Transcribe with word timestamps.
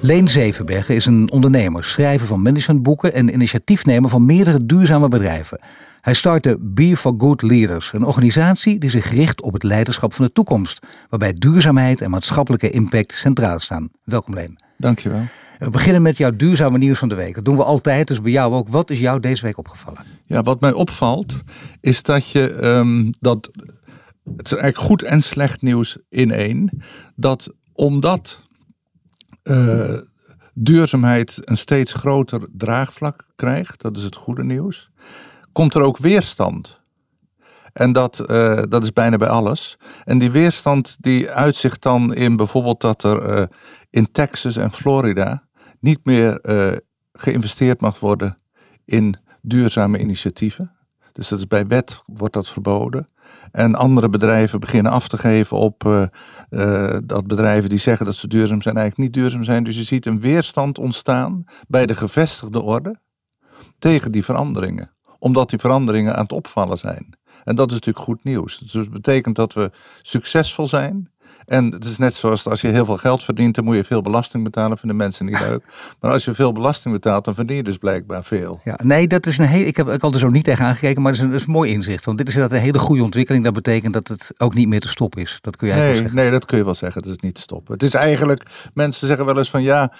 Leen 0.00 0.28
Zevenbergen 0.28 0.94
is 0.94 1.06
een 1.06 1.30
ondernemer, 1.30 1.84
schrijver 1.84 2.26
van 2.26 2.42
managementboeken 2.42 3.12
en 3.12 3.32
initiatiefnemer 3.32 4.10
van 4.10 4.24
meerdere 4.24 4.66
duurzame 4.66 5.08
bedrijven. 5.08 5.60
Hij 6.00 6.14
startte 6.14 6.56
Be 6.60 6.96
for 6.96 7.14
Good 7.18 7.42
Leaders, 7.42 7.92
een 7.92 8.04
organisatie 8.04 8.78
die 8.78 8.90
zich 8.90 9.10
richt 9.10 9.42
op 9.42 9.52
het 9.52 9.62
leiderschap 9.62 10.14
van 10.14 10.24
de 10.24 10.32
toekomst, 10.32 10.86
waarbij 11.08 11.32
duurzaamheid 11.32 12.00
en 12.00 12.10
maatschappelijke 12.10 12.70
impact 12.70 13.12
centraal 13.12 13.58
staan. 13.58 13.88
Welkom 14.04 14.34
Leen. 14.34 14.58
Dankjewel. 14.78 15.22
We 15.58 15.70
beginnen 15.70 16.02
met 16.02 16.16
jouw 16.16 16.30
duurzame 16.30 16.78
nieuws 16.78 16.98
van 16.98 17.08
de 17.08 17.14
week. 17.14 17.34
Dat 17.34 17.44
doen 17.44 17.56
we 17.56 17.64
altijd, 17.64 18.08
dus 18.08 18.20
bij 18.20 18.32
jou 18.32 18.54
ook. 18.54 18.68
Wat 18.68 18.90
is 18.90 18.98
jou 18.98 19.20
deze 19.20 19.42
week 19.42 19.58
opgevallen? 19.58 20.04
Ja, 20.26 20.42
wat 20.42 20.60
mij 20.60 20.72
opvalt 20.72 21.38
is 21.80 22.02
dat 22.02 22.30
je 22.30 22.64
um, 22.64 23.10
dat 23.18 23.50
het 24.36 24.52
is 24.52 24.58
eigenlijk 24.58 24.90
goed 24.90 25.02
en 25.02 25.22
slecht 25.22 25.62
nieuws 25.62 25.98
in 26.08 26.30
één. 26.30 26.82
Dat 27.14 27.48
omdat 27.72 28.45
uh, 29.46 29.98
duurzaamheid 30.54 31.40
een 31.44 31.56
steeds 31.56 31.92
groter 31.92 32.40
draagvlak 32.52 33.26
krijgt, 33.36 33.82
dat 33.82 33.96
is 33.96 34.02
het 34.02 34.16
goede 34.16 34.44
nieuws, 34.44 34.90
komt 35.52 35.74
er 35.74 35.82
ook 35.82 35.98
weerstand. 35.98 36.80
En 37.72 37.92
dat, 37.92 38.24
uh, 38.30 38.62
dat 38.68 38.82
is 38.82 38.92
bijna 38.92 39.16
bij 39.16 39.28
alles. 39.28 39.78
En 40.04 40.18
die 40.18 40.30
weerstand 40.30 40.96
die 41.00 41.30
uitzicht 41.30 41.82
dan 41.82 42.14
in 42.14 42.36
bijvoorbeeld 42.36 42.80
dat 42.80 43.02
er 43.02 43.38
uh, 43.38 43.46
in 43.90 44.12
Texas 44.12 44.56
en 44.56 44.72
Florida 44.72 45.44
niet 45.80 46.04
meer 46.04 46.40
geïnvesteerd 47.12 47.80
mag 47.80 48.00
worden 48.00 48.36
in 48.84 49.16
duurzame 49.42 49.98
initiatieven. 49.98 50.75
Dus 51.16 51.28
dat 51.28 51.38
is 51.38 51.46
bij 51.46 51.66
wet 51.66 52.02
wordt 52.06 52.34
dat 52.34 52.48
verboden. 52.48 53.08
En 53.52 53.74
andere 53.74 54.08
bedrijven 54.08 54.60
beginnen 54.60 54.92
af 54.92 55.08
te 55.08 55.18
geven 55.18 55.56
op 55.56 55.84
uh, 55.84 56.02
uh, 56.50 56.96
dat 57.04 57.26
bedrijven 57.26 57.68
die 57.68 57.78
zeggen 57.78 58.06
dat 58.06 58.14
ze 58.14 58.28
duurzaam 58.28 58.62
zijn, 58.62 58.76
eigenlijk 58.76 59.08
niet 59.08 59.22
duurzaam 59.22 59.44
zijn. 59.44 59.64
Dus 59.64 59.76
je 59.76 59.82
ziet 59.82 60.06
een 60.06 60.20
weerstand 60.20 60.78
ontstaan 60.78 61.44
bij 61.68 61.86
de 61.86 61.94
gevestigde 61.94 62.62
orde 62.62 62.96
tegen 63.78 64.12
die 64.12 64.24
veranderingen. 64.24 64.90
Omdat 65.18 65.50
die 65.50 65.58
veranderingen 65.58 66.14
aan 66.14 66.22
het 66.22 66.32
opvallen 66.32 66.78
zijn. 66.78 67.18
En 67.44 67.54
dat 67.54 67.68
is 67.68 67.74
natuurlijk 67.74 68.04
goed 68.04 68.24
nieuws. 68.24 68.58
Dus 68.58 68.72
dat 68.72 68.90
betekent 68.90 69.36
dat 69.36 69.52
we 69.52 69.70
succesvol 70.02 70.68
zijn. 70.68 71.10
En 71.46 71.72
het 71.72 71.84
is 71.84 71.98
net 71.98 72.14
zoals 72.14 72.48
als 72.48 72.60
je 72.60 72.68
heel 72.68 72.84
veel 72.84 72.96
geld 72.96 73.24
verdient, 73.24 73.54
dan 73.54 73.64
moet 73.64 73.76
je 73.76 73.84
veel 73.84 74.02
belasting 74.02 74.44
betalen. 74.44 74.78
Vinden 74.78 74.96
mensen 74.96 75.26
niet 75.26 75.40
leuk. 75.40 75.64
Maar 76.00 76.12
als 76.12 76.24
je 76.24 76.34
veel 76.34 76.52
belasting 76.52 76.94
betaalt, 76.94 77.24
dan 77.24 77.34
verdien 77.34 77.56
je 77.56 77.62
dus 77.62 77.76
blijkbaar 77.76 78.24
veel. 78.24 78.60
Ja, 78.64 78.78
nee, 78.82 79.06
dat 79.06 79.26
is 79.26 79.38
een 79.38 79.46
heel. 79.46 79.66
Ik 79.66 79.76
heb 79.76 79.88
ik 79.88 80.02
al 80.02 80.12
er 80.12 80.18
zo 80.18 80.28
niet 80.28 80.44
tegen 80.44 80.64
aangekeken, 80.64 81.02
maar 81.02 81.12
dat 81.12 81.20
is, 81.20 81.26
een, 81.26 81.32
dat 81.32 81.40
is 81.40 81.46
een 81.46 81.52
mooi 81.52 81.72
inzicht. 81.72 82.04
Want 82.04 82.18
dit 82.18 82.28
is 82.28 82.34
inderdaad 82.34 82.58
een 82.58 82.64
hele 82.64 82.78
goede 82.78 83.02
ontwikkeling. 83.02 83.44
Dat 83.44 83.52
betekent 83.52 83.92
dat 83.92 84.08
het 84.08 84.34
ook 84.38 84.54
niet 84.54 84.68
meer 84.68 84.80
te 84.80 84.88
stoppen 84.88 85.22
is. 85.22 85.38
Dat 85.40 85.56
kun 85.56 85.68
je 85.68 85.74
nee, 85.74 85.94
zeggen. 85.94 86.14
Nee, 86.14 86.30
dat 86.30 86.44
kun 86.44 86.58
je 86.58 86.64
wel 86.64 86.74
zeggen. 86.74 87.02
Het 87.02 87.10
is 87.10 87.18
niet 87.18 87.34
te 87.34 87.40
stoppen. 87.40 87.72
Het 87.72 87.82
is 87.82 87.94
eigenlijk, 87.94 88.70
mensen 88.74 89.06
zeggen 89.06 89.26
wel 89.26 89.38
eens 89.38 89.50
van 89.50 89.62
ja, 89.62 89.92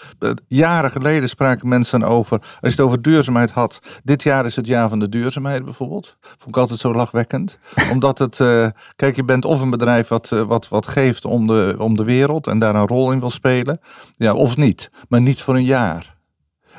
jaren 0.48 0.90
geleden 0.90 1.28
spraken 1.28 1.68
mensen 1.68 2.02
over, 2.02 2.38
als 2.40 2.50
je 2.60 2.68
het 2.68 2.80
over 2.80 3.02
duurzaamheid 3.02 3.50
had. 3.50 3.80
Dit 4.04 4.22
jaar 4.22 4.46
is 4.46 4.56
het 4.56 4.66
jaar 4.66 4.88
van 4.88 4.98
de 4.98 5.08
duurzaamheid 5.08 5.64
bijvoorbeeld. 5.64 6.16
Vond 6.20 6.48
ik 6.48 6.56
altijd 6.56 6.78
zo 6.78 6.94
lachwekkend. 6.94 7.58
Omdat 7.92 8.18
het, 8.18 8.38
uh, 8.38 8.66
kijk, 8.96 9.16
je 9.16 9.24
bent 9.24 9.44
of 9.44 9.60
een 9.60 9.70
bedrijf 9.70 10.08
wat, 10.08 10.30
uh, 10.34 10.40
wat, 10.40 10.68
wat 10.68 10.86
geeft 10.86 11.24
om 11.36 11.46
de, 11.46 11.76
om 11.78 11.96
de 11.96 12.04
wereld 12.04 12.46
en 12.46 12.58
daar 12.58 12.74
een 12.74 12.86
rol 12.86 13.12
in 13.12 13.20
wil 13.20 13.30
spelen. 13.30 13.80
Ja, 14.16 14.34
of 14.34 14.56
niet. 14.56 14.90
Maar 15.08 15.20
niet 15.20 15.42
voor 15.42 15.54
een 15.54 15.64
jaar. 15.64 16.16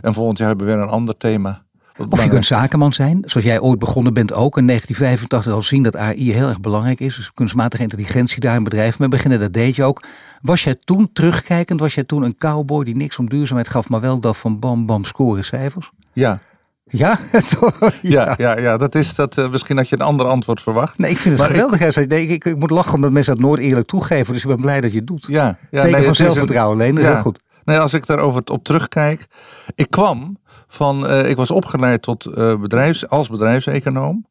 En 0.01 0.13
volgend 0.13 0.37
jaar 0.37 0.47
hebben 0.47 0.65
we 0.65 0.73
weer 0.73 0.81
een 0.81 0.89
ander 0.89 1.17
thema. 1.17 1.65
Of 2.09 2.23
je 2.23 2.29
kunt 2.29 2.45
zakenman 2.45 2.93
zijn, 2.93 3.23
zoals 3.25 3.45
jij 3.45 3.59
ooit 3.59 3.79
begonnen 3.79 4.13
bent 4.13 4.33
ook. 4.33 4.57
In 4.57 4.67
1985 4.67 5.53
al 5.53 5.61
zien 5.61 5.83
dat 5.83 5.95
AI 5.95 6.33
heel 6.33 6.47
erg 6.47 6.59
belangrijk 6.59 6.99
is. 6.99 7.15
Dus 7.15 7.33
kunstmatige 7.33 7.83
intelligentie 7.83 8.39
daar 8.39 8.55
een 8.55 8.63
bedrijf 8.63 8.99
mee 8.99 9.09
beginnen. 9.09 9.39
Dat 9.39 9.53
deed 9.53 9.75
je 9.75 9.83
ook. 9.83 10.03
Was 10.41 10.63
jij 10.63 10.75
toen 10.83 11.09
terugkijkend, 11.13 11.79
was 11.79 11.93
jij 11.93 12.03
toen 12.03 12.23
een 12.23 12.37
cowboy 12.37 12.83
die 12.83 12.95
niks 12.95 13.17
om 13.17 13.29
duurzaamheid 13.29 13.67
gaf, 13.67 13.89
maar 13.89 13.99
wel 13.99 14.19
dat 14.19 14.37
van 14.37 14.59
bam 14.59 14.85
bam 14.85 15.03
scoren 15.03 15.45
cijfers? 15.45 15.91
Ja, 16.13 16.39
ja? 16.87 17.17
ja? 17.61 17.91
ja, 18.01 18.33
ja, 18.37 18.57
ja, 18.57 18.77
dat 18.77 18.95
is 18.95 19.15
dat. 19.15 19.37
Uh, 19.37 19.49
misschien 19.49 19.77
had 19.77 19.89
je 19.89 19.95
een 19.95 20.01
ander 20.01 20.25
antwoord 20.25 20.61
verwacht. 20.61 20.97
Nee, 20.97 21.11
ik 21.11 21.17
vind 21.17 21.39
het 21.39 21.43
maar 21.43 21.55
geweldig. 21.55 21.97
Ik, 21.97 22.09
nee, 22.09 22.27
ik, 22.27 22.45
ik, 22.45 22.59
moet 22.59 22.69
lachen 22.69 22.93
omdat 22.93 23.11
mensen 23.11 23.35
dat 23.35 23.43
nooit 23.43 23.59
eerlijk 23.59 23.87
toegeven. 23.87 24.33
Dus 24.33 24.41
ik 24.41 24.47
ben 24.47 24.61
blij 24.61 24.81
dat 24.81 24.91
je 24.91 24.97
het 24.97 25.07
doet. 25.07 25.25
Ja, 25.27 25.57
ja 25.71 25.81
Teken 25.81 25.97
nee, 25.97 26.05
van 26.05 26.15
zelfvertrouwen 26.15 26.75
alleen. 26.75 26.95
Ja. 26.95 27.01
Heel 27.01 27.21
goed. 27.21 27.39
Nee, 27.63 27.77
als 27.79 27.93
ik 27.93 28.05
daarover 28.05 28.41
op 28.45 28.63
terugkijk. 28.63 29.27
Ik 29.75 29.89
kwam 29.89 30.37
van. 30.67 31.03
Uh, 31.03 31.29
ik 31.29 31.35
was 31.35 31.51
opgeleid 31.51 32.01
tot 32.01 32.25
uh, 32.25 32.55
bedrijfs, 32.55 33.09
als 33.09 33.29
bedrijfseconoom 33.29 34.27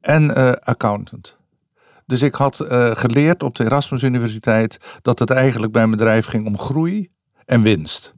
en 0.00 0.34
accountant. 0.64 1.36
Dus 2.06 2.22
ik 2.22 2.34
had 2.34 2.64
geleerd 2.92 3.42
op 3.42 3.54
de 3.54 3.64
Erasmus 3.64 4.02
Universiteit 4.02 4.76
dat 5.02 5.18
het 5.18 5.30
eigenlijk 5.30 5.72
bij 5.72 5.82
een 5.82 5.90
bedrijf 5.90 6.26
ging 6.26 6.46
om 6.46 6.58
groei 6.58 7.10
en 7.44 7.62
winst. 7.62 8.14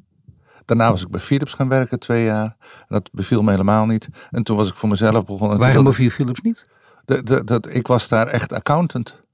Daarna 0.66 0.91
was 0.91 1.03
ik 1.03 1.10
bij 1.10 1.21
Philips 1.21 1.54
gaan 1.54 1.69
werken 1.69 1.99
twee 1.99 2.25
jaar. 2.25 2.56
Dat 2.88 3.10
beviel 3.12 3.43
me 3.43 3.50
helemaal 3.50 3.87
niet. 3.87 4.09
En 4.31 4.43
toen 4.43 4.56
was 4.56 4.69
ik 4.69 4.75
voor 4.75 4.88
mezelf 4.88 5.25
begonnen. 5.25 5.59
Waarom 5.59 5.84
beviel 5.84 6.10
Philips 6.10 6.41
niet? 6.41 6.65
Ik 7.69 7.87
was 7.87 8.09
daar 8.09 8.27
echt 8.27 8.53
accountant. 8.53 9.25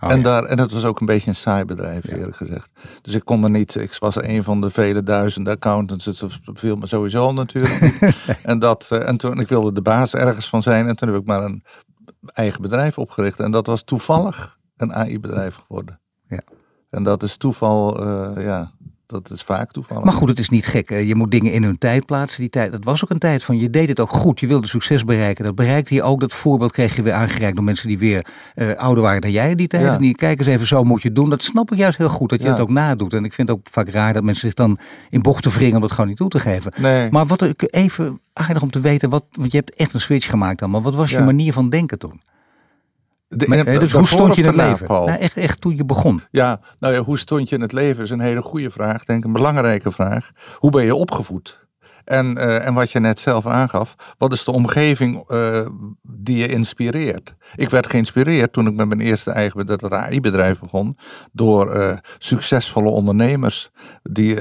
Oh, 0.00 0.10
en, 0.10 0.16
ja. 0.16 0.22
daar, 0.22 0.44
en 0.44 0.56
dat 0.56 0.72
was 0.72 0.84
ook 0.84 1.00
een 1.00 1.06
beetje 1.06 1.28
een 1.28 1.34
saai 1.34 1.64
bedrijf, 1.64 2.08
ja. 2.08 2.16
eerlijk 2.16 2.36
gezegd. 2.36 2.70
Dus 3.02 3.14
ik 3.14 3.24
kon 3.24 3.44
er 3.44 3.50
niet, 3.50 3.74
ik 3.74 3.96
was 3.98 4.22
een 4.22 4.44
van 4.44 4.60
de 4.60 4.70
vele 4.70 5.02
duizenden 5.02 5.52
accountants. 5.52 6.04
Het 6.04 6.22
viel 6.44 6.76
me 6.76 6.86
sowieso 6.86 7.32
natuurlijk 7.32 7.98
en, 8.42 8.58
dat, 8.58 8.90
en 8.90 9.16
toen, 9.16 9.40
ik 9.40 9.48
wilde 9.48 9.72
de 9.72 9.82
baas 9.82 10.14
ergens 10.14 10.48
van 10.48 10.62
zijn. 10.62 10.86
En 10.86 10.96
toen 10.96 11.08
heb 11.08 11.20
ik 11.20 11.26
maar 11.26 11.44
een 11.44 11.64
eigen 12.26 12.62
bedrijf 12.62 12.98
opgericht. 12.98 13.40
En 13.40 13.50
dat 13.50 13.66
was 13.66 13.82
toevallig 13.82 14.58
een 14.76 14.94
AI-bedrijf 14.94 15.54
geworden. 15.54 16.00
Ja. 16.28 16.40
En 16.90 17.02
dat 17.02 17.22
is 17.22 17.36
toeval, 17.36 18.06
uh, 18.06 18.44
ja, 18.44 18.72
dat 19.08 19.30
is 19.30 19.42
vaak 19.42 19.70
toevallig. 19.70 20.04
Maar 20.04 20.12
goed, 20.12 20.28
het 20.28 20.38
is 20.38 20.48
niet 20.48 20.66
gek. 20.66 20.90
Je 20.90 21.14
moet 21.14 21.30
dingen 21.30 21.52
in 21.52 21.62
hun 21.62 21.78
tijd 21.78 22.06
plaatsen. 22.06 22.40
Die 22.40 22.50
tijd, 22.50 22.72
dat 22.72 22.84
was 22.84 23.04
ook 23.04 23.10
een 23.10 23.18
tijd 23.18 23.44
van 23.44 23.58
je 23.58 23.70
deed 23.70 23.88
het 23.88 24.00
ook 24.00 24.10
goed. 24.10 24.40
Je 24.40 24.46
wilde 24.46 24.66
succes 24.66 25.04
bereiken. 25.04 25.44
Dat 25.44 25.54
bereikte 25.54 25.94
je 25.94 26.02
ook. 26.02 26.20
Dat 26.20 26.34
voorbeeld 26.34 26.72
kreeg 26.72 26.96
je 26.96 27.02
weer 27.02 27.12
aangereikt 27.12 27.56
door 27.56 27.64
mensen 27.64 27.88
die 27.88 27.98
weer 27.98 28.26
uh, 28.54 28.74
ouder 28.74 29.02
waren 29.02 29.20
dan 29.20 29.30
jij 29.30 29.50
in 29.50 29.56
die 29.56 29.66
tijd. 29.66 29.82
Ja. 29.82 29.94
En 29.94 30.00
die 30.00 30.14
kijken 30.14 30.46
eens 30.46 30.54
even, 30.54 30.66
zo 30.66 30.84
moet 30.84 31.02
je 31.02 31.08
het 31.08 31.16
doen. 31.16 31.30
Dat 31.30 31.42
snap 31.42 31.72
ik 31.72 31.78
juist 31.78 31.98
heel 31.98 32.08
goed, 32.08 32.28
dat 32.28 32.38
je 32.38 32.46
ja. 32.46 32.52
het 32.52 32.60
ook 32.60 32.70
nadoet. 32.70 33.14
En 33.14 33.24
ik 33.24 33.32
vind 33.32 33.48
het 33.48 33.58
ook 33.58 33.66
vaak 33.70 33.88
raar 33.88 34.12
dat 34.12 34.22
mensen 34.22 34.46
zich 34.46 34.54
dan 34.54 34.78
in 35.10 35.22
bochten 35.22 35.50
wringen 35.50 35.76
om 35.76 35.82
het 35.82 35.92
gewoon 35.92 36.08
niet 36.08 36.16
toe 36.16 36.28
te 36.28 36.38
geven. 36.38 36.72
Nee. 36.76 37.10
Maar 37.10 37.26
wat 37.26 37.42
ik 37.42 37.66
even 37.70 38.20
aardig 38.32 38.62
om 38.62 38.70
te 38.70 38.80
weten, 38.80 39.10
wat, 39.10 39.24
want 39.32 39.50
je 39.50 39.56
hebt 39.56 39.74
echt 39.74 39.94
een 39.94 40.00
switch 40.00 40.30
gemaakt 40.30 40.58
dan. 40.58 40.70
Maar 40.70 40.82
wat 40.82 40.94
was 40.94 41.10
je 41.10 41.20
manier 41.20 41.52
van 41.52 41.68
denken 41.68 41.98
toen? 41.98 42.20
De, 43.28 43.48
maar, 43.48 43.64
dus 43.64 43.92
hoe 43.92 44.06
stond 44.06 44.34
je 44.34 44.40
in 44.42 44.46
het 44.46 44.56
leven? 44.56 44.86
Nou, 44.88 45.10
echt, 45.10 45.36
echt 45.36 45.60
toen 45.60 45.76
je 45.76 45.84
begon. 45.84 46.22
Ja, 46.30 46.60
nou 46.78 46.94
ja, 46.94 47.00
hoe 47.00 47.18
stond 47.18 47.48
je 47.48 47.54
in 47.54 47.60
het 47.60 47.72
leven 47.72 48.04
is 48.04 48.10
een 48.10 48.20
hele 48.20 48.42
goede 48.42 48.70
vraag. 48.70 49.04
Denk 49.04 49.24
een 49.24 49.32
belangrijke 49.32 49.92
vraag. 49.92 50.30
Hoe 50.54 50.70
ben 50.70 50.84
je 50.84 50.94
opgevoed? 50.94 51.66
En, 52.08 52.36
uh, 52.38 52.66
en 52.66 52.74
wat 52.74 52.90
je 52.90 53.00
net 53.00 53.18
zelf 53.18 53.46
aangaf, 53.46 53.94
wat 54.18 54.32
is 54.32 54.44
de 54.44 54.50
omgeving 54.50 55.30
uh, 55.30 55.66
die 56.02 56.36
je 56.36 56.48
inspireert? 56.48 57.34
Ik 57.54 57.70
werd 57.70 57.86
geïnspireerd 57.86 58.52
toen 58.52 58.66
ik 58.66 58.74
met 58.74 58.88
mijn 58.88 59.00
eerste 59.00 59.30
eigen 59.30 59.66
dat 59.66 59.92
AI-bedrijf 59.92 60.58
begon, 60.58 60.96
door 61.32 61.76
uh, 61.76 61.96
succesvolle 62.18 62.90
ondernemers 62.90 63.70
die 64.02 64.34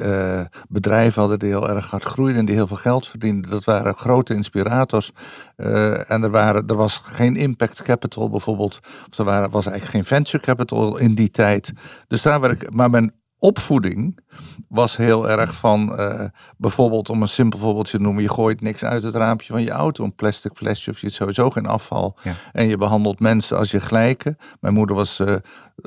bedrijven 0.70 1.20
hadden 1.22 1.40
die 1.40 1.50
heel 1.50 1.70
erg 1.70 1.90
hard 1.90 2.04
groeiden 2.04 2.40
en 2.40 2.46
die 2.46 2.56
heel 2.56 2.68
veel 2.68 2.78
geld 2.78 3.08
verdienden. 3.08 3.52
Dat 3.52 3.64
waren 3.64 3.96
grote 3.96 4.34
inspirators. 4.34 5.12
en 5.56 6.24
er, 6.24 6.32
waren, 6.32 6.68
er 6.68 6.76
was 6.76 7.02
geen 7.04 7.36
impact 7.36 7.82
capital 7.82 8.30
bijvoorbeeld, 8.30 8.80
of 9.10 9.18
er 9.18 9.26
waren, 9.26 9.50
was 9.50 9.66
eigenlijk 9.66 9.96
geen 9.96 10.18
venture 10.18 10.44
capital 10.44 10.98
in 10.98 11.16
die 11.16 11.30
tijd. 11.30 11.72
Dus 12.08 12.22
daar 12.22 12.40
werd 12.42 12.62
ik, 12.62 12.74
maar 12.74 12.90
mijn 12.90 13.14
opvoeding 13.40 14.20
was 14.68 14.98
heel 14.98 15.30
erg 15.30 15.56
van, 15.56 16.00
uh, 16.00 16.24
bijvoorbeeld 16.58 17.10
om 17.10 17.22
een 17.22 17.28
simpel 17.28 17.60
voorbeeldje 17.60 17.98
te 17.98 18.04
noemen, 18.04 18.24
je 18.24 18.30
gooit 18.30 18.62
niks 18.62 18.84
uit 18.84 19.04
het 19.04 19.16
raampje 19.16 19.54
van 19.54 19.62
je 19.62 19.72
auto, 19.72 20.04
een 20.04 20.16
plastic 20.16 20.52
flesje 20.56 20.92
of 20.92 21.00
je 21.00 21.06
het 21.06 21.16
sowieso 21.16 21.50
geen 21.50 21.66
afval. 21.66 22.18
Ja. 22.24 22.34
En 22.54 22.68
je 22.68 22.78
behandelt 22.78 23.20
mensen 23.20 23.58
als 23.58 23.72
je 23.72 23.80
gelijken. 23.80 24.38
Mijn 24.60 24.74
moeder 24.74 24.96
was 24.96 25.20
uh, 25.20 25.36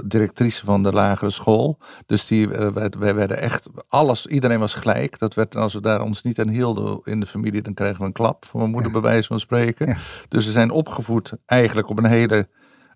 directrice 0.04 0.64
van 0.64 0.82
de 0.82 0.92
lagere 0.92 1.30
school, 1.30 1.78
dus 2.06 2.26
die, 2.26 2.46
uh, 2.46 2.68
wij, 2.68 2.92
wij, 2.98 3.14
werden 3.14 3.38
echt, 3.40 3.68
alles, 3.88 4.26
iedereen 4.26 4.58
was 4.58 4.74
gelijk. 4.74 5.18
Dat 5.18 5.34
werd, 5.34 5.56
als 5.56 5.74
we 5.74 5.80
daar 5.80 6.00
ons 6.00 6.22
niet 6.22 6.40
aan 6.40 6.48
hielden 6.48 7.00
in 7.04 7.20
de 7.20 7.26
familie, 7.26 7.62
dan 7.62 7.74
kregen 7.74 7.98
we 7.98 8.04
een 8.04 8.12
klap 8.12 8.44
van 8.44 8.60
mijn 8.60 8.72
moeder 8.72 8.92
ja. 8.92 9.00
bij 9.00 9.10
wijze 9.10 9.26
van 9.26 9.40
spreken. 9.40 9.86
Ja. 9.86 9.96
Dus 10.28 10.46
we 10.46 10.52
zijn 10.52 10.70
opgevoed 10.70 11.32
eigenlijk 11.46 11.88
op 11.88 11.98
een 11.98 12.06
hele, 12.06 12.48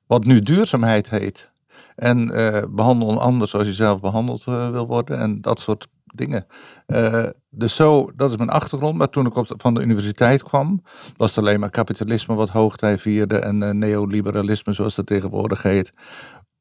wat 0.06 0.24
nu 0.24 0.40
duurzaamheid 0.40 1.10
heet. 1.10 1.52
En 1.94 2.31
uh, 2.31 2.62
behandel 2.70 3.11
een 3.11 3.19
ander 3.19 3.49
zoals 3.49 3.67
je 3.67 3.73
zelf 3.73 4.00
behandeld 4.00 4.46
uh, 4.49 4.70
wil 4.70 4.87
worden. 4.87 5.19
En 5.19 5.41
dat 5.41 5.61
soort 5.61 5.87
dingen. 6.05 6.46
Uh, 6.87 7.26
dus 7.50 7.75
zo, 7.75 8.11
dat 8.17 8.31
is 8.31 8.37
mijn 8.37 8.50
achtergrond. 8.50 8.99
Maar 8.99 9.08
toen 9.08 9.26
ik 9.26 9.37
op 9.37 9.52
van 9.56 9.75
de 9.75 9.82
universiteit 9.82 10.43
kwam, 10.43 10.82
was 11.17 11.35
het 11.35 11.44
alleen 11.44 11.61
maar 11.61 11.70
kapitalisme 11.70 12.35
wat 12.35 12.49
hoogtij 12.49 12.99
vierde 12.99 13.38
en 13.38 13.79
neoliberalisme 13.79 14.73
zoals 14.73 14.94
dat 14.94 15.06
tegenwoordig 15.06 15.62
heet. 15.62 15.93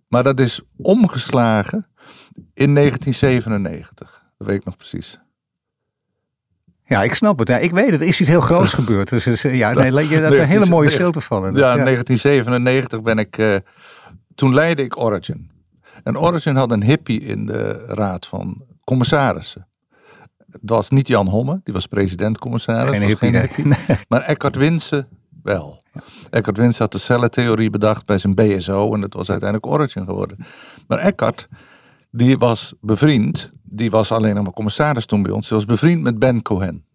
Maar 0.08 0.24
dat 0.24 0.40
is 0.40 0.62
omgeslagen 0.78 1.88
in 2.54 2.76
1997. 2.76 4.24
Dat 4.38 4.48
weet 4.48 4.58
ik 4.58 4.66
nog 4.66 4.78
precies. 4.78 5.20
Ja, 6.86 7.04
ik 7.04 7.16
snap 7.16 7.40
het. 7.40 7.48
Ja, 7.48 7.58
ik 7.58 7.72
weet 7.72 7.92
het. 7.92 8.02
Er 8.02 8.08
is 8.08 8.20
iets 8.20 8.30
heel 8.30 8.42
groots 8.42 8.74
gebeurd. 8.84 9.10
Dus, 9.10 9.42
ja, 9.42 9.74
nee, 9.74 10.08
je 10.08 10.22
dat 10.22 10.38
een 10.38 10.48
hele 10.48 10.66
mooie 10.66 10.90
stilte 10.90 11.22
vallen. 11.22 11.56
Ja, 11.56 11.76
in 11.76 11.84
1997 11.84 13.02
ben 13.02 13.18
ik. 13.18 13.62
Toen 14.36 14.54
leidde 14.54 14.84
ik 14.84 14.98
Origin. 14.98 15.52
En 16.04 16.18
Origin 16.18 16.56
had 16.56 16.72
een 16.72 16.84
hippie 16.84 17.22
in 17.22 17.46
de 17.46 17.86
raad 17.88 18.26
van 18.28 18.66
commissarissen. 18.84 19.68
Het 20.52 20.70
was 20.70 20.90
niet 20.90 21.08
Jan 21.08 21.28
Homme, 21.28 21.62
die 21.64 21.74
was 21.74 21.88
president-commissaris. 21.88 22.90
Geen 22.90 23.08
hippie, 23.08 23.34
geen 23.34 23.42
hippie. 23.42 23.98
Maar 24.10 24.22
Eckhart 24.22 24.56
Winsen 24.56 25.08
wel. 25.44 25.82
Ja. 25.92 26.02
Eckhart 26.30 26.58
Winsen 26.58 26.82
had 26.82 26.92
de 26.92 26.98
cellentheorie 26.98 27.70
bedacht 27.70 28.06
bij 28.06 28.18
zijn 28.18 28.36
BSO 28.36 28.94
en 28.94 29.02
dat 29.02 29.14
was 29.14 29.30
uiteindelijk 29.30 29.74
Origin 29.74 30.06
geworden. 30.06 30.38
Maar 30.88 30.98
Eckhart, 30.98 31.48
die 32.12 32.38
was 32.38 32.74
bevriend, 32.82 33.52
die 33.64 33.92
was 33.92 34.12
alleen 34.12 34.36
nog 34.36 34.44
maar 34.44 34.54
commissaris 34.54 35.06
toen 35.06 35.24
bij 35.24 35.32
ons, 35.32 35.48
die 35.48 35.58
was 35.58 35.66
bevriend 35.66 36.02
met 36.02 36.20
Ben 36.20 36.42
Cohen 36.42 36.86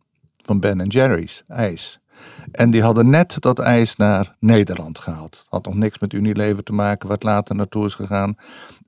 van 0.45 0.61
Ben 0.61 0.87
Jerry's 0.87 1.43
IJs. 1.47 1.99
En 2.53 2.71
die 2.71 2.83
hadden 2.83 3.11
net 3.11 3.37
dat 3.41 3.59
ijs 3.59 3.97
naar 3.97 4.37
Nederland 4.41 4.99
gehaald. 4.99 5.47
Had 5.49 5.65
nog 5.65 5.75
niks 5.75 5.99
met 5.99 6.13
Unilever 6.13 6.63
te 6.63 6.73
maken, 6.73 7.09
wat 7.09 7.23
later 7.23 7.55
naartoe 7.55 7.85
is 7.85 7.95
gegaan. 7.95 8.37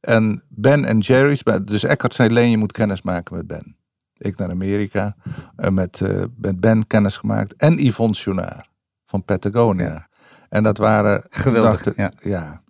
En 0.00 0.42
Ben 0.48 0.84
en 0.84 0.98
Jerry's, 0.98 1.42
dus 1.64 1.84
Eckhart 1.84 2.14
zei 2.14 2.28
Leen, 2.28 2.50
je 2.50 2.58
moet 2.58 2.72
kennis 2.72 3.02
maken 3.02 3.36
met 3.36 3.46
Ben. 3.46 3.76
Ik 4.16 4.36
naar 4.36 4.50
Amerika, 4.50 5.16
uh, 5.56 5.68
met, 5.68 6.00
uh, 6.00 6.24
met 6.36 6.60
Ben 6.60 6.86
kennis 6.86 7.16
gemaakt. 7.16 7.54
En 7.56 7.86
Yvonne 7.86 8.14
Chouinard 8.14 8.68
van 9.06 9.24
Patagonia. 9.24 10.08
En 10.48 10.62
dat 10.62 10.78
waren... 10.78 11.24
Geweldig, 11.30 11.96
ja. 11.96 12.12
ja. 12.20 12.62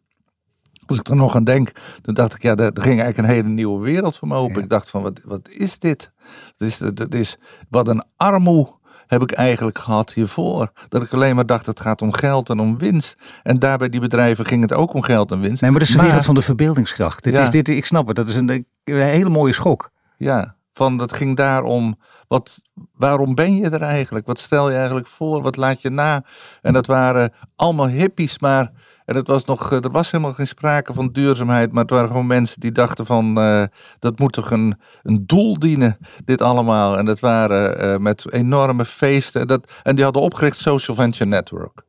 Als 0.87 0.99
ik 0.99 1.09
er 1.09 1.17
nog 1.17 1.37
aan 1.37 1.45
denk, 1.45 1.73
toen 2.03 2.15
dacht 2.15 2.35
ik, 2.35 2.43
ja, 2.43 2.57
er 2.57 2.71
ging 2.75 3.01
eigenlijk 3.01 3.19
een 3.19 3.35
hele 3.35 3.49
nieuwe 3.49 3.81
wereld 3.85 4.17
voor 4.17 4.29
me 4.29 4.35
open. 4.35 4.63
Ik 4.63 4.69
dacht 4.69 4.91
van, 4.91 5.03
wat, 5.03 5.21
wat 5.25 5.49
is 5.49 5.79
dit? 5.79 6.11
Dat 6.57 6.69
is, 6.69 6.81
is, 7.09 7.39
wat 7.69 7.89
een 7.89 8.05
armoe 8.17 8.79
heb 9.11 9.23
ik 9.23 9.33
eigenlijk 9.33 9.79
gehad 9.79 10.13
hiervoor. 10.13 10.73
Dat 10.89 11.03
ik 11.03 11.13
alleen 11.13 11.35
maar 11.35 11.47
dacht, 11.47 11.67
het 11.67 11.81
gaat 11.81 12.03
om 12.03 12.13
geld 12.13 12.49
en 12.49 12.61
om 12.61 12.79
winst. 12.79 13.17
En 13.43 13.59
daar 13.59 13.79
bij 13.79 13.89
die 13.89 14.01
bedrijven 14.01 14.47
ging 14.47 14.63
het 14.63 14.73
ook 14.73 14.93
om 14.93 15.03
geld 15.03 15.31
en 15.31 15.41
winst. 15.41 15.61
Nee, 15.61 15.71
maar 15.71 15.81
dat 15.81 15.89
is 15.89 15.95
de 15.95 16.03
wereld 16.03 16.25
van 16.25 16.35
de 16.35 16.43
verbeeldingskracht. 16.43 17.25
Dit 17.25 17.39
is, 17.39 17.51
dit, 17.51 17.69
ik 17.69 17.87
snap 17.87 18.07
het, 18.07 18.17
dat 18.17 18.29
is 18.29 18.35
een, 18.35 18.49
een 18.49 18.67
hele 18.85 19.29
mooie 19.29 19.53
schok. 19.53 19.91
Ja, 20.17 20.55
van 20.73 20.97
dat 20.97 21.13
ging 21.13 21.37
daarom, 21.37 21.99
wat, 22.29 22.61
waarom 22.95 23.35
ben 23.35 23.57
je 23.57 23.71
er 23.71 23.83
eigenlijk? 23.83 24.27
Wat 24.27 24.39
stel 24.39 24.71
je 24.71 24.77
eigenlijk 24.77 25.07
voor? 25.07 25.43
Wat 25.43 25.57
laat 25.57 25.83
je 25.83 25.91
na? 25.91 26.25
En 26.63 26.73
dat 26.73 26.87
waren 26.87 27.33
allemaal 27.57 27.89
hippies, 27.89 28.39
maar 28.39 28.73
en 29.11 29.17
het 29.17 29.27
was 29.27 29.45
nog, 29.45 29.73
eh, 29.73 29.85
er 29.85 29.91
was 29.91 30.11
helemaal 30.11 30.33
geen 30.33 30.47
sprake 30.47 30.93
van 30.93 31.09
duurzaamheid, 31.13 31.73
maar 31.73 31.83
het 31.83 31.91
waren 31.91 32.09
gewoon 32.09 32.27
mensen 32.27 32.61
die 32.61 32.73
dachten 32.73 33.07
van, 33.07 33.39
uh, 33.39 33.63
dat 33.99 34.19
moet 34.19 34.33
toch 34.33 34.51
een, 34.51 34.79
een 35.03 35.27
doel 35.27 35.59
dienen, 35.59 35.99
dit 36.25 36.43
allemaal. 36.43 36.99
En 36.99 37.05
dat 37.05 37.21
waren 37.21 37.85
uh, 37.85 37.97
met 37.97 38.33
enorme 38.33 38.85
feesten. 38.85 39.49
Dat, 39.49 39.73
en 39.83 39.95
die 39.95 40.05
hadden 40.05 40.23
opgericht 40.23 40.57
Social 40.57 40.97
Venture 40.97 41.31
Network. 41.31 41.83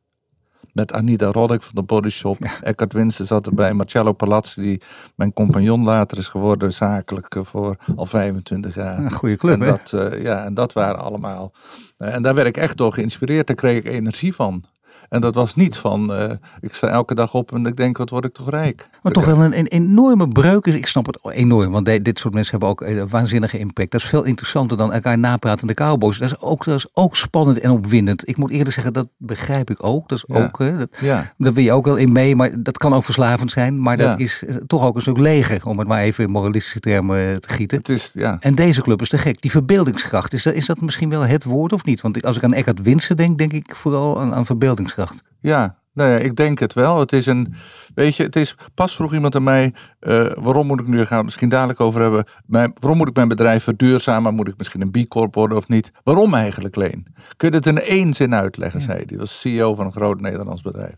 Met 0.72 0.92
Anita 0.92 1.26
Roddick 1.26 1.62
van 1.62 1.74
de 1.74 1.82
Body 1.82 2.08
Shop. 2.08 2.36
Ja. 2.38 2.50
Eckhart 2.62 2.92
Winsen 2.92 3.26
zat 3.26 3.46
erbij. 3.46 3.72
Marcello 3.72 4.12
Palazzi, 4.12 4.60
die 4.60 4.82
mijn 5.16 5.32
compagnon 5.32 5.84
later 5.84 6.18
is 6.18 6.28
geworden, 6.28 6.72
zakelijk 6.72 7.36
voor 7.40 7.76
al 7.96 8.06
25 8.06 8.74
jaar. 8.74 8.98
Een 8.98 9.12
goede 9.12 9.36
club, 9.36 9.60
en 9.60 9.68
dat, 9.68 9.92
uh, 9.94 10.22
ja, 10.22 10.44
en 10.44 10.54
dat 10.54 10.72
waren 10.72 11.00
allemaal. 11.00 11.52
en 11.98 12.22
daar 12.22 12.34
werd 12.34 12.48
ik 12.48 12.56
echt 12.56 12.76
door 12.76 12.92
geïnspireerd. 12.92 13.46
Daar 13.46 13.56
kreeg 13.56 13.76
ik 13.78 13.86
energie 13.86 14.34
van. 14.34 14.64
En 15.12 15.20
dat 15.20 15.34
was 15.34 15.54
niet 15.54 15.76
van, 15.76 16.10
uh, 16.10 16.24
ik 16.60 16.74
sta 16.74 16.88
elke 16.88 17.14
dag 17.14 17.34
op 17.34 17.52
en 17.52 17.66
ik 17.66 17.76
denk, 17.76 17.96
wat 17.96 18.10
word 18.10 18.24
ik 18.24 18.32
toch 18.32 18.50
rijk. 18.50 18.88
Maar 19.02 19.12
toch 19.12 19.24
wel 19.24 19.44
een, 19.44 19.58
een 19.58 19.66
enorme 19.66 20.28
breuk. 20.28 20.66
Ik 20.66 20.86
snap 20.86 21.06
het 21.06 21.18
enorm, 21.22 21.72
want 21.72 22.04
dit 22.04 22.18
soort 22.18 22.34
mensen 22.34 22.50
hebben 22.50 22.68
ook 22.68 22.80
een 22.80 22.98
eh, 22.98 23.04
waanzinnige 23.08 23.58
impact. 23.58 23.90
Dat 23.90 24.00
is 24.00 24.06
veel 24.06 24.24
interessanter 24.24 24.76
dan 24.76 24.92
elkaar 24.92 25.18
napratende 25.18 25.74
cowboys. 25.74 26.18
Dat 26.18 26.28
is 26.28 26.40
ook, 26.40 26.64
dat 26.64 26.76
is 26.76 26.86
ook 26.92 27.16
spannend 27.16 27.58
en 27.58 27.70
opwindend. 27.70 28.28
Ik 28.28 28.36
moet 28.36 28.50
eerlijk 28.50 28.72
zeggen, 28.72 28.92
dat 28.92 29.08
begrijp 29.16 29.70
ik 29.70 29.84
ook. 29.84 30.08
Dat 30.08 30.18
is 30.18 30.36
ook, 30.36 30.58
hè, 30.58 30.76
dat, 30.76 30.88
ja. 31.00 31.32
daar 31.38 31.52
wil 31.52 31.64
je 31.64 31.72
ook 31.72 31.84
wel 31.84 31.96
in 31.96 32.12
mee, 32.12 32.36
maar 32.36 32.62
dat 32.62 32.78
kan 32.78 32.94
ook 32.94 33.04
verslavend 33.04 33.50
zijn. 33.50 33.80
Maar 33.80 33.96
dat 33.96 34.20
is 34.20 34.44
eh, 34.44 34.56
toch 34.66 34.84
ook 34.84 34.94
een 34.94 35.02
stuk 35.02 35.18
leger, 35.18 35.66
om 35.66 35.78
het 35.78 35.88
maar 35.88 36.00
even 36.00 36.24
in 36.24 36.30
moralistische 36.30 36.80
termen 36.80 37.40
te 37.40 37.48
gieten. 37.48 37.78
Het 37.78 37.88
is, 37.88 38.10
ja. 38.14 38.36
En 38.40 38.54
deze 38.54 38.82
club 38.82 39.00
is 39.00 39.08
te 39.08 39.18
gek. 39.18 39.40
Die 39.42 39.50
verbeeldingskracht, 39.50 40.32
is 40.32 40.42
dat, 40.42 40.54
is 40.54 40.66
dat 40.66 40.80
misschien 40.80 41.08
wel 41.08 41.26
het 41.26 41.44
woord 41.44 41.72
of 41.72 41.84
niet? 41.84 42.00
Want 42.00 42.24
als 42.24 42.36
ik 42.36 42.44
aan 42.44 42.54
Eckhart 42.54 42.82
Winsen 42.82 43.16
denk, 43.16 43.38
denk 43.38 43.52
ik 43.52 43.74
vooral 43.74 44.20
aan, 44.20 44.34
aan 44.34 44.46
verbeeldingskracht. 44.46 45.00
Ja, 45.40 45.82
nou 45.94 46.10
ja, 46.10 46.16
ik 46.16 46.36
denk 46.36 46.58
het 46.58 46.72
wel. 46.72 46.98
Het 46.98 47.12
is 47.12 47.26
een, 47.26 47.54
weet 47.94 48.16
je, 48.16 48.22
het 48.22 48.36
is, 48.36 48.56
pas 48.74 48.94
vroeg 48.94 49.12
iemand 49.12 49.34
aan 49.34 49.42
mij, 49.42 49.74
uh, 50.00 50.26
waarom 50.34 50.66
moet 50.66 50.80
ik 50.80 50.86
nu, 50.86 51.04
gaan 51.04 51.24
misschien 51.24 51.48
dadelijk 51.48 51.80
over 51.80 52.00
hebben, 52.00 52.24
mijn, 52.46 52.72
waarom 52.74 52.98
moet 52.98 53.08
ik 53.08 53.14
mijn 53.14 53.28
bedrijf 53.28 53.62
verduurzamen, 53.64 54.34
moet 54.34 54.48
ik 54.48 54.56
misschien 54.56 54.80
een 54.80 54.90
B 54.90 55.08
Corp 55.08 55.34
worden 55.34 55.56
of 55.56 55.68
niet? 55.68 55.92
Waarom 56.04 56.34
eigenlijk, 56.34 56.76
Leen? 56.76 57.06
Kun 57.36 57.50
je 57.50 57.56
het 57.56 57.66
in 57.66 57.80
één 57.80 58.14
zin 58.14 58.34
uitleggen, 58.34 58.80
zei 58.80 58.96
hij. 58.96 59.06
Die 59.06 59.18
was 59.18 59.40
CEO 59.40 59.74
van 59.74 59.86
een 59.86 59.92
groot 59.92 60.20
Nederlands 60.20 60.62
bedrijf. 60.62 60.94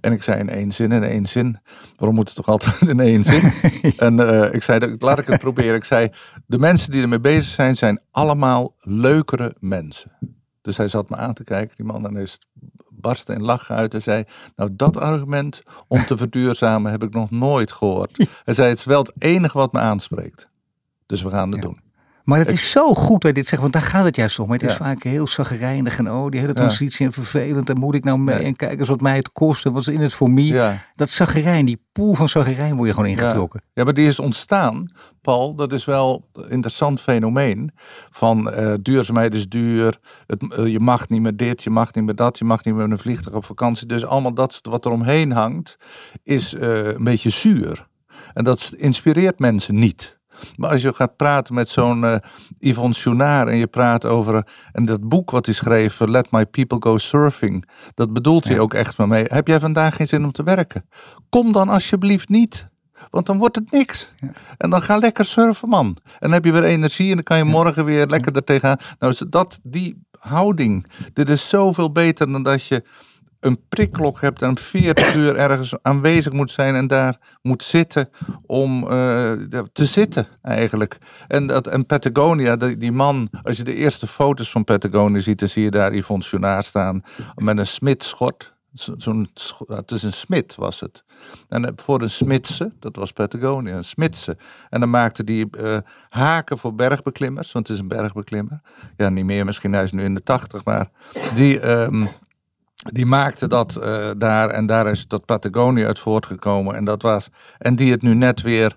En 0.00 0.12
ik 0.12 0.22
zei 0.22 0.40
in 0.40 0.48
één 0.48 0.72
zin, 0.72 0.92
in 0.92 1.02
één 1.02 1.26
zin. 1.26 1.58
Waarom 1.96 2.16
moet 2.16 2.26
het 2.26 2.36
toch 2.36 2.48
altijd 2.48 2.80
in 2.80 3.00
één 3.00 3.24
zin? 3.24 3.52
en 4.06 4.20
uh, 4.20 4.54
ik 4.54 4.62
zei, 4.62 4.96
laat 4.98 5.18
ik 5.18 5.26
het 5.26 5.40
proberen. 5.40 5.74
Ik 5.74 5.84
zei, 5.84 6.08
de 6.46 6.58
mensen 6.58 6.90
die 6.90 7.02
ermee 7.02 7.20
bezig 7.20 7.52
zijn, 7.52 7.76
zijn 7.76 8.00
allemaal 8.10 8.74
leukere 8.80 9.54
mensen. 9.60 10.10
Dus 10.60 10.76
hij 10.76 10.88
zat 10.88 11.10
me 11.10 11.16
aan 11.16 11.34
te 11.34 11.44
kijken, 11.44 11.76
die 11.76 11.86
man, 11.86 12.06
en 12.06 12.16
is 12.16 12.38
barstte 13.04 13.32
in 13.32 13.42
lachen 13.42 13.74
uit 13.74 13.94
en 13.94 14.02
zei: 14.02 14.24
Nou, 14.56 14.70
dat 14.72 14.96
argument 14.96 15.62
om 15.88 16.06
te 16.06 16.16
verduurzamen 16.16 16.90
heb 16.90 17.02
ik 17.02 17.14
nog 17.14 17.30
nooit 17.30 17.72
gehoord. 17.72 18.28
Hij 18.44 18.54
zei: 18.54 18.68
Het 18.68 18.78
is 18.78 18.84
wel 18.84 19.02
het 19.02 19.12
enige 19.18 19.58
wat 19.58 19.72
me 19.72 19.78
aanspreekt. 19.78 20.48
Dus 21.06 21.22
we 21.22 21.30
gaan 21.30 21.52
het 21.52 21.62
doen. 21.62 21.83
Maar 22.24 22.38
het 22.38 22.52
is 22.52 22.70
zo 22.70 22.94
goed 22.94 23.20
dat 23.20 23.30
je 23.30 23.32
dit 23.32 23.46
zegt, 23.46 23.62
want 23.62 23.74
daar 23.74 23.82
gaat 23.82 24.04
het 24.04 24.16
juist 24.16 24.38
om. 24.38 24.50
Het 24.50 24.62
is 24.62 24.74
vaak 24.74 25.02
heel 25.02 25.26
zagrijnig 25.26 25.98
en 25.98 26.10
oh, 26.10 26.30
die 26.30 26.40
hele 26.40 26.52
transitie 26.52 27.06
en 27.06 27.12
vervelend. 27.12 27.70
En 27.70 27.78
moet 27.78 27.94
ik 27.94 28.04
nou 28.04 28.18
mee 28.18 28.38
en 28.38 28.56
kijk 28.56 28.78
eens 28.78 28.88
wat 28.88 29.00
mij 29.00 29.16
het 29.16 29.32
kost 29.32 29.66
en 29.66 29.72
wat 29.72 29.80
is 29.80 29.94
in 29.94 30.00
het 30.00 30.14
voor 30.14 30.30
mij. 30.30 30.80
Dat 30.94 31.10
zagrijn, 31.10 31.66
die 31.66 31.82
poel 31.92 32.14
van 32.14 32.28
zagrijn 32.28 32.76
word 32.76 32.88
je 32.88 32.94
gewoon 32.94 33.08
ingetrokken. 33.08 33.62
Ja. 33.72 33.84
maar 33.84 33.94
die 33.94 34.06
is 34.06 34.18
ontstaan, 34.18 34.90
Paul. 35.20 35.54
Dat 35.54 35.72
is 35.72 35.84
wel 35.84 36.28
een 36.32 36.50
interessant 36.50 37.00
fenomeen. 37.00 37.70
Van 38.10 38.52
uh, 38.54 38.74
duurzaamheid 38.82 39.34
is 39.34 39.48
duur. 39.48 39.98
Het, 40.26 40.42
uh, 40.58 40.66
je 40.66 40.80
mag 40.80 41.08
niet 41.08 41.20
meer 41.20 41.36
dit, 41.36 41.62
je 41.62 41.70
mag 41.70 41.94
niet 41.94 42.04
meer 42.04 42.14
dat. 42.14 42.38
Je 42.38 42.44
mag 42.44 42.64
niet 42.64 42.74
meer 42.74 42.90
een 42.90 42.98
vliegtuig 42.98 43.36
op 43.36 43.44
vakantie. 43.44 43.86
Dus 43.86 44.06
allemaal 44.06 44.34
dat 44.34 44.58
wat 44.62 44.84
er 44.84 44.90
omheen 44.90 45.32
hangt, 45.32 45.76
is 46.22 46.54
uh, 46.54 46.86
een 46.86 47.04
beetje 47.04 47.30
zuur. 47.30 47.88
En 48.32 48.44
dat 48.44 48.74
inspireert 48.76 49.38
mensen 49.38 49.74
niet. 49.74 50.18
Maar 50.56 50.70
als 50.70 50.82
je 50.82 50.94
gaat 50.94 51.16
praten 51.16 51.54
met 51.54 51.68
zo'n 51.68 52.02
uh, 52.02 52.16
Yvonne 52.58 52.94
Chouinard 52.94 53.48
en 53.48 53.56
je 53.56 53.66
praat 53.66 54.04
over, 54.04 54.46
en 54.72 54.84
dat 54.84 55.08
boek 55.08 55.30
wat 55.30 55.46
hij 55.46 55.54
schreef, 55.54 56.00
eh, 56.00 56.08
Let 56.08 56.30
My 56.30 56.46
People 56.46 56.78
Go 56.80 56.98
Surfing, 56.98 57.68
dat 57.94 58.12
bedoelt 58.12 58.44
hij 58.44 58.58
ook 58.58 58.74
echt 58.74 58.98
maar 58.98 59.08
mee. 59.08 59.24
Heb 59.26 59.48
jij 59.48 59.60
vandaag 59.60 59.96
geen 59.96 60.06
zin 60.06 60.24
om 60.24 60.32
te 60.32 60.42
werken? 60.42 60.88
Kom 61.28 61.52
dan 61.52 61.68
alsjeblieft 61.68 62.28
niet. 62.28 62.68
Want 63.10 63.26
dan 63.26 63.38
wordt 63.38 63.56
het 63.56 63.70
niks. 63.70 64.12
Ja. 64.20 64.30
En 64.58 64.70
dan 64.70 64.82
ga 64.82 64.96
lekker 64.96 65.24
surfen, 65.24 65.68
man. 65.68 65.86
En 66.04 66.18
dan 66.20 66.32
heb 66.32 66.44
je 66.44 66.52
weer 66.52 66.64
energie 66.64 67.08
en 67.08 67.14
dan 67.14 67.24
kan 67.24 67.36
je 67.36 67.44
morgen 67.44 67.84
weer 67.84 68.06
lekker 68.06 68.36
er 68.36 68.44
tegenaan. 68.44 68.78
Nou, 68.98 69.14
dat, 69.28 69.60
die 69.62 70.02
houding, 70.18 70.86
dit 71.12 71.28
is 71.28 71.48
zoveel 71.48 71.92
beter 71.92 72.32
dan 72.32 72.42
dat 72.42 72.66
je 72.66 72.84
een 73.44 73.60
prikklok 73.68 74.20
hebt 74.20 74.42
en 74.42 74.58
40 74.58 75.14
uur 75.14 75.36
ergens 75.36 75.74
aanwezig 75.82 76.32
moet 76.32 76.50
zijn 76.50 76.74
en 76.74 76.86
daar 76.86 77.18
moet 77.42 77.62
zitten 77.62 78.08
om 78.46 78.82
uh, 78.82 79.32
te 79.72 79.84
zitten 79.84 80.26
eigenlijk. 80.42 80.98
En, 81.28 81.46
dat, 81.46 81.66
en 81.66 81.86
Patagonia, 81.86 82.56
die, 82.56 82.76
die, 82.76 82.92
man, 82.92 83.28
als 83.42 83.56
je 83.56 83.62
de 83.62 83.74
eerste 83.74 84.06
foto's 84.06 84.50
van 84.50 84.64
Patagonia 84.64 85.20
ziet, 85.20 85.38
dan 85.38 85.48
zie 85.48 85.62
je 85.62 85.70
daar 85.70 85.94
Yvonne 85.94 86.24
Chouinard 86.24 86.64
staan 86.64 87.02
met 87.34 87.58
een 87.58 87.66
smidschort. 87.66 88.52
Zo'n, 88.96 89.30
het 89.66 89.90
is 89.90 90.02
een 90.02 90.12
smid 90.12 90.54
was 90.54 90.80
het. 90.80 91.04
En 91.48 91.72
voor 91.76 92.02
een 92.02 92.10
smidse, 92.10 92.72
dat 92.78 92.96
was 92.96 93.12
Patagonia, 93.12 93.76
een 93.76 93.84
smidse. 93.84 94.36
En 94.70 94.80
dan 94.80 94.90
maakte 94.90 95.24
die 95.24 95.46
uh, 95.50 95.78
haken 96.08 96.58
voor 96.58 96.74
bergbeklimmers, 96.74 97.52
want 97.52 97.66
het 97.68 97.76
is 97.76 97.82
een 97.82 97.88
bergbeklimmer. 97.88 98.60
Ja, 98.96 99.08
niet 99.08 99.24
meer, 99.24 99.44
misschien 99.44 99.72
hij 99.72 99.84
is 99.84 99.92
nu 99.92 100.02
in 100.02 100.14
de 100.14 100.22
tachtig, 100.22 100.64
maar 100.64 100.90
die... 101.34 101.70
Um, 101.70 102.08
die 102.92 103.06
maakte 103.06 103.48
dat 103.48 103.78
uh, 103.82 104.10
daar 104.16 104.50
en 104.50 104.66
daar 104.66 104.90
is 104.90 105.06
dat 105.06 105.24
Patagonia 105.24 105.86
uit 105.86 105.98
voortgekomen. 105.98 106.74
En, 106.74 106.84
dat 106.84 107.02
was, 107.02 107.28
en 107.58 107.76
die 107.76 107.90
het 107.90 108.02
nu 108.02 108.14
net 108.14 108.42
weer 108.42 108.74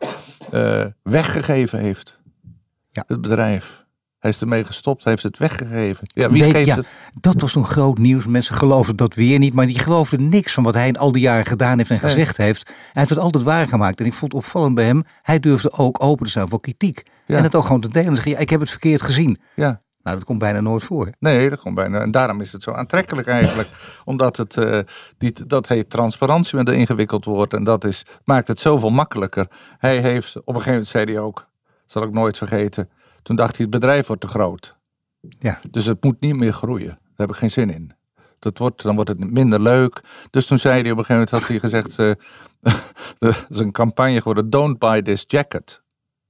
uh, 0.52 0.86
weggegeven 1.04 1.80
heeft. 1.80 2.20
Ja. 2.92 3.04
Het 3.08 3.22
bedrijf. 3.22 3.86
Hij 4.18 4.30
is 4.30 4.42
ermee 4.42 4.64
gestopt, 4.64 5.04
hij 5.04 5.12
heeft 5.12 5.24
het 5.24 5.38
weggegeven. 5.38 6.04
Ja, 6.14 6.30
wie 6.30 6.44
geeft 6.44 6.66
ja, 6.66 6.76
het? 6.76 6.88
Dat 7.20 7.42
was 7.42 7.52
zo'n 7.52 7.66
groot 7.66 7.98
nieuws. 7.98 8.26
Mensen 8.26 8.56
geloven 8.56 8.96
dat 8.96 9.14
weer 9.14 9.40
niet, 9.40 9.54
maar 9.54 9.66
die 9.66 9.80
geloofden 9.80 10.30
niks 10.30 10.54
van 10.54 10.64
wat 10.64 10.74
hij 10.74 10.88
in 10.88 10.98
al 10.98 11.12
die 11.12 11.22
jaren 11.22 11.46
gedaan 11.46 11.78
heeft 11.78 11.90
en 11.90 12.00
gezegd 12.00 12.38
heeft. 12.38 12.68
Hij 12.68 12.76
heeft 12.94 13.10
het 13.10 13.20
altijd 13.20 13.44
waargemaakt. 13.44 14.00
En 14.00 14.06
ik 14.06 14.14
vond 14.14 14.32
het 14.32 14.42
opvallend 14.42 14.76
bij 14.76 14.86
hem, 14.86 15.04
hij 15.22 15.40
durfde 15.40 15.72
ook 15.72 16.04
open 16.04 16.26
te 16.26 16.32
staan 16.32 16.50
voor 16.50 16.60
kritiek. 16.60 17.04
En 17.26 17.44
het 17.44 17.56
ook 17.56 17.66
gewoon 17.66 17.82
te 17.82 17.90
delen. 17.90 18.08
En 18.08 18.16
zeggen, 18.16 18.32
ja, 18.32 18.38
ik 18.38 18.50
heb 18.50 18.60
het 18.60 18.70
verkeerd 18.70 19.02
gezien. 19.02 19.40
Ja. 19.56 19.82
Nou, 20.08 20.20
dat 20.20 20.28
komt 20.28 20.40
bijna 20.40 20.60
nooit 20.60 20.84
voor. 20.84 21.12
Nee, 21.20 21.50
dat 21.50 21.60
komt 21.60 21.76
bijna. 21.76 22.02
En 22.02 22.12
daarom 22.12 22.42
is 22.42 22.52
het 22.52 22.64
zo 22.64 22.72
aantrekkelijk 22.72 23.28
eigenlijk. 23.28 23.70
omdat 24.06 24.38
het, 24.38 24.56
uh, 24.56 24.80
die, 25.18 25.34
dat 25.48 25.68
heet 25.68 25.90
transparantie 25.90 26.58
met 26.58 26.68
een 26.68 26.76
ingewikkeld 26.76 27.26
woord. 27.26 27.54
En 27.54 27.64
dat 27.64 27.84
is, 27.84 28.06
maakt 28.24 28.48
het 28.48 28.60
zoveel 28.60 28.90
makkelijker. 28.90 29.48
Hij 29.78 29.98
heeft, 29.98 30.36
op 30.36 30.48
een 30.48 30.54
gegeven 30.54 30.72
moment 30.72 30.88
zei 30.88 31.06
hij 31.06 31.20
ook, 31.20 31.48
zal 31.86 32.04
ik 32.04 32.12
nooit 32.12 32.38
vergeten. 32.38 32.90
Toen 33.24 33.36
dacht 33.36 33.58
hij, 33.58 33.66
het 33.66 33.80
bedrijf 33.80 34.08
wordt 34.08 34.22
te 34.22 34.28
groot. 34.28 34.78
Ja. 35.22 35.60
Dus 35.72 35.86
het 35.86 36.04
moet 36.04 36.20
niet 36.20 36.36
meer 36.36 36.54
groeien. 36.54 36.88
Daar 36.88 37.28
heb 37.28 37.30
ik 37.30 37.36
geen 37.36 37.52
zin 37.52 37.70
in. 37.70 37.92
Dat 38.40 38.58
wordt, 38.58 38.82
dan 38.82 38.96
wordt 38.96 39.10
het 39.10 39.32
minder 39.32 39.62
leuk. 39.62 40.02
Dus 40.30 40.46
toen 40.46 40.60
zei 40.60 40.82
hij 40.82 40.92
op 40.92 40.98
een 40.98 41.06
gegeven 41.06 41.14
moment, 41.14 41.30
had 41.30 41.48
hij 41.48 41.60
gezegd, 41.60 42.00
uh, 42.00 42.74
dat 43.20 43.46
is 43.50 43.60
een 43.60 43.72
campagne 43.72 44.18
geworden, 44.18 44.50
don't 44.50 44.80
buy 44.80 45.02
this 45.02 45.24
jacket. 45.28 45.82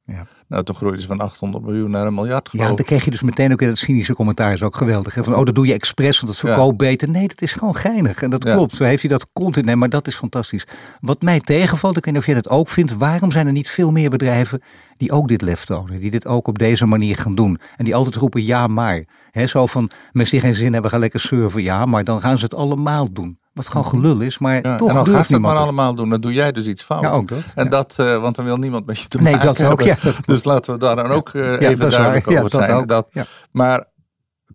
Ja. 0.07 0.27
Nou, 0.47 0.63
toen 0.63 0.75
groeide 0.75 1.01
ze 1.01 1.07
van 1.07 1.19
800 1.19 1.65
miljoen 1.65 1.91
naar 1.91 2.07
een 2.07 2.13
miljard. 2.13 2.49
Ja, 2.51 2.65
dan 2.67 2.85
kreeg 2.85 3.05
je 3.05 3.11
dus 3.11 3.21
meteen 3.21 3.51
ook 3.51 3.61
in 3.61 3.67
het 3.67 3.77
cynische 3.77 4.13
commentaar, 4.13 4.53
is 4.53 4.63
ook 4.63 4.75
geweldig. 4.75 5.15
Hè? 5.15 5.23
Van, 5.23 5.35
oh, 5.35 5.45
dat 5.45 5.55
doe 5.55 5.67
je 5.67 5.73
expres, 5.73 6.19
want 6.19 6.31
het 6.31 6.41
verkoopt 6.41 6.77
beter. 6.77 7.09
Nee, 7.09 7.27
dat 7.27 7.41
is 7.41 7.53
gewoon 7.53 7.75
geinig. 7.75 8.21
En 8.21 8.29
dat 8.29 8.43
klopt. 8.43 8.75
Zo 8.75 8.83
heeft 8.83 9.01
hij 9.01 9.11
dat 9.11 9.27
continu. 9.33 9.65
Nee, 9.65 9.75
maar 9.75 9.89
dat 9.89 10.07
is 10.07 10.15
fantastisch. 10.15 10.67
Wat 10.99 11.21
mij 11.21 11.39
tegenvalt, 11.39 11.97
ik 11.97 12.05
weet 12.05 12.13
niet 12.13 12.21
of 12.21 12.27
jij 12.27 12.41
dat 12.41 12.49
ook 12.49 12.69
vindt. 12.69 12.93
Waarom 12.93 13.31
zijn 13.31 13.47
er 13.47 13.51
niet 13.51 13.69
veel 13.69 13.91
meer 13.91 14.09
bedrijven 14.09 14.61
die 14.97 15.11
ook 15.11 15.27
dit 15.27 15.41
lef 15.41 15.63
tonen? 15.65 15.99
Die 15.99 16.11
dit 16.11 16.27
ook 16.27 16.47
op 16.47 16.57
deze 16.57 16.85
manier 16.85 17.17
gaan 17.17 17.35
doen? 17.35 17.59
En 17.75 17.85
die 17.85 17.95
altijd 17.95 18.15
roepen 18.15 18.43
ja, 18.43 18.67
maar. 18.67 19.05
He, 19.31 19.47
zo 19.47 19.65
van, 19.65 19.89
met 20.11 20.27
zich 20.27 20.41
geen 20.41 20.55
zin 20.55 20.73
hebben, 20.73 20.91
gaan 20.91 20.99
lekker 20.99 21.19
surfen. 21.19 21.63
Ja, 21.63 21.85
maar 21.85 22.03
dan 22.03 22.21
gaan 22.21 22.37
ze 22.37 22.43
het 22.43 22.55
allemaal 22.55 23.13
doen. 23.13 23.39
Wat 23.57 23.67
gewoon 23.67 23.85
gelul 23.85 24.19
is, 24.19 24.37
maar 24.37 24.53
ja, 24.53 24.75
toch 24.75 24.89
en 24.89 24.95
dan 24.95 25.07
gaat 25.07 25.27
het 25.27 25.41
maar 25.41 25.55
allemaal 25.55 25.95
doen. 25.95 26.09
Dan 26.09 26.21
doe 26.21 26.33
jij 26.33 26.51
dus 26.51 26.65
iets 26.65 26.83
fout. 26.83 27.01
Ja, 27.01 27.11
ook 27.11 27.27
dat. 27.27 27.43
En 27.55 27.69
dat, 27.69 27.95
uh, 27.99 28.21
want 28.21 28.35
dan 28.35 28.45
wil 28.45 28.57
niemand 28.57 28.85
met 28.85 28.99
je 28.99 29.07
te 29.07 29.17
nee, 29.21 29.33
maken 29.33 29.47
dat 29.47 29.63
ook, 29.63 29.81
ja, 29.81 29.95
dat 30.01 30.19
Dus 30.25 30.43
laten 30.43 30.73
we 30.73 30.79
daar 30.79 30.95
dan 30.95 31.11
ook 31.11 31.33
uh, 31.33 31.61
even 31.61 31.89
duidelijk 31.89 32.25
waar. 32.25 32.37
over 32.37 32.49
zijn. 32.49 32.87
Dat 32.87 33.07
dat, 33.13 33.27
maar 33.51 33.85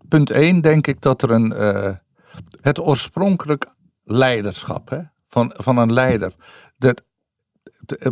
punt 0.07 0.29
1 0.29 0.61
denk 0.61 0.87
ik 0.87 1.01
dat 1.01 1.21
er 1.21 1.31
een, 1.31 1.53
uh, 1.57 1.89
het 2.61 2.79
oorspronkelijk 2.79 3.65
leiderschap 4.03 4.89
hè, 4.89 4.99
van, 5.27 5.51
van 5.55 5.77
een 5.77 5.93
leider. 5.93 6.33
Dat, 6.77 7.01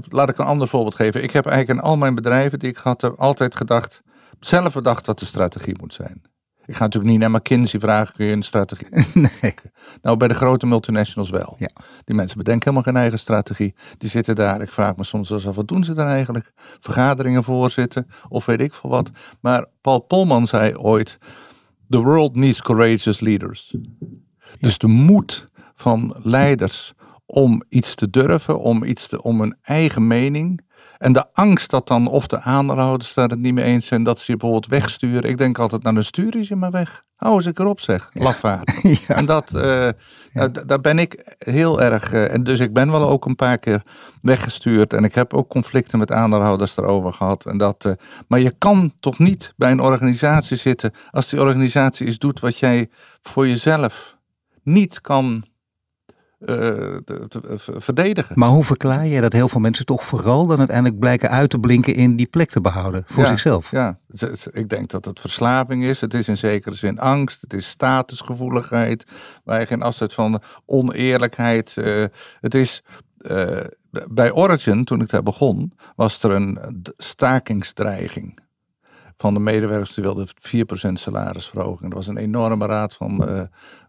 laat 0.09 0.29
ik 0.29 0.37
een 0.37 0.45
ander 0.45 0.67
voorbeeld 0.67 0.95
geven. 0.95 1.23
Ik 1.23 1.31
heb 1.31 1.45
eigenlijk 1.45 1.79
in 1.79 1.85
al 1.85 1.97
mijn 1.97 2.15
bedrijven 2.15 2.59
die 2.59 2.69
ik 2.69 2.77
gehad 2.77 3.01
heb 3.01 3.13
altijd 3.17 3.55
gedacht, 3.55 4.01
zelf 4.39 4.73
bedacht 4.73 5.05
wat 5.05 5.19
de 5.19 5.25
strategie 5.25 5.75
moet 5.79 5.93
zijn. 5.93 6.21
Ik 6.65 6.75
ga 6.75 6.83
natuurlijk 6.83 7.11
niet 7.11 7.19
naar 7.19 7.31
McKinsey 7.31 7.79
vragen, 7.79 8.15
kun 8.15 8.25
je 8.25 8.31
een 8.31 8.43
strategie? 8.43 8.87
Nee. 9.41 9.53
Nou, 10.01 10.17
bij 10.17 10.27
de 10.27 10.33
grote 10.33 10.65
multinationals 10.65 11.29
wel. 11.29 11.55
Ja. 11.57 11.69
Die 12.03 12.15
mensen 12.15 12.37
bedenken 12.37 12.63
helemaal 12.63 12.93
geen 12.93 13.01
eigen 13.01 13.19
strategie. 13.19 13.75
Die 13.97 14.09
zitten 14.09 14.35
daar, 14.35 14.61
ik 14.61 14.71
vraag 14.71 14.95
me 14.95 15.03
soms 15.03 15.29
wel 15.29 15.41
af, 15.45 15.55
wat 15.55 15.67
doen 15.67 15.83
ze 15.83 15.93
dan 15.93 16.07
eigenlijk? 16.07 16.51
Vergaderingen 16.79 17.43
voorzitten 17.43 18.07
of 18.29 18.45
weet 18.45 18.61
ik 18.61 18.73
veel 18.73 18.89
wat. 18.89 19.11
Maar 19.39 19.65
Paul 19.81 19.99
Polman 19.99 20.47
zei 20.47 20.75
ooit, 20.75 21.17
the 21.89 21.99
world 21.99 22.35
needs 22.35 22.61
courageous 22.61 23.19
leaders. 23.19 23.75
Dus 24.59 24.77
de 24.77 24.87
moed 24.87 25.45
van 25.73 26.15
leiders 26.23 26.93
om 27.25 27.63
iets 27.69 27.95
te 27.95 28.09
durven, 28.09 28.59
om, 28.59 28.83
iets 28.83 29.07
te, 29.07 29.21
om 29.21 29.41
een 29.41 29.57
eigen 29.61 30.07
mening 30.07 30.61
en 31.01 31.13
de 31.13 31.25
angst 31.33 31.69
dat 31.69 31.87
dan 31.87 32.07
of 32.07 32.27
de 32.27 32.41
aandeelhouders 32.41 33.13
daar 33.13 33.29
het 33.29 33.39
niet 33.39 33.53
mee 33.53 33.65
eens 33.65 33.87
zijn, 33.87 34.03
dat 34.03 34.19
ze 34.19 34.31
je 34.31 34.37
bijvoorbeeld 34.37 34.71
wegsturen. 34.71 35.29
Ik 35.29 35.37
denk 35.37 35.59
altijd, 35.59 35.83
nou 35.83 35.95
dan 35.95 36.03
stuur 36.03 36.37
je 36.37 36.43
ze 36.43 36.55
maar 36.55 36.71
weg. 36.71 37.03
Hou 37.15 37.35
eens 37.35 37.45
ik 37.45 37.59
erop 37.59 37.79
zeg, 37.79 38.09
ja. 38.13 38.23
lafaard. 38.23 38.79
Ja. 39.07 39.15
En 39.15 39.25
dat, 39.25 39.51
uh, 39.55 39.89
ja. 40.31 40.47
daar 40.47 40.81
ben 40.81 40.99
ik 40.99 41.35
heel 41.37 41.81
erg, 41.81 42.13
uh, 42.13 42.33
en 42.33 42.43
dus 42.43 42.59
ik 42.59 42.73
ben 42.73 42.91
wel 42.91 43.09
ook 43.09 43.25
een 43.25 43.35
paar 43.35 43.57
keer 43.57 43.83
weggestuurd. 44.19 44.93
En 44.93 45.03
ik 45.03 45.15
heb 45.15 45.33
ook 45.33 45.49
conflicten 45.49 45.99
met 45.99 46.11
aandeelhouders 46.11 46.77
erover 46.77 47.13
gehad. 47.13 47.45
En 47.45 47.57
dat, 47.57 47.85
uh, 47.85 47.93
maar 48.27 48.39
je 48.39 48.53
kan 48.57 48.93
toch 48.99 49.19
niet 49.19 49.53
bij 49.57 49.71
een 49.71 49.81
organisatie 49.81 50.57
zitten 50.57 50.93
als 51.11 51.29
die 51.29 51.41
organisatie 51.41 52.07
iets 52.07 52.17
doet 52.17 52.39
wat 52.39 52.57
jij 52.57 52.89
voor 53.21 53.47
jezelf 53.47 54.17
niet 54.63 55.01
kan 55.01 55.45
te, 56.45 57.25
te, 57.27 57.41
verdedigen. 57.57 58.39
Maar 58.39 58.49
hoe 58.49 58.63
verklaar 58.63 59.07
je 59.07 59.21
dat 59.21 59.33
heel 59.33 59.49
veel 59.49 59.61
mensen 59.61 59.85
toch 59.85 60.03
vooral 60.03 60.45
dan 60.45 60.57
uiteindelijk 60.57 60.99
blijken 60.99 61.29
uit 61.29 61.49
te 61.49 61.59
blinken 61.59 61.95
in 61.95 62.15
die 62.15 62.27
plek 62.27 62.49
te 62.49 62.61
behouden 62.61 63.03
voor 63.05 63.23
ja, 63.23 63.29
zichzelf? 63.29 63.71
Ja, 63.71 63.99
ik 64.51 64.69
denk 64.69 64.89
dat 64.89 65.05
het 65.05 65.19
verslaving 65.19 65.83
is. 65.83 66.01
Het 66.01 66.13
is 66.13 66.27
in 66.27 66.37
zekere 66.37 66.75
zin 66.75 66.99
angst. 66.99 67.41
Het 67.41 67.53
is 67.53 67.69
statusgevoeligheid. 67.69 69.05
Waar 69.43 69.59
je 69.59 69.65
geen 69.65 69.81
afzet 69.81 70.13
van 70.13 70.41
oneerlijkheid. 70.65 71.75
Uh, 71.77 72.05
het 72.41 72.55
is. 72.55 72.83
Uh, 73.21 73.57
bij 74.09 74.31
Origin, 74.31 74.83
toen 74.83 75.01
ik 75.01 75.09
daar 75.09 75.23
begon, 75.23 75.73
was 75.95 76.23
er 76.23 76.31
een 76.31 76.83
stakingsdreiging 76.97 78.39
van 79.21 79.33
de 79.33 79.39
medewerkers 79.39 79.93
die 79.93 80.03
wilden 80.03 80.27
4% 80.27 80.31
salarisverhoging. 80.93 81.89
Er 81.89 81.95
was 81.95 82.07
een 82.07 82.17
enorme 82.17 82.65
raad 82.65 82.93
van 82.93 83.29
uh, 83.29 83.41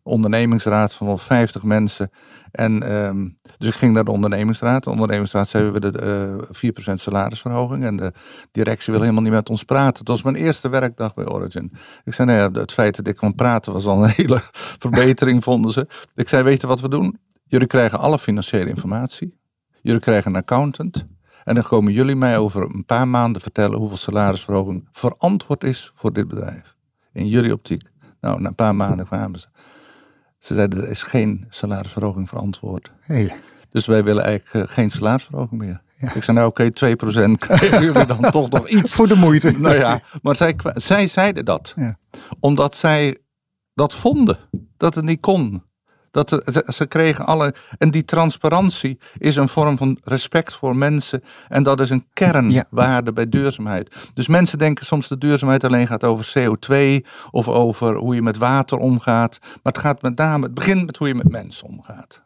ondernemingsraad 0.03 0.95
van 0.95 1.07
wel 1.07 1.19
50 1.19 1.63
mensen. 1.63 2.11
En 2.51 2.93
um, 2.93 3.37
dus 3.59 3.69
ik 3.69 3.75
ging 3.75 3.93
naar 3.93 4.05
de 4.05 4.11
ondernemingsraad. 4.11 4.85
De 4.85 4.91
ondernemingsraad 4.91 5.49
zei 5.49 5.71
we 5.71 5.81
de 5.81 6.43
uh, 6.63 6.91
4% 6.91 6.95
salarisverhoging. 6.95 7.85
En 7.85 7.97
de 7.97 8.13
directie 8.51 8.93
wil 8.93 9.01
helemaal 9.01 9.23
niet 9.23 9.33
met 9.33 9.51
ons 9.51 9.63
praten. 9.63 9.99
Het 9.99 10.09
was 10.09 10.23
mijn 10.23 10.37
eerste 10.37 10.69
werkdag 10.69 11.15
bij 11.15 11.27
Origin. 11.27 11.73
Ik 12.05 12.15
zei, 12.15 12.29
nou 12.29 12.53
ja, 12.53 12.61
het 12.61 12.73
feit 12.73 12.97
dat 12.97 13.07
ik 13.07 13.17
kon 13.17 13.35
praten 13.35 13.73
was 13.73 13.87
al 13.87 14.05
een 14.05 14.13
hele 14.17 14.41
verbetering, 14.55 15.43
vonden 15.43 15.73
ze. 15.73 15.87
Ik 16.15 16.29
zei, 16.29 16.43
weet 16.43 16.61
je 16.61 16.67
wat 16.67 16.81
we 16.81 16.89
doen? 16.89 17.19
Jullie 17.45 17.67
krijgen 17.67 17.99
alle 17.99 18.19
financiële 18.19 18.69
informatie. 18.69 19.39
Jullie 19.81 20.01
krijgen 20.01 20.31
een 20.31 20.41
accountant. 20.41 21.07
En 21.45 21.55
dan 21.55 21.65
komen 21.65 21.93
jullie 21.93 22.17
mij 22.17 22.39
over 22.39 22.63
een 22.63 22.85
paar 22.85 23.09
maanden 23.09 23.43
vertellen 23.43 23.79
hoeveel 23.79 23.97
salarisverhoging 23.97 24.89
verantwoord 24.91 25.65
is 25.65 25.91
voor 25.95 26.13
dit 26.13 26.29
bedrijf. 26.29 26.77
In 27.13 27.29
jullie 27.29 27.53
optiek. 27.53 27.91
Nou, 28.21 28.41
na 28.41 28.49
een 28.49 28.55
paar 28.55 28.75
maanden 28.75 29.07
kwamen 29.07 29.41
ze. 29.41 29.47
Ze 30.43 30.55
zeiden 30.55 30.83
er 30.83 30.89
is 30.89 31.03
geen 31.03 31.47
salarisverhoging 31.49 32.29
verantwoord. 32.29 32.93
Hey. 33.01 33.33
Dus 33.71 33.87
wij 33.87 34.05
willen 34.05 34.25
eigenlijk 34.25 34.69
uh, 34.69 34.75
geen 34.75 34.91
salarisverhoging 34.91 35.61
meer. 35.61 35.83
Ja. 35.97 36.15
Ik 36.15 36.23
zei 36.23 36.37
nou 36.37 36.49
oké, 36.49 36.71
okay, 36.75 36.95
2% 37.29 37.39
krijgen 37.39 37.83
jullie 37.83 38.07
dan 38.07 38.31
toch 38.31 38.51
nog 38.51 38.69
iets. 38.69 38.95
Voor 38.97 39.09
de 39.09 39.17
moeite. 39.17 39.51
Nou 39.61 39.77
ja, 39.77 40.01
maar 40.23 40.37
zij, 40.37 40.57
zij 40.75 41.07
zeiden 41.07 41.45
dat. 41.45 41.73
Ja. 41.77 41.99
Omdat 42.41 42.75
zij 42.75 43.19
dat 43.75 43.95
vonden. 43.95 44.39
Dat 44.77 44.95
het 44.95 45.05
niet 45.05 45.21
kon. 45.21 45.63
Dat 46.13 46.29
de, 46.29 46.65
ze 46.69 46.87
kregen 46.87 47.27
alle. 47.27 47.55
En 47.79 47.91
die 47.91 48.05
transparantie 48.05 48.99
is 49.19 49.37
een 49.37 49.49
vorm 49.49 49.77
van 49.77 49.99
respect 50.05 50.55
voor 50.55 50.77
mensen. 50.77 51.23
En 51.49 51.63
dat 51.63 51.81
is 51.81 51.91
een 51.91 52.07
kernwaarde 52.13 53.07
ja. 53.07 53.13
bij 53.13 53.29
duurzaamheid. 53.29 54.11
Dus 54.15 54.27
mensen 54.27 54.59
denken 54.59 54.87
soms 54.87 55.09
dat 55.09 55.21
duurzaamheid 55.21 55.65
alleen 55.65 55.87
gaat 55.87 56.05
over 56.05 56.33
CO2 56.39 57.07
of 57.31 57.49
over 57.49 57.95
hoe 57.95 58.15
je 58.15 58.23
met 58.23 58.37
water 58.37 58.79
omgaat. 58.79 59.39
Maar 59.41 59.73
het 59.73 59.79
gaat 59.79 60.03
met 60.03 60.17
name, 60.17 60.45
het 60.45 60.55
begint 60.55 60.87
met 60.87 60.97
hoe 60.97 61.09
je 61.09 61.15
met 61.15 61.31
mensen 61.31 61.69
omgaat. 61.69 62.23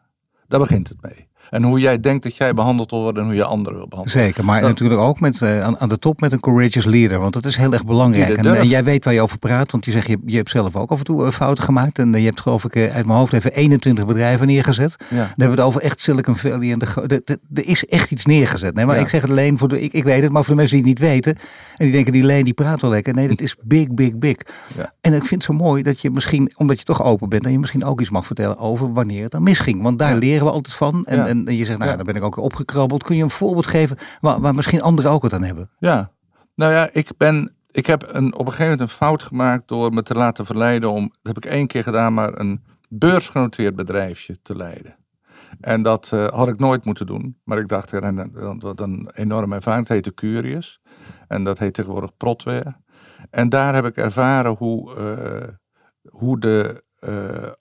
Daar 0.47 0.59
begint 0.59 0.87
het 0.87 1.01
mee. 1.01 1.26
En 1.49 1.63
hoe 1.63 1.79
jij 1.79 1.99
denkt 1.99 2.23
dat 2.23 2.35
jij 2.35 2.53
behandeld 2.53 2.91
wil 2.91 3.01
worden 3.01 3.21
en 3.21 3.27
hoe 3.27 3.37
je 3.37 3.43
anderen 3.43 3.77
wil 3.77 3.87
behandelen. 3.87 4.23
Zeker, 4.23 4.45
maar 4.45 4.61
dat, 4.61 4.69
natuurlijk 4.69 4.99
ook 4.99 5.19
met, 5.19 5.41
uh, 5.41 5.63
aan, 5.63 5.79
aan, 5.79 5.89
de 5.89 5.99
top 5.99 6.21
met 6.21 6.31
een 6.31 6.39
courageous 6.39 6.85
leader. 6.85 7.19
Want 7.19 7.33
dat 7.33 7.45
is 7.45 7.55
heel 7.55 7.73
erg 7.73 7.85
belangrijk. 7.85 8.37
En, 8.37 8.55
en, 8.55 8.67
jij 8.67 8.83
weet 8.83 9.05
waar 9.05 9.13
je 9.13 9.21
over 9.21 9.37
praat, 9.37 9.71
want 9.71 9.85
je 9.85 9.91
zegt, 9.91 10.07
je, 10.07 10.17
je 10.25 10.35
hebt 10.35 10.49
zelf 10.49 10.75
ook 10.75 10.91
af 10.91 10.97
en 10.97 11.03
toe 11.03 11.31
fouten 11.31 11.63
gemaakt. 11.63 11.99
En 11.99 12.13
uh, 12.13 12.19
je 12.19 12.25
hebt 12.25 12.41
geloof 12.41 12.65
ik 12.65 12.75
uit 12.77 13.05
mijn 13.05 13.19
hoofd 13.19 13.33
even 13.33 13.53
21 13.53 14.05
bedrijven 14.05 14.47
neergezet. 14.47 14.95
Ja. 15.09 15.15
Dan 15.15 15.25
hebben 15.27 15.49
we 15.49 15.55
het 15.55 15.61
over 15.61 15.81
echt 15.81 16.01
Silicon 16.01 16.35
Valley. 16.35 16.71
En 16.71 16.79
de, 16.79 17.39
er 17.53 17.65
is 17.65 17.85
echt 17.85 18.11
iets 18.11 18.25
neergezet. 18.25 18.75
Nee, 18.75 18.85
maar 18.85 18.95
ja. 18.95 19.01
ik 19.01 19.09
zeg 19.09 19.21
het 19.21 19.29
alleen, 19.29 19.57
voor 19.57 19.67
de, 19.67 19.81
ik, 19.81 19.93
ik 19.93 20.03
weet 20.03 20.21
het, 20.21 20.31
maar 20.31 20.43
voor 20.43 20.53
de 20.53 20.59
mensen 20.59 20.77
die 20.77 20.89
het 20.89 20.99
niet 20.99 21.09
weten. 21.09 21.35
En 21.77 21.85
die 21.85 21.91
denken, 21.91 22.11
die 22.11 22.23
Leen 22.23 22.43
die 22.43 22.53
praat 22.53 22.81
wel 22.81 22.89
lekker. 22.89 23.13
Nee, 23.13 23.27
dat 23.27 23.41
is 23.41 23.55
big, 23.63 23.93
big, 23.93 24.17
big. 24.17 24.35
Ja. 24.77 24.93
En 25.01 25.13
ik 25.13 25.23
vind 25.23 25.31
het 25.31 25.43
zo 25.43 25.53
mooi 25.63 25.83
dat 25.83 26.01
je 26.01 26.11
misschien, 26.11 26.51
omdat 26.55 26.79
je 26.79 26.85
toch 26.85 27.03
open 27.03 27.29
bent, 27.29 27.43
dat 27.43 27.51
je 27.51 27.59
misschien 27.59 27.85
ook 27.85 28.01
iets 28.01 28.09
mag 28.09 28.25
vertellen 28.25 28.57
over 28.57 28.93
wanneer 28.93 29.23
het 29.23 29.31
dan 29.31 29.43
misging. 29.43 29.81
Want 29.81 29.99
daar 29.99 30.15
leren 30.15 30.45
we 30.45 30.51
altijd 30.51 30.75
van. 30.75 31.05
En, 31.05 31.27
en, 31.27 31.36
en 31.45 31.55
je 31.55 31.65
zegt, 31.65 31.79
nou, 31.79 31.95
dan 31.97 32.05
ben 32.05 32.15
ik 32.15 32.23
ook 32.23 32.37
opgekrabbeld. 32.37 33.03
Kun 33.03 33.15
je 33.15 33.23
een 33.23 33.29
voorbeeld 33.29 33.67
geven 33.67 33.97
waar, 34.21 34.39
waar 34.41 34.55
misschien 34.55 34.81
anderen 34.81 35.11
ook 35.11 35.23
het 35.23 35.33
aan 35.33 35.43
hebben? 35.43 35.69
Ja, 35.79 36.11
nou 36.55 36.73
ja, 36.73 36.89
ik 36.91 37.09
ben. 37.17 37.51
Ik 37.71 37.85
heb 37.85 38.07
een, 38.07 38.33
op 38.33 38.39
een 38.39 38.51
gegeven 38.51 38.71
moment 38.71 38.89
een 38.89 38.95
fout 38.95 39.23
gemaakt 39.23 39.67
door 39.67 39.93
me 39.93 40.03
te 40.03 40.13
laten 40.13 40.45
verleiden 40.45 40.91
om, 40.91 41.01
dat 41.21 41.35
heb 41.35 41.45
ik 41.45 41.51
één 41.51 41.67
keer 41.67 41.83
gedaan, 41.83 42.13
maar 42.13 42.39
een 42.39 42.63
beursgenoteerd 42.89 43.75
bedrijfje 43.75 44.41
te 44.41 44.55
leiden. 44.55 44.95
En 45.59 45.81
dat 45.81 46.11
uh, 46.13 46.27
had 46.27 46.47
ik 46.47 46.59
nooit 46.59 46.85
moeten 46.85 47.05
doen. 47.05 47.37
Maar 47.43 47.57
ik 47.57 47.67
dacht, 47.67 47.91
wat 48.59 48.79
een 48.79 49.09
enorme 49.13 49.55
ervaring. 49.55 49.87
Het 49.87 49.93
heette 49.93 50.13
Curious. 50.13 50.81
En 51.27 51.43
dat 51.43 51.57
heet 51.57 51.73
tegenwoordig 51.73 52.17
Protware. 52.17 52.75
En 53.29 53.49
daar 53.49 53.75
heb 53.75 53.85
ik 53.85 53.97
ervaren 53.97 54.55
hoe, 54.55 54.95
uh, 54.97 55.47
hoe 56.11 56.39
de, 56.39 56.83
uh, 56.99 57.51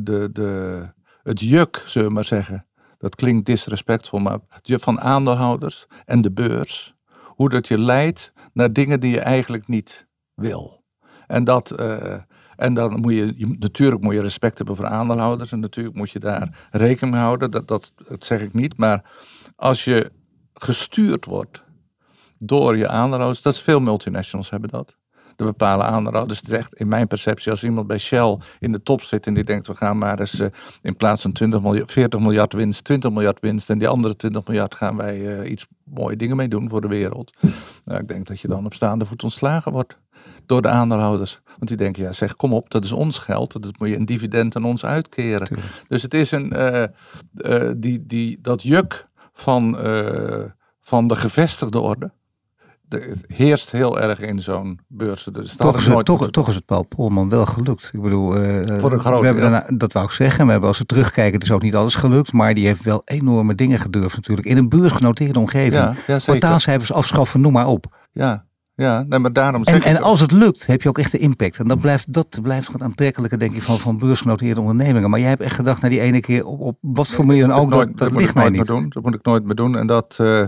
de, 0.00 0.28
de, 0.32 0.82
het 1.22 1.40
juk, 1.40 1.82
zullen 1.86 2.08
we 2.08 2.14
maar 2.14 2.24
zeggen, 2.24 2.66
dat 2.98 3.14
klinkt 3.14 3.46
disrespectvol, 3.46 4.18
maar 4.18 4.38
je 4.62 4.78
van 4.78 5.00
aandeelhouders 5.00 5.86
en 6.04 6.20
de 6.20 6.32
beurs, 6.32 6.94
hoe 7.24 7.48
dat 7.48 7.68
je 7.68 7.78
leidt 7.78 8.32
naar 8.52 8.72
dingen 8.72 9.00
die 9.00 9.10
je 9.10 9.20
eigenlijk 9.20 9.68
niet 9.68 10.06
wil. 10.34 10.84
En, 11.26 11.44
dat, 11.44 11.80
uh, 11.80 12.14
en 12.56 12.74
dan 12.74 13.00
moet 13.00 13.12
je, 13.12 13.32
je, 13.36 13.56
natuurlijk 13.58 14.02
moet 14.02 14.14
je 14.14 14.20
respect 14.20 14.56
hebben 14.56 14.76
voor 14.76 14.86
aandeelhouders 14.86 15.52
en 15.52 15.60
natuurlijk 15.60 15.96
moet 15.96 16.10
je 16.10 16.18
daar 16.18 16.68
rekening 16.70 17.14
mee 17.14 17.24
houden, 17.24 17.50
dat, 17.50 17.68
dat, 17.68 17.92
dat 18.08 18.24
zeg 18.24 18.40
ik 18.40 18.54
niet, 18.54 18.76
maar 18.76 19.10
als 19.56 19.84
je 19.84 20.12
gestuurd 20.54 21.24
wordt 21.24 21.64
door 22.38 22.76
je 22.76 22.88
aandeelhouders. 22.88 23.42
Dat 23.42 23.54
is 23.54 23.60
veel 23.60 23.80
multinationals 23.80 24.50
hebben 24.50 24.70
dat. 24.70 24.96
De 25.36 25.44
bepalen 25.44 25.86
aandeelhouders. 25.86 26.38
Het 26.38 26.48
is 26.48 26.56
echt 26.56 26.74
in 26.74 26.88
mijn 26.88 27.06
perceptie 27.06 27.50
als 27.50 27.64
iemand 27.64 27.86
bij 27.86 27.98
Shell 27.98 28.38
in 28.58 28.72
de 28.72 28.82
top 28.82 29.02
zit 29.02 29.26
en 29.26 29.34
die 29.34 29.44
denkt 29.44 29.66
we 29.66 29.76
gaan 29.76 29.98
maar 29.98 30.20
eens 30.20 30.40
uh, 30.40 30.46
in 30.82 30.96
plaats 30.96 31.22
van 31.22 31.32
20 31.32 31.60
miljard, 31.62 31.92
40 31.92 32.20
miljard 32.20 32.52
winst, 32.52 32.84
20 32.84 33.10
miljard 33.10 33.40
winst 33.40 33.70
en 33.70 33.78
die 33.78 33.88
andere 33.88 34.16
20 34.16 34.46
miljard 34.46 34.74
gaan 34.74 34.96
wij 34.96 35.18
uh, 35.18 35.50
iets 35.50 35.66
mooie 35.84 36.16
dingen 36.16 36.36
mee 36.36 36.48
doen 36.48 36.68
voor 36.68 36.80
de 36.80 36.88
wereld. 36.88 37.32
Nou, 37.84 38.00
ik 38.00 38.08
denk 38.08 38.26
dat 38.26 38.40
je 38.40 38.48
dan 38.48 38.64
op 38.64 38.74
staande 38.74 39.06
voet 39.06 39.22
ontslagen 39.22 39.72
wordt 39.72 39.96
door 40.46 40.62
de 40.62 40.68
aandeelhouders. 40.68 41.40
Want 41.44 41.68
die 41.68 41.76
denken, 41.76 42.02
ja 42.02 42.12
zeg 42.12 42.36
kom 42.36 42.52
op, 42.52 42.70
dat 42.70 42.84
is 42.84 42.92
ons 42.92 43.18
geld. 43.18 43.62
Dat 43.62 43.78
moet 43.78 43.88
je 43.88 43.96
een 43.96 44.04
dividend 44.04 44.56
aan 44.56 44.64
ons 44.64 44.84
uitkeren. 44.84 45.48
Dus 45.88 46.02
het 46.02 46.14
is 46.14 46.30
een, 46.30 46.52
uh, 46.56 46.84
uh, 47.34 47.70
die, 47.76 48.06
die, 48.06 48.38
dat 48.40 48.62
juk 48.62 49.06
van, 49.32 49.86
uh, 49.86 50.44
van 50.80 51.06
de 51.08 51.16
gevestigde 51.16 51.80
orde. 51.80 52.10
De, 52.88 53.16
heerst 53.26 53.70
heel 53.70 54.00
erg 54.00 54.20
in 54.20 54.40
zo'n 54.40 54.80
beurzen. 54.88 55.32
Dus 55.32 55.56
toch, 55.56 55.76
is 55.76 55.86
het, 55.86 56.04
toch, 56.04 56.30
toch 56.30 56.48
is 56.48 56.54
het 56.54 56.64
Paul 56.64 56.82
Polman 56.82 57.28
wel 57.28 57.46
gelukt. 57.46 57.90
Ik 57.92 58.02
bedoel, 58.02 58.32
Voor 58.32 58.92
een 58.92 59.00
groot, 59.00 59.20
we 59.20 59.26
hebben 59.26 59.42
daarna, 59.42 59.66
dat 59.76 59.92
wou 59.92 60.06
ik 60.06 60.12
zeggen. 60.12 60.44
We 60.44 60.50
hebben 60.50 60.68
als 60.68 60.78
we 60.78 60.86
terugkijken, 60.86 61.34
het 61.34 61.42
is 61.42 61.50
ook 61.50 61.62
niet 61.62 61.74
alles 61.74 61.94
gelukt. 61.94 62.32
Maar 62.32 62.54
die 62.54 62.66
heeft 62.66 62.82
wel 62.82 63.02
enorme 63.04 63.54
dingen 63.54 63.78
gedurfd 63.78 64.16
natuurlijk. 64.16 64.48
In 64.48 64.56
een 64.56 64.68
beursgenoteerde 64.68 65.38
omgeving. 65.38 65.74
Ja, 65.74 65.94
ja, 66.06 66.18
Kwartaalcijfers 66.18 66.92
afschaffen, 66.92 67.40
noem 67.40 67.52
maar 67.52 67.66
op. 67.66 67.96
Ja, 68.12 68.45
ja, 68.76 69.04
nee, 69.08 69.18
maar 69.18 69.32
daarom 69.32 69.62
en, 69.62 69.82
en 69.82 70.02
als 70.02 70.20
het 70.20 70.30
lukt, 70.30 70.66
heb 70.66 70.82
je 70.82 70.88
ook 70.88 70.98
echt 70.98 71.12
de 71.12 71.18
impact. 71.18 71.58
En 71.58 71.68
dat 71.68 71.80
blijft, 71.80 72.12
dat 72.12 72.38
blijft 72.42 72.72
het 72.72 72.82
aantrekkelijke, 72.82 73.36
denk 73.36 73.54
ik, 73.54 73.62
van, 73.62 73.78
van 73.78 73.98
beursgenoteerde 73.98 74.60
ondernemingen. 74.60 75.10
Maar 75.10 75.20
jij 75.20 75.28
hebt 75.28 75.42
echt 75.42 75.54
gedacht 75.54 75.80
naar 75.80 75.90
die 75.90 76.00
ene 76.00 76.20
keer, 76.20 76.46
op, 76.46 76.60
op 76.60 76.78
wat 76.80 77.08
voor 77.08 77.26
manier 77.26 77.46
dan 77.46 77.58
ook, 77.58 77.70
dat, 77.70 77.86
dat, 77.86 77.98
dat 77.98 78.12
ligt 78.12 78.34
mij 78.34 78.48
niet. 78.48 78.66
Doen. 78.66 78.86
Dat 78.88 79.02
moet 79.02 79.14
ik 79.14 79.24
nooit 79.24 79.44
meer 79.44 79.54
doen. 79.54 79.76
En 79.76 79.86
dat, 79.86 80.18
uh, 80.20 80.42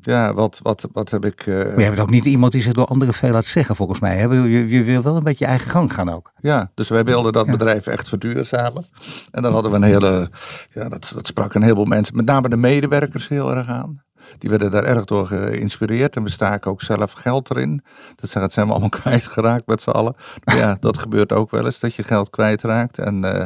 ja, 0.00 0.34
wat, 0.34 0.60
wat, 0.62 0.88
wat 0.92 1.10
heb 1.10 1.24
ik... 1.24 1.46
Uh... 1.46 1.56
Maar 1.56 1.78
je 1.78 1.82
hebt 1.82 2.00
ook 2.00 2.10
niet 2.10 2.24
iemand 2.24 2.52
die 2.52 2.62
zich 2.62 2.72
door 2.72 2.86
anderen 2.86 3.14
veel 3.14 3.30
laat 3.30 3.44
zeggen, 3.44 3.76
volgens 3.76 4.00
mij. 4.00 4.20
Je, 4.20 4.50
je, 4.50 4.68
je 4.68 4.82
wil 4.84 5.02
wel 5.02 5.16
een 5.16 5.22
beetje 5.22 5.44
je 5.44 5.50
eigen 5.50 5.70
gang 5.70 5.92
gaan 5.92 6.08
ook. 6.08 6.32
Ja, 6.40 6.70
dus 6.74 6.88
wij 6.88 7.04
wilden 7.04 7.32
dat 7.32 7.46
ja. 7.46 7.52
bedrijf 7.52 7.86
echt 7.86 8.08
verduurzamen. 8.08 8.84
En 9.30 9.42
dan 9.42 9.52
hadden 9.52 9.70
we 9.70 9.76
een 9.76 9.82
hele, 9.82 10.30
ja, 10.72 10.88
dat, 10.88 11.12
dat 11.14 11.26
sprak 11.26 11.54
een 11.54 11.62
heleboel 11.62 11.84
mensen, 11.84 12.16
met 12.16 12.24
name 12.24 12.48
de 12.48 12.56
medewerkers 12.56 13.28
heel 13.28 13.56
erg 13.56 13.68
aan. 13.68 14.02
Die 14.38 14.50
werden 14.50 14.70
daar 14.70 14.84
erg 14.84 15.04
door 15.04 15.26
geïnspireerd 15.26 16.16
en 16.16 16.22
we 16.22 16.30
staken 16.30 16.70
ook 16.70 16.82
zelf 16.82 17.12
geld 17.12 17.50
erin. 17.50 17.82
Dat 18.14 18.30
zijn, 18.30 18.42
dat 18.42 18.52
zijn 18.52 18.66
we 18.66 18.72
allemaal 18.72 18.98
kwijtgeraakt 19.00 19.66
met 19.66 19.80
z'n 19.80 19.90
allen. 19.90 20.14
Ja, 20.44 20.76
dat 20.80 20.98
gebeurt 20.98 21.32
ook 21.32 21.50
wel 21.50 21.64
eens, 21.64 21.80
dat 21.80 21.94
je 21.94 22.02
geld 22.02 22.30
kwijtraakt. 22.30 22.98
En, 22.98 23.24
uh, 23.24 23.44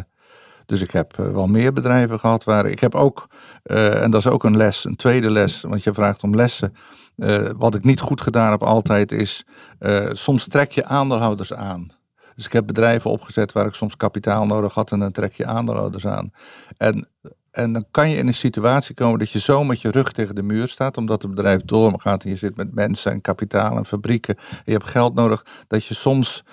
dus 0.66 0.80
ik 0.80 0.90
heb 0.90 1.18
uh, 1.20 1.28
wel 1.30 1.46
meer 1.46 1.72
bedrijven 1.72 2.18
gehad 2.18 2.44
waar 2.44 2.66
ik 2.66 2.80
heb 2.80 2.94
ook, 2.94 3.26
uh, 3.64 4.02
en 4.02 4.10
dat 4.10 4.20
is 4.20 4.30
ook 4.30 4.44
een 4.44 4.56
les, 4.56 4.84
een 4.84 4.96
tweede 4.96 5.30
les, 5.30 5.60
want 5.60 5.82
je 5.82 5.94
vraagt 5.94 6.22
om 6.22 6.34
lessen. 6.34 6.74
wat 7.56 7.74
ik 7.74 7.84
niet 7.84 8.00
goed 8.00 8.20
gedaan 8.20 8.50
heb 8.50 8.62
altijd 8.62 9.12
is, 9.12 9.44
soms 10.12 10.48
trek 10.48 10.72
je 10.72 10.84
aandeelhouders 10.84 11.52
aan. 11.52 11.90
Dus 12.34 12.46
ik 12.46 12.52
heb 12.52 12.66
bedrijven 12.66 13.10
opgezet 13.10 13.52
waar 13.52 13.66
ik 13.66 13.74
soms 13.74 13.96
kapitaal 13.96 14.46
nodig 14.46 14.74
had 14.74 14.90
en 14.90 14.98
dan 14.98 15.12
trek 15.12 15.32
je 15.32 15.46
aandeelhouders 15.46 16.06
aan. 16.06 16.32
En 16.76 17.08
en 17.56 17.72
dan 17.72 17.86
kan 17.90 18.10
je 18.10 18.16
in 18.16 18.26
een 18.26 18.34
situatie 18.34 18.94
komen 18.94 19.18
dat 19.18 19.30
je 19.30 19.38
zo 19.38 19.64
met 19.64 19.80
je 19.80 19.90
rug 19.90 20.12
tegen 20.12 20.34
de 20.34 20.42
muur 20.42 20.68
staat, 20.68 20.96
omdat 20.96 21.22
het 21.22 21.30
bedrijf 21.34 21.62
doorgaat 21.62 22.24
en 22.24 22.30
je 22.30 22.36
zit 22.36 22.56
met 22.56 22.74
mensen 22.74 23.12
en 23.12 23.20
kapitaal 23.20 23.76
en 23.76 23.86
fabrieken. 23.86 24.36
En 24.36 24.62
je 24.64 24.72
hebt 24.72 24.86
geld 24.86 25.14
nodig, 25.14 25.46
dat 25.66 25.84
je 25.84 25.94
soms 25.94 26.44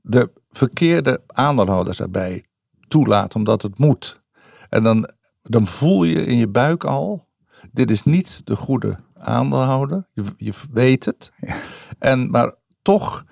de 0.00 0.30
verkeerde 0.50 1.22
aandeelhouders 1.26 2.00
erbij 2.00 2.44
toelaat, 2.88 3.34
omdat 3.34 3.62
het 3.62 3.78
moet. 3.78 4.20
En 4.68 4.82
dan, 4.82 5.08
dan 5.42 5.66
voel 5.66 6.04
je 6.04 6.26
in 6.26 6.36
je 6.36 6.48
buik 6.48 6.84
al, 6.84 7.28
dit 7.72 7.90
is 7.90 8.02
niet 8.02 8.40
de 8.44 8.56
goede 8.56 8.96
aandeelhouder. 9.18 10.08
Je, 10.12 10.24
je 10.36 10.52
weet 10.72 11.04
het. 11.04 11.32
Ja. 11.36 11.56
En, 11.98 12.30
maar 12.30 12.54
toch 12.82 13.24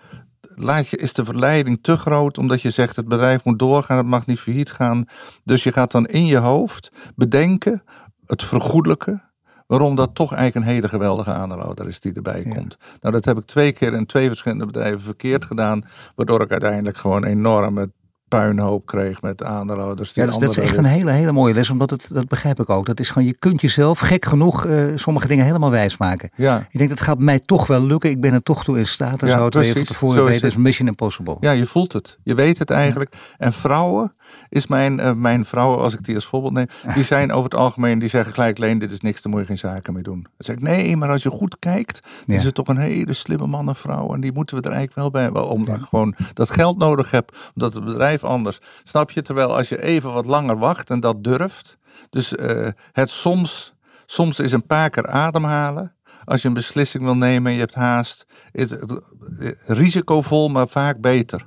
laat 0.57 0.89
je, 0.89 0.97
is 0.97 1.13
de 1.13 1.25
verleiding 1.25 1.79
te 1.83 1.97
groot 1.97 2.39
omdat 2.39 2.63
je 2.63 2.71
zegt 2.71 2.97
het 2.97 3.09
bedrijf 3.09 3.45
moet 3.45 3.59
doorgaan, 3.59 3.97
het 3.97 4.07
mag 4.07 4.27
niet 4.27 4.41
failliet 4.41 4.71
gaan. 4.71 5.05
Dus 5.45 5.63
je 5.63 5.73
gaat 5.73 5.91
dan 5.91 6.07
in 6.07 6.27
je 6.27 6.37
hoofd 6.37 6.91
bedenken, 7.15 7.83
het 8.27 8.43
vergoedelijke, 8.43 9.21
waarom 9.67 9.95
dat 9.95 10.15
toch 10.15 10.33
eigenlijk 10.33 10.67
een 10.67 10.73
hele 10.75 10.89
geweldige 10.89 11.33
aandeelhouder 11.33 11.89
is 11.89 12.01
die 12.01 12.13
erbij 12.13 12.43
komt. 12.43 12.77
Nou, 13.01 13.15
dat 13.15 13.25
heb 13.25 13.37
ik 13.37 13.45
twee 13.45 13.73
keer 13.73 13.93
in 13.93 14.07
twee 14.07 14.29
verschillende 14.29 14.67
bedrijven 14.67 15.01
verkeerd 15.01 15.45
gedaan, 15.45 15.85
waardoor 16.15 16.43
ik 16.43 16.51
uiteindelijk 16.51 16.97
gewoon 16.97 17.25
enorme 17.25 17.93
puinhoop 18.29 18.87
kreeg 18.87 19.23
met 19.23 19.43
aandeelhouders. 19.43 20.13
Die 20.13 20.25
ja, 20.25 20.31
dus 20.31 20.39
dat 20.39 20.51
is 20.51 20.63
echt 20.65 20.77
een 20.77 20.85
hele, 20.85 21.11
hele 21.11 21.33
mooie 21.33 21.55
les, 21.55 21.71
omdat 21.71 21.91
het, 21.91 22.09
dat 22.13 22.29
begrijp 22.29 22.61
ik 22.61 22.71
ook. 22.71 22.87
Dat 22.87 23.01
is 23.01 23.11
gewoon, 23.11 23.29
je 23.29 23.37
kunt 23.39 23.61
jezelf 23.61 23.99
gek 23.99 24.25
genoeg 24.25 24.67
uh, 24.67 24.93
sommige 24.95 25.27
dingen 25.27 25.45
helemaal 25.45 25.71
wijs 25.71 25.97
maken. 25.97 26.31
Ja. 26.37 26.67
Je 26.71 26.79
denkt, 26.79 26.93
het 26.93 27.03
gaat 27.03 27.19
mij 27.19 27.39
toch 27.39 27.67
wel 27.67 27.87
lukken, 27.87 28.11
ik 28.11 28.21
ben 28.21 28.33
er 28.33 28.43
toch 28.43 28.65
toe 28.65 28.79
in 28.79 28.87
staat. 28.87 29.23
En 29.23 29.29
ja, 29.29 29.37
zo 29.37 29.45
het 29.45 29.53
precies, 29.53 29.73
van 29.73 29.85
tevoren 29.85 30.25
weten, 30.25 30.49
is 30.49 30.57
mission 30.57 30.89
impossible. 30.89 31.37
Ja, 31.41 31.51
je 31.51 31.67
voelt 31.67 31.93
het. 31.93 32.19
Je 32.23 32.35
weet 32.35 32.59
het 32.59 32.71
eigenlijk. 32.71 33.15
En 33.39 33.53
vrouwen, 33.53 34.15
is 34.49 34.67
mijn, 34.67 35.01
uh, 35.01 35.13
mijn 35.13 35.45
vrouw, 35.45 35.77
als 35.77 35.95
ik 35.95 36.05
die 36.05 36.15
als 36.15 36.27
voorbeeld 36.27 36.53
neem, 36.53 36.67
die 36.95 37.05
zijn 37.05 37.33
over 37.33 37.51
het 37.51 37.61
algemeen, 37.61 37.99
die 37.99 38.09
zeggen 38.09 38.33
gelijk, 38.33 38.59
Leen, 38.59 38.79
dit 38.79 38.93
is 38.93 39.01
niks, 39.01 39.23
daar 39.23 39.33
moet 39.33 39.41
je 39.41 39.47
geen 39.47 39.59
zaken 39.59 39.93
mee 39.93 40.03
doen. 40.03 40.23
Dan 40.23 40.33
zeg 40.39 40.57
ik, 40.57 40.63
nee, 40.63 40.97
maar 40.97 41.09
als 41.09 41.23
je 41.23 41.31
goed 41.31 41.57
kijkt, 41.59 42.07
ja. 42.25 42.35
is 42.35 42.45
het 42.45 42.55
toch 42.55 42.69
een 42.69 42.77
hele 42.77 43.13
slimme 43.13 43.47
man 43.47 43.69
en 43.69 43.77
vrouw 43.77 44.15
en 44.15 44.21
die 44.21 44.33
moeten 44.33 44.57
we 44.57 44.63
er 44.63 44.73
eigenlijk 44.73 45.01
wel 45.01 45.11
bij 45.11 45.23
hebben, 45.23 45.49
omdat 45.49 45.79
ja. 45.79 45.85
gewoon 45.85 46.15
dat 46.33 46.51
geld 46.51 46.79
nodig 46.79 47.11
heb, 47.11 47.37
omdat 47.55 47.75
het 47.75 47.85
bedrijf 47.85 48.14
anders. 48.23 48.61
Snap 48.85 49.11
je? 49.11 49.23
Terwijl 49.23 49.57
als 49.57 49.69
je 49.69 49.83
even 49.83 50.13
wat 50.13 50.27
langer 50.27 50.59
wacht 50.59 50.91
en 50.91 51.01
dat 51.01 51.25
durft, 51.25 51.77
dus 52.11 52.33
uh, 52.33 52.69
het 52.93 53.11
soms, 53.11 53.75
soms 54.07 54.39
is 54.39 54.53
een 54.53 54.67
paar 54.67 54.91
keer 54.91 55.07
ademhalen, 55.07 55.95
als 56.25 56.43
je 56.43 56.49
een 56.49 56.55
beslissing 56.55 57.05
wil 57.05 57.17
nemen 57.17 57.47
en 57.47 57.53
je 57.53 57.61
hebt 57.61 57.75
haast, 57.75 58.27
is 58.53 58.71
het 58.71 59.01
risicovol, 59.67 60.49
maar 60.49 60.69
vaak 60.69 61.01
beter 61.01 61.47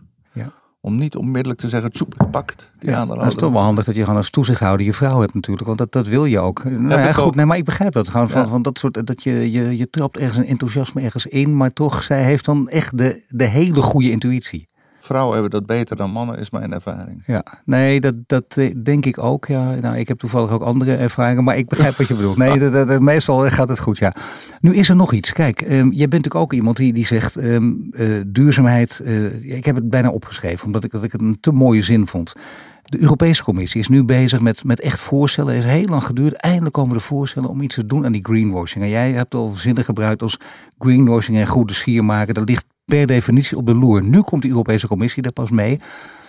om 0.88 0.98
niet 0.98 1.16
onmiddellijk 1.16 1.60
te 1.60 1.70
zeggen, 1.70 1.92
soep, 1.94 2.28
pakt 2.32 2.72
die 2.80 2.90
ja, 2.90 3.06
Dat 3.06 3.26
is 3.26 3.36
toch 3.36 3.52
wel 3.52 3.62
handig 3.62 3.86
dat 3.86 3.96
je 3.96 4.02
gewoon 4.02 4.18
als 4.18 4.30
toezichthouder 4.30 4.86
je 4.86 4.94
vrouw 4.94 5.20
hebt 5.20 5.34
natuurlijk, 5.34 5.68
want 5.68 5.78
dat, 5.78 5.92
dat 5.92 6.08
wil 6.08 6.26
je 6.26 6.40
ook. 6.40 6.64
Nou 6.64 7.02
ja, 7.02 7.14
goed, 7.14 7.36
nee, 7.36 7.46
maar 7.46 7.58
ik 7.58 7.66
begrijp 7.66 7.94
dat 7.94 8.10
gewoon 8.10 8.30
van, 8.30 8.42
ja. 8.42 8.48
van 8.48 8.62
dat 8.62 8.80
soort, 8.80 9.08
dat 9.08 9.24
je, 9.24 9.52
je, 9.52 9.78
je 9.78 9.90
trapt 9.90 10.18
ergens 10.18 10.38
een 10.38 10.46
enthousiasme 10.46 11.02
ergens 11.02 11.26
in, 11.26 11.58
maar 11.58 11.74
toch, 11.74 12.04
zij 12.04 12.24
heeft 12.24 12.46
dan 12.46 12.70
echt 12.70 12.98
de, 12.98 13.24
de 13.28 13.44
hele 13.44 13.82
goede 13.82 14.12
intuïtie 14.12 14.66
vrouwen 15.08 15.34
hebben 15.34 15.52
dat 15.52 15.66
beter 15.66 15.96
dan 15.96 16.12
mannen, 16.12 16.40
is 16.40 16.50
mijn 16.50 16.74
ervaring. 16.74 17.24
Ja, 17.26 17.44
nee, 17.66 18.00
dat, 18.00 18.16
dat 18.26 18.60
denk 18.84 19.06
ik 19.06 19.24
ook. 19.24 19.46
Ja. 19.46 19.76
Nou, 19.76 19.98
ik 19.98 20.08
heb 20.08 20.20
toevallig 20.20 20.52
ook 20.52 20.62
andere 20.62 20.96
ervaringen, 20.96 21.44
maar 21.44 21.58
ik 21.58 21.68
begrijp 21.68 21.96
wat 21.96 22.08
je 22.08 22.16
bedoelt. 22.16 22.38
Nee, 22.38 22.60
dat, 22.70 22.88
dat, 22.88 23.02
meestal 23.02 23.50
gaat 23.50 23.70
het 23.70 23.80
goed, 23.80 23.98
ja. 23.98 24.14
Nu 24.60 24.76
is 24.76 24.90
er 24.90 24.96
nog 24.96 25.14
iets. 25.14 25.34
Kijk, 25.34 25.62
um, 25.62 25.68
jij 25.70 26.08
bent 26.08 26.12
natuurlijk 26.12 26.36
ook 26.36 26.54
iemand 26.54 26.78
die, 26.78 26.94
die 26.94 27.06
zegt 27.06 27.36
um, 27.36 27.88
uh, 27.92 28.22
duurzaamheid. 28.28 29.02
Uh, 29.04 29.56
ik 29.56 29.66
heb 29.66 29.76
het 29.76 29.90
bijna 29.90 30.10
opgeschreven, 30.10 30.66
omdat 30.66 30.84
ik, 30.84 30.92
dat 30.92 31.04
ik 31.04 31.12
het 31.12 31.22
een 31.22 31.38
te 31.40 31.52
mooie 31.52 31.84
zin 31.84 32.08
vond. 32.08 32.34
De 32.84 33.02
Europese 33.02 33.44
Commissie 33.44 33.82
is 33.82 33.88
nu 33.88 34.04
bezig 34.04 34.40
met, 34.40 34.64
met 34.64 34.80
echt 34.80 35.00
voorstellen. 35.00 35.56
Het 35.56 35.64
is 35.64 35.72
heel 35.72 35.88
lang 35.88 36.04
geduurd. 36.04 36.34
Eindelijk 36.34 36.74
komen 36.74 36.98
de 36.98 37.04
voorstellen 37.04 37.50
om 37.50 37.62
iets 37.62 37.76
te 37.76 37.86
doen 37.86 38.06
aan 38.06 38.12
die 38.12 38.26
greenwashing. 38.26 38.84
En 38.84 38.90
jij 38.90 39.12
hebt 39.12 39.34
al 39.34 39.50
zinnen 39.50 39.84
gebruikt 39.84 40.22
als 40.22 40.40
greenwashing 40.80 41.38
en 41.38 41.48
goede 41.48 41.74
sier 41.74 42.06
maken. 42.06 42.34
Dat 42.34 42.50
ligt 42.50 42.66
per 42.88 43.08
definitie 43.08 43.58
op 43.58 43.66
de 43.66 43.76
loer. 43.76 44.04
Nu 44.04 44.22
komt 44.22 44.42
de 44.42 44.50
Europese 44.50 44.88
Commissie 44.88 45.22
daar 45.22 45.32
pas 45.32 45.50
mee. 45.50 45.80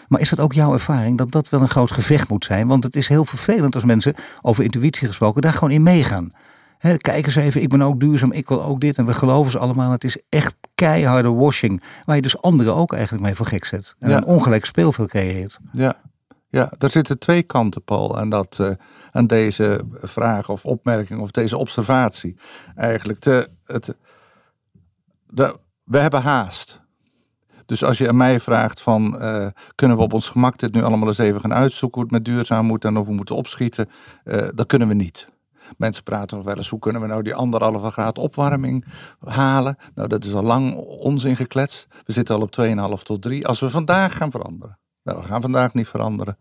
Maar 0.09 0.21
is 0.21 0.29
dat 0.29 0.41
ook 0.41 0.53
jouw 0.53 0.73
ervaring 0.73 1.19
dat 1.19 1.31
dat 1.31 1.49
wel 1.49 1.61
een 1.61 1.69
groot 1.69 1.91
gevecht 1.91 2.29
moet 2.29 2.45
zijn? 2.45 2.69
Want 2.69 2.85
het 2.85 2.97
is 2.97 3.09
heel 3.09 3.25
vervelend 3.25 3.75
als 3.75 3.85
mensen 3.85 4.15
over 4.43 4.65
intuïtie 4.65 5.07
gesproken 5.07 5.43
daar 5.43 5.53
gewoon 5.53 5.71
in 5.71 5.83
meegaan. 5.83 6.31
He, 6.79 6.97
kijk 6.97 7.27
eens 7.27 7.35
even, 7.35 7.63
ik 7.63 7.69
ben 7.69 7.83
ook 7.83 8.01
duurzaam, 8.01 8.33
ik 8.33 8.49
wil 8.49 8.63
ook 8.63 8.81
dit. 8.81 8.97
En 8.97 9.07
we 9.07 9.15
geloven 9.15 9.51
ze 9.51 9.59
allemaal. 9.59 9.91
Het 9.91 10.05
is 10.05 10.21
echt 10.29 10.55
keiharde 10.75 11.33
washing. 11.33 11.83
Waar 12.05 12.17
je 12.17 12.23
dus 12.23 12.43
anderen 12.43 12.75
ook 12.75 12.93
eigenlijk 12.93 13.25
mee 13.25 13.35
voor 13.35 13.47
gek 13.47 13.65
zet. 13.65 13.95
En 13.99 14.11
ja. 14.11 14.17
een 14.17 14.25
ongelijk 14.25 14.65
speelveld 14.65 15.09
creëert. 15.09 15.59
Ja. 15.73 16.01
ja, 16.49 16.73
daar 16.79 16.91
zitten 16.91 17.19
twee 17.19 17.43
kanten, 17.43 17.85
Paul, 17.85 18.19
aan, 18.19 18.29
dat, 18.29 18.59
uh, 18.61 18.71
aan 19.13 19.27
deze 19.27 19.81
vraag 19.93 20.49
of 20.49 20.65
opmerking 20.65 21.21
of 21.21 21.31
deze 21.31 21.57
observatie. 21.57 22.37
Eigenlijk, 22.75 23.21
de, 23.21 23.49
het, 23.67 23.95
de, 25.27 25.57
we 25.89 25.99
hebben 25.99 26.23
haast. 26.23 26.81
Dus 27.67 27.85
als 27.85 27.99
je 27.99 28.09
aan 28.09 28.17
mij 28.17 28.41
vraagt 28.41 28.81
van 28.81 29.17
uh, 29.19 29.47
kunnen 29.75 29.97
we 29.97 30.03
op 30.03 30.13
ons 30.13 30.29
gemak 30.29 30.59
dit 30.59 30.75
nu 30.75 30.83
allemaal 30.83 31.09
eens 31.09 31.19
even 31.19 31.41
gaan 31.41 31.55
uitzoeken 31.55 32.01
hoe 32.01 32.11
het 32.11 32.19
met 32.19 32.35
duurzaam 32.35 32.67
moet 32.67 32.85
en 32.85 32.97
of 32.97 33.07
we 33.07 33.13
moeten 33.13 33.37
opschieten, 33.37 33.89
uh, 34.25 34.49
dat 34.55 34.67
kunnen 34.67 34.89
we 34.89 34.95
niet. 34.95 35.29
Mensen 35.77 36.03
praten 36.03 36.37
nog 36.37 36.47
wel 36.47 36.57
eens, 36.57 36.69
hoe 36.69 36.79
kunnen 36.79 37.03
we 37.03 37.09
nou 37.09 37.23
die 37.23 37.35
anderhalve 37.35 37.91
graad 37.91 38.19
opwarming 38.19 38.85
halen? 39.21 39.77
Nou, 39.95 40.09
dat 40.09 40.25
is 40.25 40.35
al 40.35 40.43
lang 40.43 40.75
onzin 40.77 41.37
gekletst. 41.37 41.87
We 42.05 42.13
zitten 42.13 42.35
al 42.35 42.41
op 42.41 42.57
2,5 42.99 43.03
tot 43.03 43.23
3. 43.23 43.47
Als 43.47 43.61
we 43.61 43.71
vandaag 43.71 44.17
gaan 44.17 44.31
veranderen. 44.31 44.79
Nou, 45.03 45.21
we 45.21 45.27
gaan 45.27 45.41
vandaag 45.41 45.75
niet 45.75 45.89
veranderen. 45.89 46.39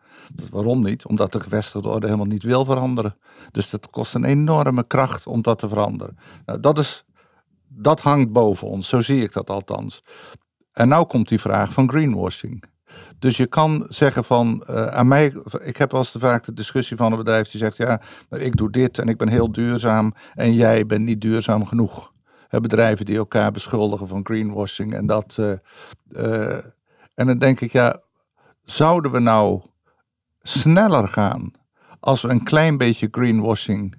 Waarom 0.51 0.83
niet? 0.83 1.05
Omdat 1.05 1.31
de 1.31 1.39
gevestigde 1.39 1.89
orde 1.89 2.05
helemaal 2.05 2.27
niet 2.27 2.43
wil 2.43 2.65
veranderen. 2.65 3.17
Dus 3.51 3.69
dat 3.69 3.89
kost 3.89 4.13
een 4.13 4.23
enorme 4.23 4.83
kracht 4.83 5.27
om 5.27 5.41
dat 5.41 5.59
te 5.59 5.67
veranderen. 5.67 6.17
Nou, 6.45 6.59
dat 6.59 6.77
is 6.77 7.05
dat 7.67 8.01
hangt 8.01 8.31
boven 8.31 8.67
ons, 8.67 8.87
zo 8.87 9.01
zie 9.01 9.23
ik 9.23 9.33
dat 9.33 9.49
althans. 9.49 10.03
En 10.71 10.87
nou 10.87 11.05
komt 11.05 11.27
die 11.27 11.39
vraag 11.39 11.73
van 11.73 11.89
greenwashing. 11.89 12.63
Dus 13.19 13.37
je 13.37 13.47
kan 13.47 13.85
zeggen 13.89 14.23
van, 14.23 14.63
uh, 14.69 14.85
aan 14.85 15.07
mij, 15.07 15.33
ik 15.63 15.77
heb 15.77 15.93
als 15.93 16.11
te 16.11 16.19
vaak 16.19 16.45
de 16.45 16.53
discussie 16.53 16.97
van 16.97 17.11
een 17.11 17.17
bedrijf 17.17 17.49
die 17.49 17.59
zegt, 17.59 17.77
ja, 17.77 18.01
maar 18.29 18.39
ik 18.39 18.55
doe 18.55 18.71
dit 18.71 18.97
en 18.97 19.07
ik 19.07 19.17
ben 19.17 19.27
heel 19.27 19.51
duurzaam 19.51 20.13
en 20.33 20.53
jij 20.53 20.85
bent 20.85 21.03
niet 21.05 21.21
duurzaam 21.21 21.65
genoeg. 21.65 22.13
bedrijven 22.49 23.05
die 23.05 23.17
elkaar 23.17 23.51
beschuldigen 23.51 24.07
van 24.07 24.25
greenwashing. 24.25 24.93
En, 24.93 25.05
dat, 25.05 25.37
en 27.15 27.27
dan 27.27 27.37
denk 27.37 27.61
ik, 27.61 27.71
ja, 27.71 28.01
zouden 28.63 29.11
we 29.11 29.19
nou 29.19 29.61
sneller 30.41 31.07
gaan 31.07 31.51
als 31.99 32.21
we 32.21 32.29
een 32.29 32.43
klein 32.43 32.77
beetje 32.77 33.07
greenwashing 33.11 33.95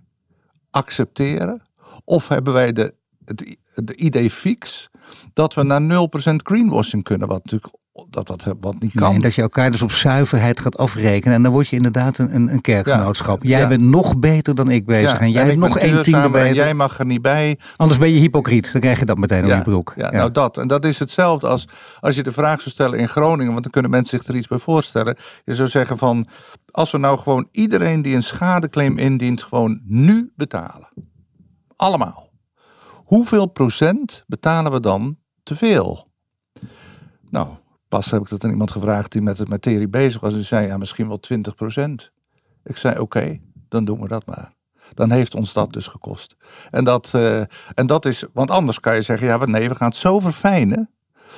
accepteren? 0.70 1.62
Of 2.04 2.28
hebben 2.28 2.52
wij 2.52 2.72
de, 2.72 2.94
het, 3.28 3.56
het 3.74 3.90
idee 3.90 4.30
fix 4.30 4.90
dat 5.32 5.54
we 5.54 5.62
naar 5.62 6.08
0% 6.32 6.34
greenwashing 6.36 7.02
kunnen? 7.02 7.28
Wat 7.28 7.44
natuurlijk 7.44 7.74
dat 8.10 8.28
wat, 8.28 8.54
wat 8.60 8.74
niet 8.78 8.92
kan. 8.94 9.14
en 9.14 9.20
dat 9.20 9.34
je 9.34 9.42
elkaar 9.42 9.70
dus 9.70 9.82
op 9.82 9.92
zuiverheid 9.92 10.60
gaat 10.60 10.76
afrekenen. 10.76 11.34
En 11.34 11.42
dan 11.42 11.52
word 11.52 11.68
je 11.68 11.76
inderdaad 11.76 12.18
een, 12.18 12.52
een 12.52 12.60
kerkgenootschap. 12.60 13.42
jij 13.42 13.68
bent 13.68 13.80
nog 13.80 14.18
beter 14.18 14.54
dan 14.54 14.70
ik 14.70 14.86
bezig. 14.86 15.18
en 15.18 15.30
jij 15.30 15.44
hebt 15.44 15.56
nog 15.56 15.78
één 15.78 16.02
tiende 16.02 16.30
beter. 16.30 16.54
jij 16.54 16.74
mag 16.74 16.98
er 16.98 17.06
niet 17.06 17.22
bij. 17.22 17.58
Anders 17.76 18.00
ben 18.00 18.12
je 18.12 18.18
hypocriet. 18.18 18.72
Dan 18.72 18.80
krijg 18.80 18.98
je 18.98 19.04
dat 19.04 19.18
meteen 19.18 19.44
op 19.44 19.50
je 19.50 19.62
broek. 19.62 19.92
Ja, 19.96 20.10
nou 20.10 20.30
dat. 20.30 20.56
En 20.56 20.68
dat 20.68 20.84
is 20.84 20.98
hetzelfde 20.98 21.46
als 21.46 21.68
als 22.00 22.14
je 22.14 22.22
de 22.22 22.32
vraag 22.32 22.60
zou 22.60 22.70
stellen 22.70 22.98
in 22.98 23.08
Groningen. 23.08 23.52
Want 23.52 23.62
dan 23.62 23.72
kunnen 23.72 23.90
mensen 23.90 24.18
zich 24.18 24.28
er 24.28 24.34
iets 24.34 24.46
bij 24.46 24.58
voorstellen. 24.58 25.16
Je 25.44 25.54
zou 25.54 25.68
zeggen 25.68 25.98
van, 25.98 26.28
als 26.70 26.90
we 26.90 26.98
nou 26.98 27.18
gewoon 27.18 27.48
iedereen 27.52 28.02
die 28.02 28.14
een 28.14 28.22
schadeclaim 28.22 28.98
indient, 28.98 29.42
gewoon 29.42 29.80
nu 29.86 30.32
betalen. 30.36 30.88
Allemaal. 31.76 32.27
Hoeveel 33.08 33.46
procent 33.46 34.24
betalen 34.26 34.72
we 34.72 34.80
dan 34.80 35.18
te 35.42 35.56
veel? 35.56 36.08
Nou, 37.30 37.48
Pas 37.88 38.10
heb 38.10 38.20
ik 38.20 38.28
dat 38.28 38.44
aan 38.44 38.50
iemand 38.50 38.70
gevraagd 38.70 39.12
die 39.12 39.22
met 39.22 39.36
de 39.36 39.46
materie 39.48 39.88
bezig 39.88 40.20
was. 40.20 40.34
En 40.34 40.44
zei, 40.44 40.66
ja, 40.66 40.76
misschien 40.76 41.08
wel 41.08 41.20
20 41.20 41.54
procent. 41.54 42.12
Ik 42.64 42.76
zei, 42.76 42.98
oké, 42.98 43.40
dan 43.68 43.84
doen 43.84 44.00
we 44.00 44.08
dat 44.08 44.26
maar. 44.26 44.52
Dan 44.94 45.10
heeft 45.10 45.34
ons 45.34 45.52
dat 45.52 45.72
dus 45.72 45.86
gekost. 45.86 46.36
En 46.70 46.84
dat, 46.84 47.12
uh, 47.16 47.40
en 47.74 47.86
dat 47.86 48.04
is, 48.04 48.24
want 48.32 48.50
anders 48.50 48.80
kan 48.80 48.94
je 48.94 49.02
zeggen, 49.02 49.26
ja, 49.26 49.44
nee, 49.44 49.68
we 49.68 49.74
gaan 49.74 49.88
het 49.88 49.96
zo 49.96 50.20
verfijnen. 50.20 50.90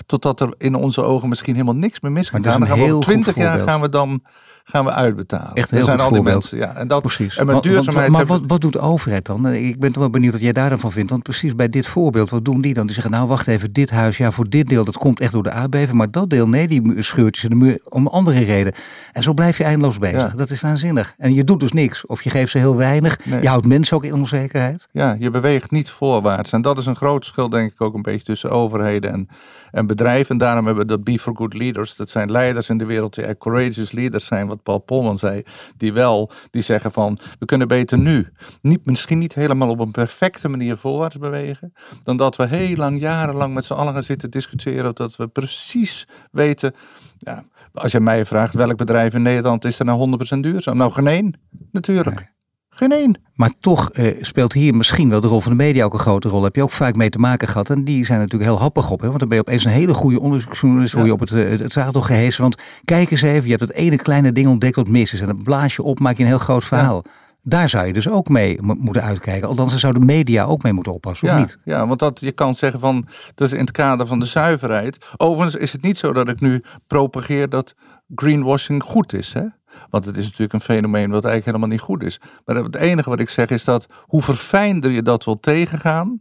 Totdat 0.07 0.41
er 0.41 0.55
in 0.59 0.75
onze 0.75 1.03
ogen 1.03 1.29
misschien 1.29 1.55
helemaal 1.55 1.77
niks 1.77 2.01
meer 2.01 2.13
mis 2.13 2.31
kan 2.31 2.45
gaan. 2.45 2.61
Dan 2.61 2.69
gaan 2.69 2.97
we 2.97 2.99
20 2.99 3.35
jaar 3.35 3.59
gaan 3.59 3.81
we 3.81 3.89
dan 3.89 4.23
gaan 4.71 4.85
we 4.85 4.91
uitbetalen. 4.91 5.55
Echt 5.55 5.71
heel 5.71 5.85
zijn 5.85 6.01
al 6.01 6.13
die 6.13 6.23
mensen. 6.23 6.59
Ja, 6.59 6.75
en 6.75 6.89
dat, 6.89 7.03
precies. 7.03 7.37
En 7.37 7.47
met 7.47 7.63
duurzaamheid. 7.63 8.11
Maar, 8.11 8.27
wat, 8.27 8.43
wat 8.47 8.61
doet 8.61 8.73
de 8.73 8.79
overheid 8.79 9.27
dan? 9.27 9.47
Ik 9.47 9.81
ben 9.81 9.93
toch 9.93 10.03
wel 10.03 10.11
benieuwd 10.11 10.33
wat 10.33 10.41
jij 10.41 10.53
daar 10.53 10.69
dan 10.69 10.81
van 10.81 10.93
vindt. 10.93 11.11
Want 11.11 11.23
precies 11.23 11.55
bij 11.55 11.69
dit 11.69 11.87
voorbeeld, 11.87 12.31
wat 12.31 12.45
doen 12.45 12.61
die 12.61 12.75
dan? 12.75 12.85
Die 12.85 12.95
zeggen, 12.95 13.13
nou 13.13 13.29
wacht 13.29 13.47
even, 13.47 13.73
dit 13.73 13.91
huis, 13.91 14.17
ja, 14.17 14.31
voor 14.31 14.49
dit 14.49 14.69
deel, 14.69 14.85
dat 14.85 14.99
komt 14.99 15.21
echt 15.21 15.33
door 15.33 15.43
de 15.43 15.51
aardbeving. 15.51 15.97
Maar 15.97 16.11
dat 16.11 16.31
deel, 16.31 16.49
nee, 16.49 16.69
die 16.69 17.03
scheurtjes 17.03 17.45
in 17.45 17.51
de 17.51 17.65
muur, 17.65 17.81
om 17.89 18.07
andere 18.07 18.45
reden. 18.45 18.73
En 19.13 19.23
zo 19.23 19.35
blijf 19.35 19.59
je 19.59 19.65
eindeloos 19.65 19.99
bezig. 19.99 20.35
Dat 20.35 20.51
is 20.51 20.61
waanzinnig. 20.61 21.15
En 21.19 21.35
je 21.35 21.45
doet 21.45 21.61
dus 21.61 21.73
niks. 21.73 22.07
Of 22.07 22.23
je 22.23 22.31
geeft 22.31 22.51
ze 22.51 22.59
heel 22.59 22.77
weinig. 22.77 23.19
Je 23.41 23.49
houdt 23.49 23.67
mensen 23.67 23.97
ook 23.97 24.05
in 24.05 24.15
onzekerheid. 24.15 24.89
Ja, 24.93 25.17
je 25.19 25.31
beweegt 25.31 25.71
niet 25.71 25.91
voorwaarts. 25.91 26.53
En 26.53 26.63
dat 26.63 26.79
is 26.79 26.87
een 26.87 26.97
groot 26.97 27.23
verschil, 27.23 27.49
denk 27.49 27.73
ik, 27.73 27.83
ook 27.83 27.95
een 27.95 28.03
beetje 28.03 28.25
tussen 28.25 28.51
overheden 28.51 29.13
en, 29.13 29.29
en 29.71 29.87
bedrijven. 29.87 30.29
En 30.31 30.39
daarom 30.39 30.67
hebben 30.67 30.83
we 30.83 30.89
dat 30.89 31.05
Be 31.05 31.19
for 31.19 31.37
Good 31.37 31.55
Leaders. 31.55 31.97
Dat 31.97 32.11
zijn 32.11 32.31
leiders 32.31 32.69
in 32.69 32.79
de 32.79 32.85
wereld 32.85 33.15
die 33.15 33.39
courageous 33.39 33.93
leaders 33.93 34.25
zijn, 34.25 34.47
wat 34.47 34.63
Paul 34.63 34.79
Polman 34.79 35.19
zei. 35.19 35.43
Die 35.77 35.93
wel, 35.93 36.31
die 36.51 36.63
zeggen 36.63 36.93
van, 36.93 37.19
we 37.39 37.47
kunnen 37.47 37.69
beter 37.69 37.99
nu. 37.99 38.29
Niet, 38.63 38.85
misschien 38.85 39.19
niet 39.19 39.35
helemaal 39.35 39.69
op 39.69 39.79
een 39.79 39.91
perfecte 39.91 40.49
manier 40.49 40.77
voorwaarts 40.77 41.19
bewegen. 41.19 41.73
Dan 42.05 42.17
dat 42.17 42.37
we 42.37 42.47
heel 42.47 42.77
lang, 42.77 43.01
jarenlang 43.01 43.55
met 43.55 43.65
z'n 43.65 43.73
allen 43.73 43.93
gaan 43.93 44.03
zitten 44.03 44.31
discussiëren. 44.31 44.95
Dat 44.95 45.17
we 45.17 45.29
precies 45.29 46.09
weten, 46.31 46.75
ja, 47.19 47.45
als 47.73 47.93
je 47.93 48.01
mij 48.01 48.27
vraagt 48.27 48.55
welk 48.55 48.77
bedrijf 48.77 49.15
in 49.15 49.23
Nederland 49.23 49.65
is 49.65 49.79
er 49.79 49.85
nou 49.85 50.19
100% 50.37 50.39
duurzaam? 50.41 50.77
Nou, 50.77 50.93
geen 50.93 51.07
één, 51.07 51.41
natuurlijk. 51.73 52.33
Geen 52.71 52.93
één. 52.93 53.21
Maar 53.35 53.53
toch 53.61 53.91
eh, 53.91 54.17
speelt 54.21 54.53
hier 54.53 54.75
misschien 54.75 55.11
wel 55.11 55.21
de 55.21 55.29
rol 55.29 55.41
van 55.41 55.53
de 55.53 55.57
media 55.65 55.85
ook 55.85 55.93
een 55.93 55.99
grote 55.99 56.29
rol. 56.29 56.43
Heb 56.43 56.57
je 56.57 56.63
ook 56.63 56.71
vaak 56.71 56.97
mee 56.97 57.11
te 57.11 57.19
maken 57.19 57.49
gehad. 57.49 57.71
En 57.71 57.85
die 57.85 58.05
zijn 58.05 58.19
natuurlijk 58.19 58.51
heel 58.51 58.61
happig 58.61 58.91
op. 58.91 59.01
Hè? 59.01 59.07
Want 59.07 59.19
dan 59.19 59.29
ben 59.29 59.37
je 59.37 59.43
opeens 59.43 59.65
een 59.65 59.71
hele 59.71 59.95
goede 59.95 60.21
onderzoeksjournalist. 60.21 60.93
Word 60.93 61.07
je 61.07 61.13
op 61.13 61.21
het, 61.21 61.31
uh, 61.31 61.59
het 61.59 61.73
zadel 61.73 62.01
gehezen. 62.01 62.43
Want 62.43 62.57
kijk 62.85 63.11
eens 63.11 63.23
even, 63.23 63.45
je 63.45 63.57
hebt 63.57 63.61
het 63.61 63.73
ene 63.73 63.97
kleine 63.97 64.33
ding 64.33 64.49
ontdekt 64.49 64.77
wat 64.77 64.89
mis 64.89 65.13
is. 65.13 65.21
En 65.21 65.27
dan 65.27 65.43
blaas 65.43 65.77
je 65.77 65.83
op, 65.83 65.99
maak 65.99 66.17
je 66.17 66.23
een 66.23 66.29
heel 66.29 66.39
groot 66.39 66.65
verhaal. 66.65 67.05
Daar 67.43 67.69
zou 67.69 67.87
je 67.87 67.93
dus 67.93 68.09
ook 68.09 68.29
mee 68.29 68.59
moeten 68.63 69.03
uitkijken. 69.03 69.49
Althans, 69.49 69.71
daar 69.71 69.81
zou 69.81 69.93
de 69.93 70.01
media 70.01 70.45
ook 70.45 70.63
mee 70.63 70.73
moeten 70.73 70.93
oppassen, 70.93 71.29
ja, 71.29 71.35
of 71.35 71.41
niet? 71.41 71.59
Ja, 71.65 71.87
want 71.87 71.99
dat, 71.99 72.21
je 72.21 72.33
kan 72.33 72.55
zeggen 72.55 72.81
van, 72.81 73.07
dat 73.35 73.49
is 73.49 73.55
in 73.55 73.61
het 73.61 73.71
kader 73.71 74.07
van 74.07 74.19
de 74.19 74.25
zuiverheid. 74.25 74.99
Overigens 75.17 75.63
is 75.63 75.73
het 75.73 75.83
niet 75.83 75.99
zo 75.99 76.13
dat 76.13 76.29
ik 76.29 76.41
nu 76.41 76.63
propageer 76.87 77.49
dat 77.49 77.75
greenwashing 78.15 78.83
goed 78.83 79.13
is. 79.13 79.33
Hè? 79.33 79.45
Want 79.91 80.05
het 80.05 80.17
is 80.17 80.25
natuurlijk 80.25 80.53
een 80.53 80.61
fenomeen 80.61 81.11
wat 81.11 81.25
eigenlijk 81.25 81.45
helemaal 81.45 81.69
niet 81.69 81.81
goed 81.81 82.03
is. 82.03 82.21
Maar 82.45 82.57
het 82.57 82.77
enige 82.77 83.11
wat 83.11 83.21
ik 83.21 83.29
zeg 83.29 83.49
is 83.49 83.65
dat 83.65 83.87
hoe 84.01 84.23
verfijnder 84.23 84.91
je 84.91 85.03
dat 85.03 85.25
wil 85.25 85.41
tegengaan, 85.41 86.19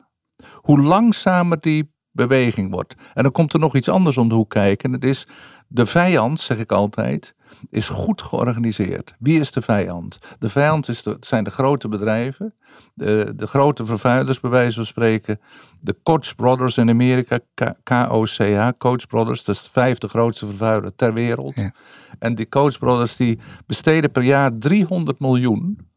hoe 0.53 0.81
langzamer 0.81 1.59
die 1.59 1.93
beweging 2.11 2.71
wordt. 2.71 2.95
En 3.13 3.23
dan 3.23 3.31
komt 3.31 3.53
er 3.53 3.59
nog 3.59 3.75
iets 3.75 3.89
anders 3.89 4.17
om 4.17 4.29
de 4.29 4.35
hoek 4.35 4.49
kijken. 4.49 4.85
En 4.85 4.93
het 4.93 5.05
is 5.05 5.27
de 5.67 5.85
vijand, 5.85 6.39
zeg 6.39 6.57
ik 6.57 6.71
altijd, 6.71 7.35
is 7.69 7.87
goed 7.87 8.21
georganiseerd. 8.21 9.15
Wie 9.19 9.39
is 9.39 9.51
de 9.51 9.61
vijand? 9.61 10.17
De 10.39 10.49
vijand 10.49 10.87
is 10.87 11.03
de, 11.03 11.17
zijn 11.19 11.43
de 11.43 11.49
grote 11.49 11.87
bedrijven, 11.87 12.53
de, 12.93 13.33
de 13.35 13.47
grote 13.47 13.85
vervuilers 13.85 14.39
bij 14.39 14.49
wijze 14.49 14.73
van 14.73 14.85
spreken. 14.85 15.39
De 15.79 15.95
Koch 16.03 16.35
Brothers 16.35 16.77
in 16.77 16.89
Amerika, 16.89 17.39
KOCH, 17.83 18.69
Koch 18.77 19.07
Brothers, 19.07 19.43
dat 19.43 19.55
is 19.55 19.63
de 19.63 19.69
vijfde 19.71 20.07
grootste 20.07 20.45
vervuiler 20.45 20.95
ter 20.95 21.13
wereld. 21.13 21.55
Ja. 21.55 21.73
En 22.19 22.35
die 22.35 22.45
Koch 22.45 22.79
Brothers 22.79 23.15
die 23.15 23.39
besteden 23.65 24.11
per 24.11 24.23
jaar 24.23 24.57
300 24.57 25.19
miljoen 25.19 25.87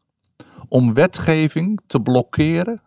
om 0.67 0.93
wetgeving 0.93 1.79
te 1.87 2.01
blokkeren 2.01 2.81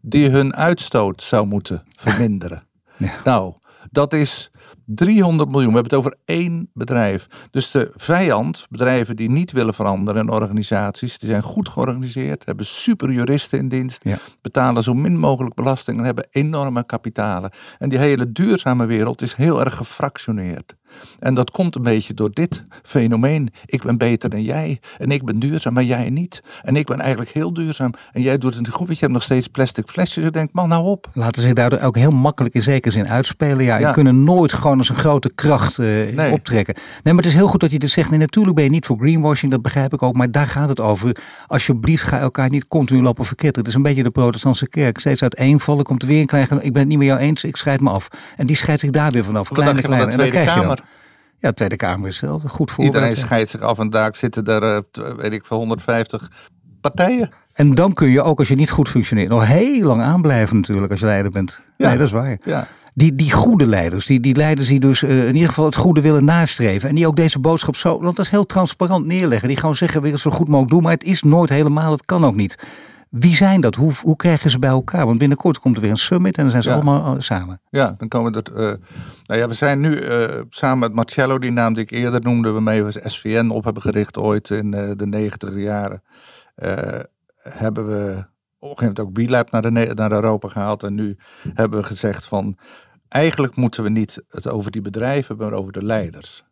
die 0.00 0.30
hun 0.30 0.54
uitstoot 0.54 1.22
zou 1.22 1.46
moeten 1.46 1.82
verminderen. 1.98 2.62
Ja. 3.00 3.20
Nou, 3.24 3.54
dat 3.90 4.12
is 4.12 4.49
300 4.94 5.50
miljoen. 5.50 5.72
We 5.72 5.78
hebben 5.78 5.98
het 5.98 6.06
over 6.06 6.18
één 6.24 6.70
bedrijf. 6.74 7.26
Dus 7.50 7.70
de 7.70 7.92
vijand, 7.96 8.66
bedrijven 8.70 9.16
die 9.16 9.30
niet 9.30 9.52
willen 9.52 9.74
veranderen 9.74 10.20
en 10.20 10.30
organisaties, 10.30 11.18
die 11.18 11.28
zijn 11.28 11.42
goed 11.42 11.68
georganiseerd, 11.68 12.44
hebben 12.44 12.66
super 12.66 13.10
juristen 13.10 13.58
in 13.58 13.68
dienst, 13.68 14.04
betalen 14.40 14.82
zo 14.82 14.94
min 14.94 15.18
mogelijk 15.18 15.54
belasting 15.54 15.98
en 15.98 16.04
hebben 16.04 16.28
enorme 16.30 16.86
kapitalen. 16.86 17.50
En 17.78 17.88
die 17.88 17.98
hele 17.98 18.32
duurzame 18.32 18.86
wereld 18.86 19.22
is 19.22 19.34
heel 19.34 19.64
erg 19.64 19.76
gefractioneerd. 19.76 20.74
En 21.18 21.34
dat 21.34 21.50
komt 21.50 21.76
een 21.76 21.82
beetje 21.82 22.14
door 22.14 22.30
dit 22.32 22.62
fenomeen. 22.82 23.52
Ik 23.66 23.82
ben 23.82 23.98
beter 23.98 24.30
dan 24.30 24.42
jij. 24.42 24.80
En 24.98 25.10
ik 25.10 25.24
ben 25.24 25.38
duurzaam, 25.38 25.72
maar 25.72 25.84
jij 25.84 26.10
niet. 26.10 26.42
En 26.62 26.76
ik 26.76 26.86
ben 26.86 27.00
eigenlijk 27.00 27.30
heel 27.30 27.52
duurzaam. 27.52 27.92
En 28.12 28.22
jij 28.22 28.38
doet 28.38 28.54
het 28.54 28.64
niet 28.64 28.74
goed. 28.74 28.86
Want 28.86 28.98
je 28.98 29.04
hebt 29.04 29.12
nog 29.12 29.22
steeds 29.22 29.46
plastic 29.46 29.88
flesjes. 29.88 30.24
Je 30.24 30.30
denkt, 30.30 30.52
man, 30.52 30.68
nou 30.68 30.84
op. 30.84 31.08
Laten 31.12 31.42
zich 31.42 31.52
daar 31.52 31.82
ook 31.82 31.96
heel 31.96 32.10
makkelijk 32.10 32.54
in 32.54 32.62
zekere 32.62 32.92
zin 32.94 33.08
uitspelen. 33.08 33.64
Ja, 33.64 33.76
je 33.76 33.90
kunnen 33.90 34.24
nooit 34.24 34.52
gewoon 34.52 34.78
als 34.78 34.88
een 34.88 34.94
grote 34.94 35.32
kracht 35.34 35.78
uh, 35.78 36.32
optrekken. 36.32 36.74
Nee, 36.74 37.14
maar 37.14 37.22
het 37.22 37.32
is 37.32 37.38
heel 37.38 37.48
goed 37.48 37.60
dat 37.60 37.70
je 37.70 37.78
dit 37.78 37.90
zegt. 37.90 38.10
Nee, 38.10 38.18
natuurlijk 38.18 38.56
ben 38.56 38.64
je 38.64 38.70
niet 38.70 38.86
voor 38.86 38.98
greenwashing. 38.98 39.52
Dat 39.52 39.62
begrijp 39.62 39.92
ik 39.92 40.02
ook. 40.02 40.16
Maar 40.16 40.30
daar 40.30 40.46
gaat 40.46 40.68
het 40.68 40.80
over. 40.80 41.16
Alsjeblieft, 41.46 42.02
ga 42.02 42.18
elkaar 42.18 42.50
niet 42.50 42.68
continu 42.68 43.02
lopen 43.02 43.24
verketteren. 43.24 43.58
Het 43.60 43.68
is 43.68 43.74
een 43.74 43.82
beetje 43.82 44.02
de 44.02 44.10
protestantse 44.10 44.68
kerk. 44.68 44.98
Steeds 44.98 45.22
uiteenvallen. 45.22 45.84
Komt 45.84 46.02
er 46.02 46.08
weer 46.08 46.20
een 46.20 46.26
klein... 46.26 46.48
Ik 46.60 46.72
ben 46.72 46.80
het 46.80 46.88
niet 46.88 46.98
met 46.98 47.06
jou 47.06 47.20
eens. 47.20 47.44
Ik 47.44 47.56
scheid 47.56 47.80
me 47.80 47.90
af. 47.90 48.08
En 48.36 48.46
die 48.46 48.56
scheidt 48.56 48.80
zich 48.80 48.90
daar 48.90 49.10
weer 49.10 49.24
vanaf. 49.24 49.48
Kleine, 49.48 49.82
kleine. 49.82 50.10
En 50.10 50.18
dan 50.18 50.28
krijg 50.28 50.54
je 50.54 50.76
ja, 51.40 51.52
Tweede 51.52 51.76
Kamer 51.76 52.08
is 52.08 52.20
hetzelfde. 52.20 52.48
Goed 52.48 52.70
voor. 52.70 52.84
Iedereen 52.84 53.16
scheidt 53.16 53.50
zich 53.50 53.60
af 53.60 53.78
en 53.78 53.90
daar 53.90 54.14
zitten 54.16 54.44
er, 54.44 54.62
uh, 54.98 55.04
weet 55.16 55.32
ik, 55.32 55.44
voor 55.44 55.56
150 55.56 56.30
partijen. 56.80 57.30
En 57.52 57.74
dan 57.74 57.92
kun 57.92 58.08
je 58.08 58.22
ook, 58.22 58.38
als 58.38 58.48
je 58.48 58.54
niet 58.54 58.70
goed 58.70 58.88
functioneert, 58.88 59.28
nog 59.28 59.46
heel 59.46 59.86
lang 59.86 60.02
aanblijven 60.02 60.56
natuurlijk 60.56 60.90
als 60.90 61.00
je 61.00 61.06
leider 61.06 61.30
bent. 61.30 61.60
Ja. 61.76 61.88
Nee, 61.88 61.98
dat 61.98 62.06
is 62.06 62.12
waar. 62.12 62.38
Ja. 62.42 62.68
Die, 62.94 63.12
die 63.12 63.32
goede 63.32 63.66
leiders, 63.66 64.06
die, 64.06 64.20
die 64.20 64.36
leiders 64.36 64.68
die 64.68 64.80
dus 64.80 65.02
uh, 65.02 65.26
in 65.26 65.34
ieder 65.34 65.48
geval 65.48 65.64
het 65.64 65.76
goede 65.76 66.00
willen 66.00 66.24
nastreven. 66.24 66.88
En 66.88 66.94
die 66.94 67.06
ook 67.06 67.16
deze 67.16 67.38
boodschap 67.38 67.76
zo, 67.76 68.00
want 68.00 68.16
dat 68.16 68.24
is 68.24 68.30
heel 68.30 68.46
transparant 68.46 69.06
neerleggen. 69.06 69.48
Die 69.48 69.56
gewoon 69.56 69.74
zeggen, 69.74 70.02
we 70.02 70.08
het 70.08 70.20
zo 70.20 70.30
goed 70.30 70.48
mogelijk 70.48 70.70
doen, 70.70 70.82
maar 70.82 70.92
het 70.92 71.04
is 71.04 71.22
nooit 71.22 71.50
helemaal, 71.50 71.92
het 71.92 72.04
kan 72.04 72.24
ook 72.24 72.34
niet. 72.34 72.58
Wie 73.10 73.36
zijn 73.36 73.60
dat? 73.60 73.74
Hoe, 73.74 73.92
hoe 74.02 74.16
krijgen 74.16 74.50
ze 74.50 74.58
bij 74.58 74.70
elkaar? 74.70 75.06
Want 75.06 75.18
binnenkort 75.18 75.58
komt 75.58 75.76
er 75.76 75.82
weer 75.82 75.90
een 75.90 75.96
summit 75.96 76.36
en 76.36 76.42
dan 76.42 76.50
zijn 76.50 76.62
ze 76.62 76.72
allemaal 76.72 77.14
eh, 77.14 77.20
samen. 77.20 77.60
Ja, 77.70 77.94
dan 77.98 78.08
komen 78.08 78.32
er. 78.32 78.50
Uh, 78.52 78.56
nou 79.26 79.40
ja, 79.40 79.48
we 79.48 79.54
zijn 79.54 79.80
nu 79.80 80.00
uh, 80.00 80.24
samen 80.48 80.78
met 80.78 80.92
Marcello, 80.92 81.38
die 81.38 81.50
naam 81.50 81.74
die 81.74 81.82
ik 81.82 81.90
eerder 81.90 82.20
noemde, 82.20 82.50
waarmee 82.50 82.82
we 82.82 83.02
SVN 83.04 83.48
op 83.48 83.64
hebben 83.64 83.82
gericht 83.82 84.18
ooit 84.18 84.50
in 84.50 84.74
uh, 84.74 84.90
de 84.96 85.06
negentiger 85.06 85.60
jaren. 85.60 86.02
hebben 87.42 87.86
we 87.86 88.24
op 88.58 88.70
een 88.70 88.78
gegeven 88.78 88.94
moment 88.94 89.00
ook 89.00 89.12
B-Lab 89.12 89.50
naar, 89.50 89.62
de, 89.62 89.92
naar 89.94 90.12
Europa 90.12 90.48
gehaald. 90.48 90.82
En 90.82 90.94
nu 90.94 91.16
hebben 91.54 91.80
we 91.80 91.86
gezegd 91.86 92.26
van. 92.26 92.58
Eigenlijk 93.08 93.56
moeten 93.56 93.82
we 93.82 93.88
niet 93.88 94.22
het 94.28 94.48
over 94.48 94.70
die 94.70 94.82
bedrijven, 94.82 95.36
maar 95.36 95.52
over 95.52 95.72
de 95.72 95.84
leiders. 95.84 96.44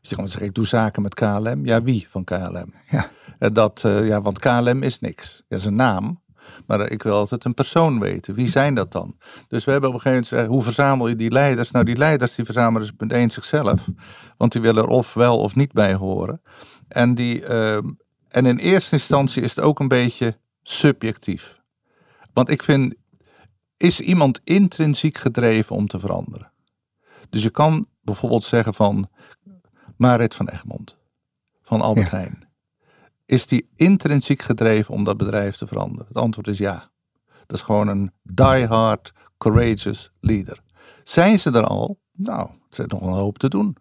Dus 0.00 0.10
je 0.10 0.16
kan 0.16 0.28
zeggen, 0.28 0.46
ik 0.46 0.54
doe 0.54 0.66
zaken 0.66 1.02
met 1.02 1.14
KLM. 1.14 1.66
Ja, 1.66 1.82
wie 1.82 2.06
van 2.10 2.24
KLM? 2.24 2.74
Ja. 2.90 3.10
Dat, 3.48 3.82
uh, 3.86 4.06
ja, 4.06 4.20
want 4.20 4.38
KLM 4.38 4.82
is 4.82 5.00
niks. 5.00 5.42
Dat 5.48 5.58
is 5.58 5.64
een 5.64 5.74
naam. 5.74 6.22
Maar 6.66 6.90
ik 6.90 7.02
wil 7.02 7.16
altijd 7.16 7.44
een 7.44 7.54
persoon 7.54 8.00
weten. 8.00 8.34
Wie 8.34 8.48
zijn 8.48 8.74
dat 8.74 8.92
dan? 8.92 9.16
Dus 9.48 9.64
we 9.64 9.70
hebben 9.70 9.88
op 9.88 9.94
een 9.94 10.00
gegeven 10.00 10.10
moment 10.10 10.28
gezegd, 10.28 10.48
hoe 10.48 10.62
verzamel 10.62 11.08
je 11.08 11.16
die 11.16 11.30
leiders? 11.30 11.70
Nou, 11.70 11.84
die 11.84 11.96
leiders 11.96 12.34
die 12.34 12.44
verzamelen 12.44 12.86
ze 12.86 12.92
punt 12.92 13.12
één 13.12 13.30
zichzelf. 13.30 13.80
Want 14.36 14.52
die 14.52 14.60
willen 14.60 14.82
er 14.82 14.88
of 14.88 15.14
wel 15.14 15.38
of 15.38 15.54
niet 15.54 15.72
bij 15.72 15.94
horen. 15.94 16.42
En, 16.88 17.14
die, 17.14 17.40
uh, 17.40 17.76
en 18.28 18.46
in 18.46 18.56
eerste 18.56 18.94
instantie 18.94 19.42
is 19.42 19.54
het 19.54 19.64
ook 19.64 19.80
een 19.80 19.88
beetje 19.88 20.38
subjectief. 20.62 21.60
Want 22.32 22.50
ik 22.50 22.62
vind, 22.62 22.94
is 23.76 24.00
iemand 24.00 24.40
intrinsiek 24.44 25.18
gedreven 25.18 25.76
om 25.76 25.86
te 25.86 26.00
veranderen? 26.00 26.52
Dus 27.30 27.42
je 27.42 27.50
kan 27.50 27.86
bijvoorbeeld 28.02 28.44
zeggen 28.44 28.74
van 28.74 29.10
Marit 29.96 30.34
van 30.34 30.48
Egmond, 30.48 30.96
van 31.62 31.80
Albert 31.80 32.10
Heijn. 32.10 32.49
Is 33.30 33.46
die 33.46 33.70
intrinsiek 33.76 34.42
gedreven 34.42 34.94
om 34.94 35.04
dat 35.04 35.16
bedrijf 35.16 35.56
te 35.56 35.66
veranderen? 35.66 36.06
Het 36.06 36.16
antwoord 36.16 36.48
is 36.48 36.58
ja. 36.58 36.90
Dat 37.46 37.56
is 37.56 37.62
gewoon 37.62 37.88
een 37.88 38.12
die-hard, 38.22 39.12
courageous 39.38 40.10
leader. 40.20 40.62
Zijn 41.02 41.38
ze 41.38 41.50
er 41.50 41.64
al? 41.64 42.00
Nou, 42.12 42.48
er 42.70 42.78
is 42.78 42.86
nog 42.86 43.00
een 43.00 43.12
hoop 43.12 43.38
te 43.38 43.48
doen. 43.48 43.76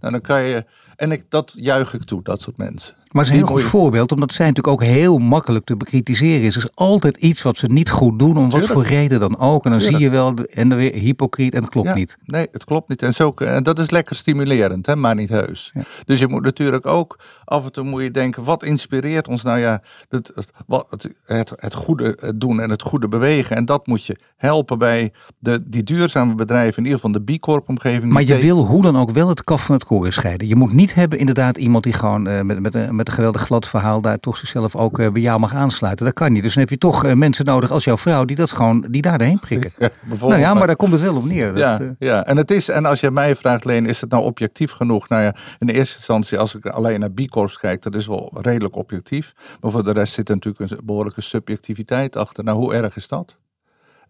Nou, 0.00 0.12
dan 0.12 0.20
kan 0.20 0.42
je, 0.42 0.66
en 0.96 1.12
ik, 1.12 1.30
dat 1.30 1.52
juich 1.56 1.94
ik 1.94 2.04
toe, 2.04 2.22
dat 2.22 2.40
soort 2.40 2.56
mensen. 2.56 2.96
Maar 3.10 3.24
het 3.24 3.32
is 3.32 3.40
een 3.40 3.46
heel 3.46 3.56
goed 3.56 3.64
voorbeeld, 3.64 4.12
omdat 4.12 4.32
zij 4.32 4.46
natuurlijk 4.46 4.82
ook 4.82 4.88
heel 4.88 5.18
makkelijk 5.18 5.64
te 5.64 5.76
bekritiseren 5.76 6.42
is. 6.42 6.56
Er 6.56 6.62
is 6.64 6.70
altijd 6.74 7.16
iets 7.16 7.42
wat 7.42 7.58
ze 7.58 7.66
niet 7.66 7.90
goed 7.90 8.18
doen, 8.18 8.36
om 8.36 8.50
wat 8.50 8.66
voor 8.66 8.84
reden 8.84 9.20
dan 9.20 9.38
ook. 9.38 9.64
En 9.64 9.70
dan 9.70 9.80
zie 9.80 9.98
je 9.98 10.10
wel, 10.10 10.34
en 10.34 10.68
dan 10.68 10.78
weer 10.78 10.92
hypocriet 10.92 11.54
en 11.54 11.60
het 11.60 11.70
klopt 11.70 11.94
niet. 11.94 12.16
Nee, 12.24 12.48
het 12.52 12.64
klopt 12.64 12.88
niet. 12.88 13.02
En, 13.02 13.14
zo, 13.14 13.32
en 13.34 13.62
dat 13.62 13.78
is 13.78 13.90
lekker 13.90 14.16
stimulerend, 14.16 14.86
hè, 14.86 14.96
maar 14.96 15.14
niet 15.14 15.28
heus. 15.28 15.72
Dus 16.04 16.18
je 16.18 16.28
moet 16.28 16.42
natuurlijk 16.42 16.86
ook, 16.86 17.18
af 17.44 17.64
en 17.64 17.72
toe 17.72 17.84
moet 17.84 18.02
je 18.02 18.10
denken, 18.10 18.44
wat 18.44 18.64
inspireert 18.64 19.28
ons 19.28 19.42
nou 19.42 19.58
ja, 19.58 19.82
het, 20.08 20.32
het, 20.34 21.14
het, 21.24 21.52
het 21.56 21.74
goede 21.74 22.32
doen 22.36 22.60
en 22.60 22.70
het 22.70 22.82
goede 22.82 23.08
bewegen. 23.08 23.56
En 23.56 23.64
dat 23.64 23.86
moet 23.86 24.04
je 24.04 24.16
helpen 24.36 24.78
bij 24.78 25.12
de, 25.38 25.62
die 25.66 25.82
duurzame 25.82 26.34
bedrijven, 26.34 26.76
in 26.76 26.84
ieder 26.84 27.00
geval 27.00 27.24
de 27.24 27.32
B 27.32 27.40
Corp 27.40 27.68
omgeving. 27.68 28.12
Maar 28.12 28.24
je 28.24 28.38
wil 28.38 28.66
hoe 28.66 28.82
dan 28.82 28.96
ook 28.96 29.10
wel 29.10 29.28
het 29.28 29.44
kaf 29.44 29.64
van 29.64 29.74
het 29.74 29.84
koren 29.84 30.12
scheiden. 30.12 30.48
Je 30.48 30.56
moet 30.56 30.72
niet 30.72 30.94
hebben 30.94 31.18
inderdaad 31.18 31.58
iemand 31.58 31.84
die 31.84 31.92
gewoon 31.92 32.28
uh, 32.28 32.40
met, 32.40 32.60
met, 32.60 32.92
met 32.92 32.99
een 33.08 33.14
geweldig 33.14 33.42
glad 33.42 33.68
verhaal 33.68 34.00
daar 34.00 34.20
toch 34.20 34.36
zichzelf 34.36 34.76
ook 34.76 34.98
uh, 34.98 35.10
bij 35.10 35.22
jou 35.22 35.40
mag 35.40 35.54
aansluiten. 35.54 36.04
Dat 36.04 36.14
kan 36.14 36.32
niet. 36.32 36.42
Dus 36.42 36.54
dan 36.54 36.62
heb 36.62 36.70
je 36.70 36.78
toch 36.78 37.04
uh, 37.04 37.12
mensen 37.12 37.44
nodig 37.44 37.70
als 37.70 37.84
jouw 37.84 37.96
vrouw 37.96 38.24
die 38.24 38.36
dat 38.36 38.50
gewoon, 38.50 38.86
die 38.90 39.02
daarheen 39.02 39.38
prikken. 39.38 39.72
Ja, 39.78 39.90
nou 40.20 40.40
ja, 40.40 40.54
maar 40.54 40.66
daar 40.66 40.76
komt 40.76 40.92
het 40.92 41.00
wel 41.00 41.16
op 41.16 41.24
neer. 41.24 41.56
Ja, 41.56 41.78
dat, 41.78 41.88
ja, 41.98 42.26
en 42.26 42.36
het 42.36 42.50
is, 42.50 42.68
en 42.68 42.84
als 42.84 43.00
je 43.00 43.10
mij 43.10 43.36
vraagt, 43.36 43.64
Leen, 43.64 43.86
is 43.86 44.00
het 44.00 44.10
nou 44.10 44.24
objectief 44.24 44.70
genoeg? 44.70 45.08
Nou 45.08 45.22
ja, 45.22 45.34
in 45.58 45.66
de 45.66 45.72
eerste 45.72 45.96
instantie, 45.96 46.38
als 46.38 46.54
ik 46.54 46.66
alleen 46.66 47.00
naar 47.00 47.12
B 47.12 47.28
Corps 47.28 47.58
kijk, 47.58 47.82
dat 47.82 47.94
is 47.94 48.06
wel 48.06 48.30
redelijk 48.40 48.76
objectief. 48.76 49.32
Maar 49.60 49.70
voor 49.70 49.84
de 49.84 49.92
rest 49.92 50.12
zit 50.12 50.28
er 50.28 50.34
natuurlijk 50.34 50.70
een 50.70 50.80
behoorlijke 50.84 51.20
subjectiviteit 51.20 52.16
achter. 52.16 52.44
Nou, 52.44 52.58
hoe 52.58 52.74
erg 52.74 52.96
is 52.96 53.08
dat? 53.08 53.36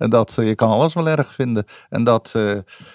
En 0.01 0.11
dat, 0.11 0.33
je 0.37 0.55
kan 0.55 0.71
alles 0.71 0.95
wel 0.95 1.09
erg 1.09 1.35
vinden. 1.35 1.65
En 1.89 2.05
dat, 2.05 2.33
uh, 2.37 2.51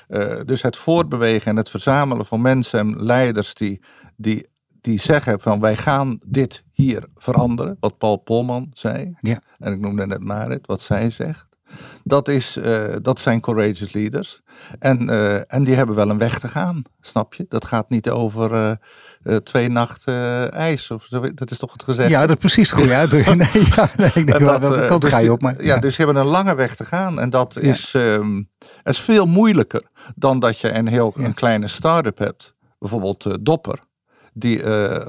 uh, 0.10 0.42
dus 0.46 0.62
het 0.62 0.78
voortbewegen 0.78 1.52
en 1.52 1.58
het 1.58 1.70
verzamelen 1.70 2.26
van 2.26 2.42
mensen 2.42 2.80
en 2.80 3.04
leiders 3.04 3.54
die, 3.54 3.82
die, 4.16 4.48
die 4.86 5.00
zeggen 5.00 5.40
van 5.40 5.60
wij 5.60 5.76
gaan 5.76 6.20
dit 6.28 6.64
hier 6.72 7.08
veranderen. 7.16 7.78
Wat 7.80 7.98
Paul 7.98 8.18
Polman 8.18 8.72
zei. 8.74 9.18
Ja. 9.22 9.42
En 9.60 9.74
ik 9.74 9.80
noemde 9.80 10.06
net 10.06 10.24
Marit, 10.24 10.68
wat 10.68 10.82
zij 10.82 11.10
zegt. 11.10 11.48
Dat, 12.04 12.28
is, 12.28 12.58
uh, 12.58 12.84
dat 13.02 13.20
zijn 13.20 13.42
courageous 13.42 13.94
leaders. 13.94 14.42
En, 14.80 15.10
en 15.48 15.64
die 15.64 15.76
hebben 15.76 15.96
wel 15.96 16.10
een 16.10 16.18
weg 16.18 16.40
te 16.40 16.48
gaan, 16.48 16.82
snap 17.02 17.34
je? 17.34 17.46
Dat 17.50 17.66
gaat 17.66 17.90
niet 17.90 18.10
over 18.10 18.78
uh, 19.24 19.36
twee 19.36 19.70
nachten 19.70 20.52
ijs. 20.52 20.92
Of 20.92 21.06
zo, 21.06 21.34
dat 21.34 21.52
is 21.52 21.58
toch 21.58 21.72
het 21.72 21.84
gezegd? 21.84 22.10
Ja, 22.10 22.22
dat 22.22 22.30
is 22.30 22.36
precies 22.36 22.72
goed 22.72 22.90
uit. 23.02 23.12
nee, 23.12 23.66
ja, 23.76 23.90
nee, 23.98 24.12
ik 24.14 24.28
denk 24.28 24.40
wel, 24.40 24.60
welke 24.60 24.88
kant 24.88 25.02
dus 25.02 25.12
ga 25.12 25.18
je 25.18 25.32
op? 25.32 25.42
Maar, 25.42 25.56
ja, 25.58 25.74
ja, 25.74 25.80
dus 25.80 25.96
je 25.96 26.04
hebben 26.04 26.22
een 26.22 26.30
lange 26.30 26.56
weg 26.56 26.76
te 26.76 26.86
gaan. 26.86 27.20
En 27.20 27.30
dat 27.30 27.58
is, 27.58 27.94
um, 27.94 28.50
is 28.84 29.00
veel 29.00 29.26
moeilijker 29.26 29.84
dan 30.16 30.40
dat 30.40 30.60
je 30.60 30.72
een 30.72 30.88
heel 30.88 31.14
een 31.16 31.34
kleine 31.34 31.68
start-up 31.68 32.18
hebt. 32.18 32.56
Bijvoorbeeld 32.80 33.46
Dopper 33.46 33.80
die 34.38 34.64
uh, 34.64 35.08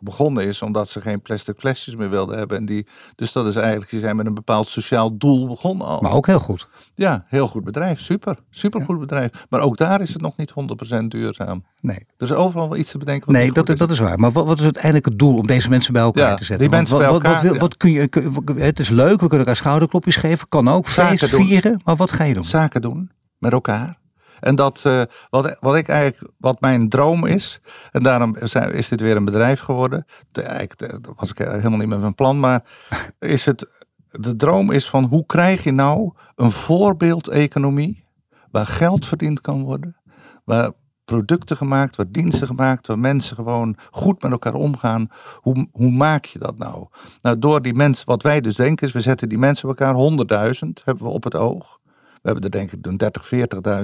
begonnen 0.00 0.44
is 0.44 0.62
omdat 0.62 0.88
ze 0.88 1.00
geen 1.00 1.22
plastic 1.22 1.58
flesjes 1.58 1.96
meer 1.96 2.10
wilden 2.10 2.38
hebben. 2.38 2.56
En 2.56 2.64
die, 2.64 2.86
dus 3.14 3.32
dat 3.32 3.46
is 3.46 3.56
eigenlijk, 3.56 3.90
die 3.90 4.00
zijn 4.00 4.16
met 4.16 4.26
een 4.26 4.34
bepaald 4.34 4.68
sociaal 4.68 5.16
doel 5.16 5.46
begonnen 5.46 5.86
al. 5.86 6.00
Maar 6.00 6.12
ook 6.12 6.26
heel 6.26 6.38
goed. 6.38 6.68
Ja, 6.94 7.24
heel 7.28 7.46
goed 7.46 7.64
bedrijf. 7.64 8.00
Super. 8.00 8.36
Super 8.50 8.82
goed 8.84 8.98
bedrijf. 8.98 9.30
Maar 9.48 9.60
ook 9.60 9.76
daar 9.76 10.00
is 10.00 10.12
het 10.12 10.22
nog 10.22 10.36
niet 10.36 10.52
100% 11.00 11.04
duurzaam. 11.06 11.64
Nee. 11.80 12.06
Er 12.16 12.26
is 12.26 12.32
overal 12.32 12.68
wel 12.68 12.78
iets 12.78 12.90
te 12.90 12.98
bedenken. 12.98 13.32
nee, 13.32 13.52
dat 13.52 13.68
is. 13.68 13.78
dat 13.78 13.90
is 13.90 13.98
waar. 13.98 14.18
Maar 14.18 14.32
wat, 14.32 14.46
wat, 14.46 14.58
is 14.58 14.64
uiteindelijk 14.64 15.04
het 15.04 15.18
doel 15.18 15.36
om 15.36 15.46
deze 15.46 15.68
mensen 15.68 15.92
bij 15.92 16.02
elkaar 16.02 16.36
te 16.36 16.44
zetten? 16.44 16.68
Die 16.68 16.76
mensen 16.76 16.96
wat, 16.96 17.04
bij 17.04 17.14
elkaar, 17.14 17.42
wat, 17.42 17.50
wat, 17.50 17.60
wat, 17.60 17.76
kun 17.76 17.90
je, 17.90 18.08
het 18.56 18.78
is 18.78 18.88
leuk, 18.88 19.10
we 19.10 19.16
kunnen 19.16 19.38
elkaar 19.38 19.56
schouderklopjes 19.56 20.16
geven. 20.16 20.48
Kan 20.48 20.68
ook. 20.68 20.86
Feest 20.86 21.28
vieren. 21.28 21.80
Maar 21.84 21.96
wat 21.96 22.12
ga 22.12 22.24
je 22.24 22.34
doen? 22.34 22.44
Zaken 22.44 22.82
doen. 22.82 23.10
Met 23.38 23.52
elkaar. 23.52 23.98
En 24.40 24.54
dat, 24.54 24.84
uh, 24.86 25.02
wat, 25.30 25.56
wat 25.60 25.74
ik 25.74 25.88
eigenlijk, 25.88 26.32
wat 26.38 26.60
mijn 26.60 26.88
droom 26.88 27.26
is, 27.26 27.60
en 27.92 28.02
daarom 28.02 28.36
is 28.70 28.88
dit 28.88 29.00
weer 29.00 29.16
een 29.16 29.24
bedrijf 29.24 29.60
geworden. 29.60 30.06
Eigenlijk 30.32 30.78
dat 31.02 31.14
was 31.16 31.30
ik 31.30 31.38
helemaal 31.38 31.78
niet 31.78 31.88
met 31.88 32.00
mijn 32.00 32.14
plan, 32.14 32.40
maar 32.40 32.64
is 33.18 33.44
het, 33.44 33.86
de 34.10 34.36
droom 34.36 34.70
is 34.70 34.88
van 34.88 35.04
hoe 35.04 35.26
krijg 35.26 35.64
je 35.64 35.72
nou 35.72 36.12
een 36.34 36.50
voorbeeldeconomie 36.50 38.04
waar 38.50 38.66
geld 38.66 39.06
verdiend 39.06 39.40
kan 39.40 39.62
worden, 39.62 39.96
waar 40.44 40.70
producten 41.06 41.56
gemaakt, 41.56 41.96
waar 41.96 42.10
diensten 42.10 42.46
gemaakt, 42.46 42.86
waar 42.86 42.98
mensen 42.98 43.36
gewoon 43.36 43.76
goed 43.90 44.22
met 44.22 44.30
elkaar 44.30 44.54
omgaan. 44.54 45.08
Hoe, 45.34 45.68
hoe 45.72 45.90
maak 45.90 46.24
je 46.24 46.38
dat 46.38 46.58
nou? 46.58 46.86
Nou, 47.22 47.38
door 47.38 47.62
die 47.62 47.74
mensen, 47.74 48.06
wat 48.06 48.22
wij 48.22 48.40
dus 48.40 48.56
denken 48.56 48.86
is, 48.86 48.92
we 48.92 49.00
zetten 49.00 49.28
die 49.28 49.38
mensen 49.38 49.68
elkaar, 49.68 49.94
100.000 49.94 50.84
hebben 50.84 51.04
we 51.04 51.10
op 51.10 51.24
het 51.24 51.34
oog. 51.34 51.78
We 52.26 52.32
hebben 52.32 52.50
er 52.50 52.58
denk 52.58 52.72
ik 52.72 52.98
30, 52.98 53.30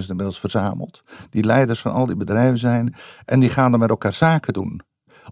40.000 0.02 0.08
inmiddels 0.08 0.40
verzameld. 0.40 1.02
Die 1.30 1.44
leiders 1.44 1.80
van 1.80 1.92
al 1.92 2.06
die 2.06 2.16
bedrijven 2.16 2.58
zijn. 2.58 2.94
En 3.24 3.40
die 3.40 3.48
gaan 3.48 3.72
er 3.72 3.78
met 3.78 3.88
elkaar 3.88 4.12
zaken 4.12 4.52
doen. 4.52 4.80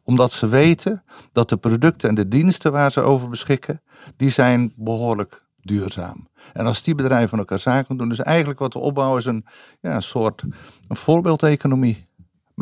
Omdat 0.02 0.32
ze 0.32 0.48
weten 0.48 1.04
dat 1.32 1.48
de 1.48 1.56
producten 1.56 2.08
en 2.08 2.14
de 2.14 2.28
diensten 2.28 2.72
waar 2.72 2.92
ze 2.92 3.00
over 3.00 3.28
beschikken, 3.28 3.82
die 4.16 4.30
zijn 4.30 4.72
behoorlijk 4.76 5.42
duurzaam. 5.60 6.28
En 6.52 6.66
als 6.66 6.82
die 6.82 6.94
bedrijven 6.94 7.28
van 7.28 7.38
elkaar 7.38 7.58
zaken 7.58 7.96
doen, 7.96 8.08
dus 8.08 8.20
eigenlijk 8.20 8.58
wat 8.58 8.72
we 8.72 8.78
opbouwen 8.78 9.18
is 9.18 9.24
een, 9.24 9.46
ja, 9.80 10.00
soort 10.00 10.42
een 10.88 10.96
voorbeeldeconomie 10.96 12.08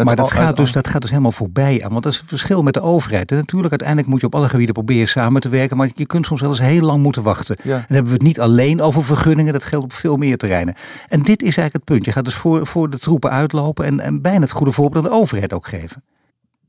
maar 0.04 0.16
dat 0.16 0.32
gaat, 0.32 0.56
dus, 0.56 0.72
dat 0.72 0.88
gaat 0.88 1.00
dus 1.00 1.10
helemaal 1.10 1.32
voorbij 1.32 1.84
aan. 1.84 1.90
Want 1.90 2.02
dat 2.02 2.12
is 2.12 2.18
het 2.18 2.28
verschil 2.28 2.62
met 2.62 2.74
de 2.74 2.80
overheid. 2.80 3.30
En 3.30 3.36
natuurlijk, 3.36 3.70
uiteindelijk 3.70 4.08
moet 4.08 4.20
je 4.20 4.26
op 4.26 4.34
alle 4.34 4.48
gebieden 4.48 4.74
proberen 4.74 5.08
samen 5.08 5.40
te 5.40 5.48
werken. 5.48 5.76
Maar 5.76 5.90
je 5.94 6.06
kunt 6.06 6.26
soms 6.26 6.40
wel 6.40 6.50
eens 6.50 6.60
heel 6.60 6.82
lang 6.82 7.02
moeten 7.02 7.22
wachten. 7.22 7.56
En 7.56 7.68
dan 7.68 7.84
hebben 7.86 8.04
we 8.04 8.12
het 8.12 8.22
niet 8.22 8.40
alleen 8.40 8.80
over 8.80 9.04
vergunningen. 9.04 9.52
Dat 9.52 9.64
geldt 9.64 9.84
op 9.84 9.92
veel 9.92 10.16
meer 10.16 10.36
terreinen. 10.36 10.74
En 11.08 11.22
dit 11.22 11.42
is 11.42 11.56
eigenlijk 11.56 11.74
het 11.74 11.84
punt. 11.84 12.04
Je 12.04 12.12
gaat 12.12 12.24
dus 12.24 12.34
voor, 12.34 12.66
voor 12.66 12.90
de 12.90 12.98
troepen 12.98 13.30
uitlopen. 13.30 13.84
En, 13.84 14.00
en 14.00 14.22
bijna 14.22 14.40
het 14.40 14.50
goede 14.50 14.72
voorbeeld 14.72 15.04
aan 15.04 15.10
de 15.10 15.16
overheid 15.16 15.52
ook 15.52 15.66
geven. 15.66 16.02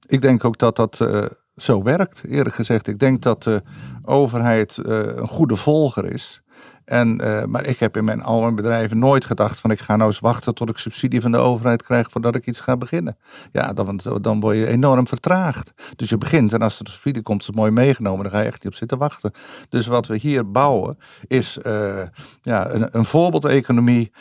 Ik 0.08 0.22
denk 0.22 0.44
ook 0.44 0.58
dat 0.58 0.76
dat 0.76 1.00
uh, 1.02 1.26
zo 1.56 1.84
werkt, 1.84 2.24
eerlijk 2.28 2.56
gezegd. 2.56 2.88
Ik 2.88 3.00
denk 3.00 3.22
dat 3.22 3.44
de 3.44 3.63
overheid 4.04 4.78
uh, 4.78 4.98
een 5.15 5.28
goede 5.28 5.56
volger 5.56 6.13
is. 6.13 6.42
En, 6.89 7.21
uh, 7.21 7.43
maar 7.43 7.65
ik 7.65 7.80
heb 7.80 7.97
in 7.97 8.04
mijn, 8.04 8.23
al 8.23 8.41
mijn 8.41 8.56
bedrijven 8.56 8.99
nooit 8.99 9.25
gedacht 9.25 9.60
van 9.60 9.71
ik 9.71 9.80
ga 9.80 9.95
nou 9.95 10.10
eens 10.10 10.19
wachten 10.19 10.56
tot 10.56 10.69
ik 10.69 10.78
subsidie 10.78 11.21
van 11.21 11.32
de 11.32 11.38
overheid 11.38 11.84
krijg 11.84 12.12
voordat 12.12 12.36
ik 12.36 12.45
iets 12.45 12.60
ga 12.60 12.78
beginnen. 12.78 13.17
Ja, 13.52 13.73
dan, 13.73 13.99
dan 14.21 14.39
word 14.39 14.56
je 14.56 14.67
enorm 14.67 15.08
vertraagd. 15.08 15.73
Dus 15.95 16.10
je 16.10 16.17
begint 16.17 16.54
en 16.54 16.62
als 16.62 16.80
er 16.80 16.88
subsidie 16.88 17.21
komt 17.21 17.41
is 17.41 17.47
het 17.47 17.56
mooi 17.56 17.71
meegenomen. 17.71 18.23
Dan 18.23 18.32
ga 18.32 18.39
je 18.39 18.45
echt 18.45 18.63
niet 18.63 18.71
op 18.71 18.78
zitten 18.78 18.97
wachten. 18.97 19.32
Dus 19.69 19.88
wat 19.88 20.08
we 20.08 20.17
hier 20.17 20.52
bouwen 20.52 20.97
is 21.28 21.58
uh, 21.65 22.02
ja, 22.41 22.69
een, 22.69 22.89
een 22.91 23.06
voorbeeldeconomie 23.06 24.12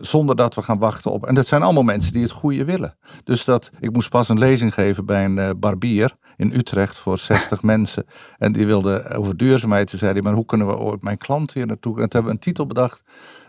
zonder 0.00 0.36
dat 0.36 0.54
we 0.54 0.62
gaan 0.62 0.78
wachten 0.78 1.10
op. 1.10 1.26
En 1.26 1.34
dat 1.34 1.46
zijn 1.46 1.62
allemaal 1.62 1.82
mensen 1.82 2.12
die 2.12 2.22
het 2.22 2.30
goede 2.30 2.64
willen. 2.64 2.96
Dus 3.24 3.44
dat, 3.44 3.70
ik 3.80 3.92
moest 3.92 4.10
pas 4.10 4.28
een 4.28 4.38
lezing 4.38 4.74
geven 4.74 5.06
bij 5.06 5.24
een 5.24 5.58
barbier 5.60 6.16
in 6.36 6.52
Utrecht 6.52 6.98
voor 6.98 7.18
60 7.18 7.62
mensen. 7.72 8.06
En 8.38 8.52
die 8.52 8.66
wilde 8.66 9.08
over 9.14 9.36
duurzaamheid. 9.36 9.90
Ze 9.90 9.96
zeiden, 9.96 10.22
maar 10.22 10.32
hoe 10.32 10.44
kunnen 10.44 10.66
we 10.66 10.78
ooit 10.78 11.02
mijn 11.02 11.18
klanten 11.18 11.58
hier 11.58 11.66
naartoe? 11.66 11.93
En 12.02 12.08
toen 12.08 12.20
hebben 12.20 12.24
we 12.24 12.30
een 12.30 12.52
titel 12.52 12.66
bedacht. 12.66 13.02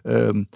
Um, 0.04 0.50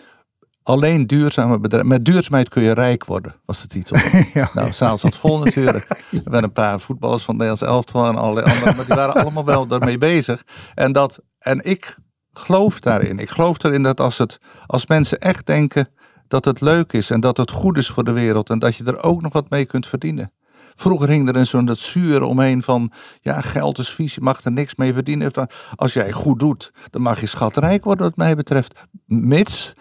alleen 0.63 1.07
duurzame 1.07 1.59
bedrijven. 1.59 1.89
Met 1.89 2.05
duurzaamheid 2.05 2.49
kun 2.49 2.63
je 2.63 2.71
rijk 2.71 3.05
worden, 3.05 3.35
was 3.45 3.61
de 3.61 3.67
titel. 3.67 3.97
ja, 4.39 4.49
nou, 4.53 4.73
zaal 4.73 4.97
zat 4.97 5.17
vol 5.17 5.39
natuurlijk. 5.39 5.87
Er 6.11 6.21
waren 6.23 6.43
een 6.43 6.53
paar 6.53 6.79
voetballers 6.79 7.23
van 7.23 7.33
Nederlands 7.33 7.61
elftal 7.61 8.07
en 8.07 8.15
allerlei 8.15 8.45
andere. 8.45 8.75
Maar 8.75 8.85
die 8.85 8.95
waren 8.95 9.21
allemaal 9.23 9.45
wel 9.45 9.67
daarmee 9.67 9.97
bezig. 9.97 10.43
En, 10.75 10.91
dat, 10.91 11.19
en 11.39 11.65
ik 11.65 11.97
geloof 12.33 12.79
daarin. 12.79 13.19
Ik 13.19 13.29
geloof 13.29 13.63
erin 13.63 13.83
dat 13.83 13.99
als, 13.99 14.17
het, 14.17 14.39
als 14.65 14.87
mensen 14.87 15.19
echt 15.19 15.45
denken 15.45 15.89
dat 16.27 16.45
het 16.45 16.61
leuk 16.61 16.93
is 16.93 17.09
en 17.09 17.19
dat 17.19 17.37
het 17.37 17.51
goed 17.51 17.77
is 17.77 17.89
voor 17.89 18.03
de 18.03 18.11
wereld 18.11 18.49
en 18.49 18.59
dat 18.59 18.75
je 18.75 18.83
er 18.83 19.03
ook 19.03 19.21
nog 19.21 19.33
wat 19.33 19.49
mee 19.49 19.65
kunt 19.65 19.87
verdienen. 19.87 20.31
Vroeger 20.79 21.09
hing 21.09 21.27
er 21.27 21.35
een 21.35 21.47
zo'n 21.47 21.65
dat 21.65 21.77
zuur 21.77 22.21
omheen 22.21 22.63
van, 22.63 22.91
ja, 23.21 23.41
geld 23.41 23.77
is 23.77 23.89
vies, 23.89 24.15
je 24.15 24.21
mag 24.21 24.43
er 24.43 24.51
niks 24.51 24.75
mee 24.75 24.93
verdienen. 24.93 25.31
Als 25.75 25.93
jij 25.93 26.11
goed 26.11 26.39
doet, 26.39 26.71
dan 26.89 27.01
mag 27.01 27.19
je 27.19 27.25
schatrijk 27.25 27.83
worden 27.83 28.05
wat 28.05 28.15
mij 28.15 28.35
betreft. 28.35 28.87
Mits, 29.05 29.73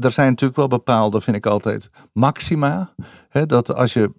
er 0.00 0.10
zijn 0.10 0.28
natuurlijk 0.28 0.58
wel 0.58 0.68
bepaalde, 0.68 1.20
vind 1.20 1.36
ik 1.36 1.46
altijd, 1.46 1.90
maxima. 2.12 2.94
Hè, 3.28 3.46
dat 3.46 3.74
als 3.74 3.92
je 3.92 4.12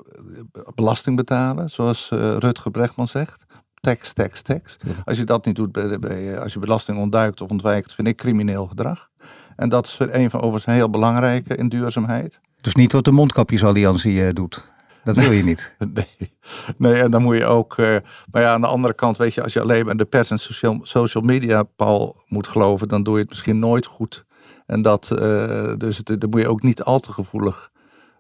belasting 0.75 1.15
betalen, 1.15 1.69
zoals 1.69 2.09
uh, 2.13 2.37
Rutger 2.37 2.71
Brechtman 2.71 3.07
zegt, 3.07 3.45
tax, 3.81 4.13
tax, 4.13 4.41
tax. 4.41 4.75
Als 5.05 5.17
je 5.17 5.23
dat 5.23 5.45
niet 5.45 5.55
doet, 5.55 5.71
bij, 5.71 5.99
bij, 5.99 6.39
als 6.39 6.53
je 6.53 6.59
belasting 6.59 6.97
ontduikt 6.97 7.41
of 7.41 7.49
ontwijkt, 7.49 7.93
vind 7.93 8.07
ik 8.07 8.17
crimineel 8.17 8.67
gedrag. 8.67 9.09
En 9.55 9.69
dat 9.69 9.85
is 9.85 9.97
een 9.99 10.29
van 10.29 10.41
overigens 10.41 10.75
heel 10.75 10.89
belangrijke 10.89 11.55
in 11.55 11.69
duurzaamheid. 11.69 12.39
Dus 12.61 12.75
niet 12.75 12.91
wat 12.91 13.05
de 13.05 13.11
mondkapjesalliantie 13.11 14.33
doet. 14.33 14.73
Dat 15.05 15.15
wil 15.15 15.31
je 15.31 15.43
niet. 15.43 15.75
Nee, 15.93 16.33
nee 16.77 16.93
en 16.93 17.11
dan 17.11 17.21
moet 17.21 17.37
je 17.37 17.45
ook. 17.45 17.77
Uh, 17.77 17.95
maar 18.31 18.41
ja, 18.41 18.53
aan 18.53 18.61
de 18.61 18.67
andere 18.67 18.93
kant, 18.93 19.17
weet 19.17 19.33
je, 19.33 19.43
als 19.43 19.53
je 19.53 19.61
alleen 19.61 19.85
maar 19.85 19.97
de 19.97 20.05
pers 20.05 20.29
en 20.29 20.39
social, 20.39 20.79
social 20.81 21.23
media 21.23 21.63
Paul 21.63 22.15
moet 22.27 22.47
geloven, 22.47 22.87
dan 22.87 23.03
doe 23.03 23.13
je 23.13 23.19
het 23.19 23.29
misschien 23.29 23.59
nooit 23.59 23.85
goed. 23.85 24.25
En 24.65 24.81
dat, 24.81 25.09
uh, 25.11 25.73
dus 25.77 25.97
daar 25.97 26.29
moet 26.29 26.41
je 26.41 26.47
ook 26.47 26.61
niet 26.61 26.83
al 26.83 26.99
te 26.99 27.11
gevoelig 27.11 27.71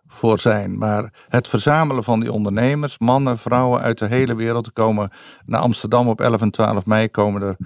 voor 0.07 0.39
zijn. 0.39 0.77
Maar 0.77 1.13
het 1.27 1.47
verzamelen 1.47 2.03
van 2.03 2.19
die 2.19 2.31
ondernemers, 2.31 2.99
mannen, 2.99 3.37
vrouwen 3.37 3.81
uit 3.81 3.97
de 3.97 4.07
hele 4.07 4.35
wereld, 4.35 4.73
komen 4.73 5.11
naar 5.45 5.61
Amsterdam 5.61 6.07
op 6.07 6.21
11 6.21 6.41
en 6.41 6.51
12 6.51 6.85
mei, 6.85 7.09
komen 7.09 7.41
er 7.41 7.57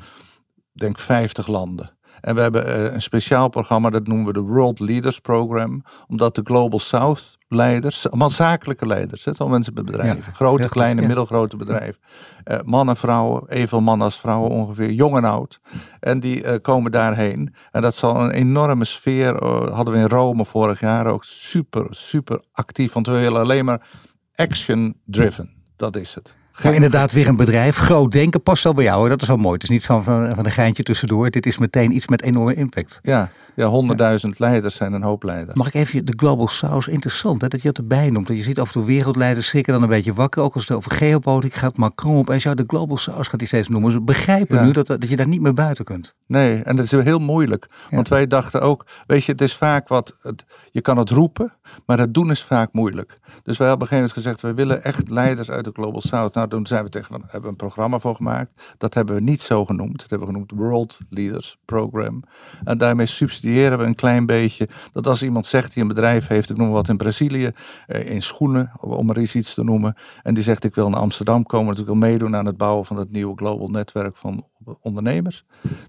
denk 0.71 0.99
50 0.99 1.47
landen. 1.47 1.97
En 2.21 2.35
we 2.35 2.41
hebben 2.41 2.65
eh, 2.65 2.93
een 2.93 3.01
speciaal 3.01 3.49
programma, 3.49 3.89
dat 3.89 4.07
noemen 4.07 4.25
we 4.25 4.33
de 4.33 4.39
World 4.39 4.79
Leaders 4.79 5.19
Program. 5.19 5.83
Omdat 6.07 6.35
de 6.35 6.41
Global 6.43 6.79
South 6.79 7.37
leiders, 7.47 8.09
allemaal 8.09 8.29
zakelijke 8.29 8.85
leiders, 8.85 9.25
hè, 9.25 9.31
al 9.37 9.47
mensen 9.47 9.73
met 9.73 9.85
bedrijven. 9.85 10.33
grote, 10.33 10.69
kleine, 10.69 11.07
middelgrote 11.07 11.57
bedrijven. 11.57 12.01
Uh, 12.45 12.57
mannen, 12.63 12.95
vrouwen, 12.95 13.43
evenveel 13.47 13.81
mannen 13.81 14.05
als 14.05 14.19
vrouwen 14.19 14.49
ongeveer, 14.49 14.91
jong 14.91 15.17
en 15.17 15.23
oud. 15.23 15.59
En 15.99 16.19
die 16.19 16.43
uh, 16.43 16.53
komen 16.61 16.91
daarheen. 16.91 17.53
En 17.71 17.81
dat 17.81 17.95
zal 17.95 18.23
een 18.23 18.31
enorme 18.31 18.85
sfeer, 18.85 19.43
hadden 19.73 19.93
we 19.93 19.99
in 19.99 20.07
Rome 20.07 20.45
vorig 20.45 20.79
jaar 20.79 21.05
ook 21.07 21.23
super, 21.23 21.87
super 21.89 22.43
actief. 22.51 22.93
Want 22.93 23.07
we 23.07 23.19
willen 23.19 23.41
alleen 23.41 23.65
maar 23.65 23.87
action 24.35 24.95
driven. 25.05 25.51
Dat 25.75 25.95
is 25.95 26.15
het. 26.15 26.37
Maar 26.63 26.73
inderdaad, 26.73 27.11
weer 27.11 27.27
een 27.27 27.35
bedrijf. 27.35 27.77
Groot 27.77 28.11
denken 28.11 28.43
past 28.43 28.63
wel 28.63 28.73
bij 28.73 28.83
jou. 28.83 28.97
Hoor. 28.97 29.09
Dat 29.09 29.21
is 29.21 29.27
wel 29.27 29.37
mooi. 29.37 29.53
Het 29.53 29.63
is 29.63 29.69
niet 29.69 29.85
van, 29.85 30.03
van 30.03 30.45
een 30.45 30.51
geintje 30.51 30.83
tussendoor. 30.83 31.29
Dit 31.29 31.45
is 31.45 31.57
meteen 31.57 31.95
iets 31.95 32.07
met 32.07 32.21
enorme 32.21 32.53
impact. 32.53 32.99
Ja, 33.01 33.31
ja 33.55 33.67
honderdduizend 33.67 34.39
leiders 34.39 34.75
zijn 34.75 34.93
een 34.93 35.03
hoop 35.03 35.23
leiders. 35.23 35.57
Mag 35.57 35.67
ik 35.67 35.73
even 35.73 36.05
de 36.05 36.13
Global 36.15 36.47
South? 36.47 36.87
Interessant 36.87 37.41
hè, 37.41 37.47
dat 37.47 37.61
je 37.61 37.67
dat 37.67 37.77
erbij 37.77 38.09
noemt. 38.09 38.27
Je 38.27 38.43
ziet 38.43 38.59
af 38.59 38.67
en 38.67 38.73
toe 38.73 38.85
wereldleiders 38.85 39.47
schrikken 39.47 39.73
dan 39.73 39.81
een 39.81 39.89
beetje 39.89 40.13
wakker. 40.13 40.41
Ook 40.41 40.53
als 40.53 40.67
het 40.67 40.77
over 40.77 40.91
geopolitiek 40.91 41.53
gaat. 41.53 41.77
Macron 41.77 42.17
op 42.17 42.29
en 42.29 42.37
jou 42.37 42.55
de 42.55 42.63
Global 42.67 42.97
South 42.97 43.27
gaat 43.27 43.39
hij 43.39 43.47
steeds 43.47 43.67
noemen. 43.67 43.91
Ze 43.91 44.01
begrijpen 44.01 44.65
nu 44.65 44.71
dat, 44.71 44.87
dat 44.87 45.09
je 45.09 45.15
daar 45.15 45.27
niet 45.27 45.41
meer 45.41 45.53
buiten 45.53 45.85
kunt. 45.85 46.15
Nee, 46.27 46.61
en 46.63 46.75
dat 46.75 46.85
is 46.85 46.91
heel 46.91 47.19
moeilijk. 47.19 47.67
Want 47.89 48.07
wij 48.07 48.27
dachten 48.27 48.61
ook, 48.61 48.85
weet 49.07 49.23
je, 49.23 49.31
het 49.31 49.41
is 49.41 49.55
vaak 49.55 49.87
wat, 49.87 50.15
het, 50.21 50.45
je 50.71 50.81
kan 50.81 50.97
het 50.97 51.09
roepen, 51.09 51.53
maar 51.85 51.99
het 51.99 52.13
doen 52.13 52.31
is 52.31 52.43
vaak 52.43 52.73
moeilijk. 52.73 53.19
Dus 53.43 53.57
wij 53.57 53.67
hebben 53.67 53.87
op 53.87 53.93
een 53.93 53.97
gegeven 53.97 53.97
moment 53.97 54.11
gezegd, 54.13 54.41
wij 54.41 54.53
willen 54.53 54.83
echt 54.83 55.09
leiders 55.09 55.49
uit 55.49 55.65
de 55.65 55.71
Global 55.73 56.01
South. 56.01 56.33
Nou, 56.33 56.47
toen 56.49 56.67
zijn 56.67 56.83
we 56.83 56.89
tegen, 56.89 57.23
hebben 57.27 57.49
een 57.49 57.55
programma 57.55 57.99
voor 57.99 58.15
gemaakt. 58.15 58.75
Dat 58.77 58.93
hebben 58.93 59.15
we 59.15 59.21
niet 59.21 59.41
zo 59.41 59.65
genoemd. 59.65 59.99
Dat 59.99 60.09
hebben 60.09 60.27
we 60.27 60.33
genoemd 60.33 60.51
World 60.55 60.97
Leaders 61.09 61.57
Program. 61.65 62.23
En 62.63 62.77
daarmee 62.77 63.05
subsidiëren 63.05 63.77
we 63.77 63.83
een 63.83 63.95
klein 63.95 64.25
beetje 64.25 64.67
dat 64.91 65.07
als 65.07 65.23
iemand 65.23 65.45
zegt 65.45 65.73
die 65.73 65.81
een 65.81 65.87
bedrijf 65.87 66.27
heeft, 66.27 66.49
ik 66.49 66.57
noem 66.57 66.69
wat 66.69 66.89
in 66.89 66.97
Brazilië, 66.97 67.51
eh, 67.87 68.09
in 68.09 68.21
schoenen, 68.21 68.71
om 68.79 69.09
er 69.09 69.17
eens 69.17 69.35
iets 69.35 69.53
te 69.53 69.63
noemen. 69.63 69.95
En 70.23 70.33
die 70.33 70.43
zegt 70.43 70.63
ik 70.63 70.75
wil 70.75 70.89
naar 70.89 70.99
Amsterdam 70.99 71.43
komen, 71.43 71.67
dat 71.67 71.79
ik 71.79 71.85
wil 71.85 71.95
meedoen 71.95 72.35
aan 72.35 72.45
het 72.45 72.57
bouwen 72.57 72.85
van 72.85 72.97
het 72.97 73.11
nieuwe 73.11 73.35
global 73.35 73.67
netwerk 73.67 74.15
van 74.15 74.47
ondernemers. 74.81 75.45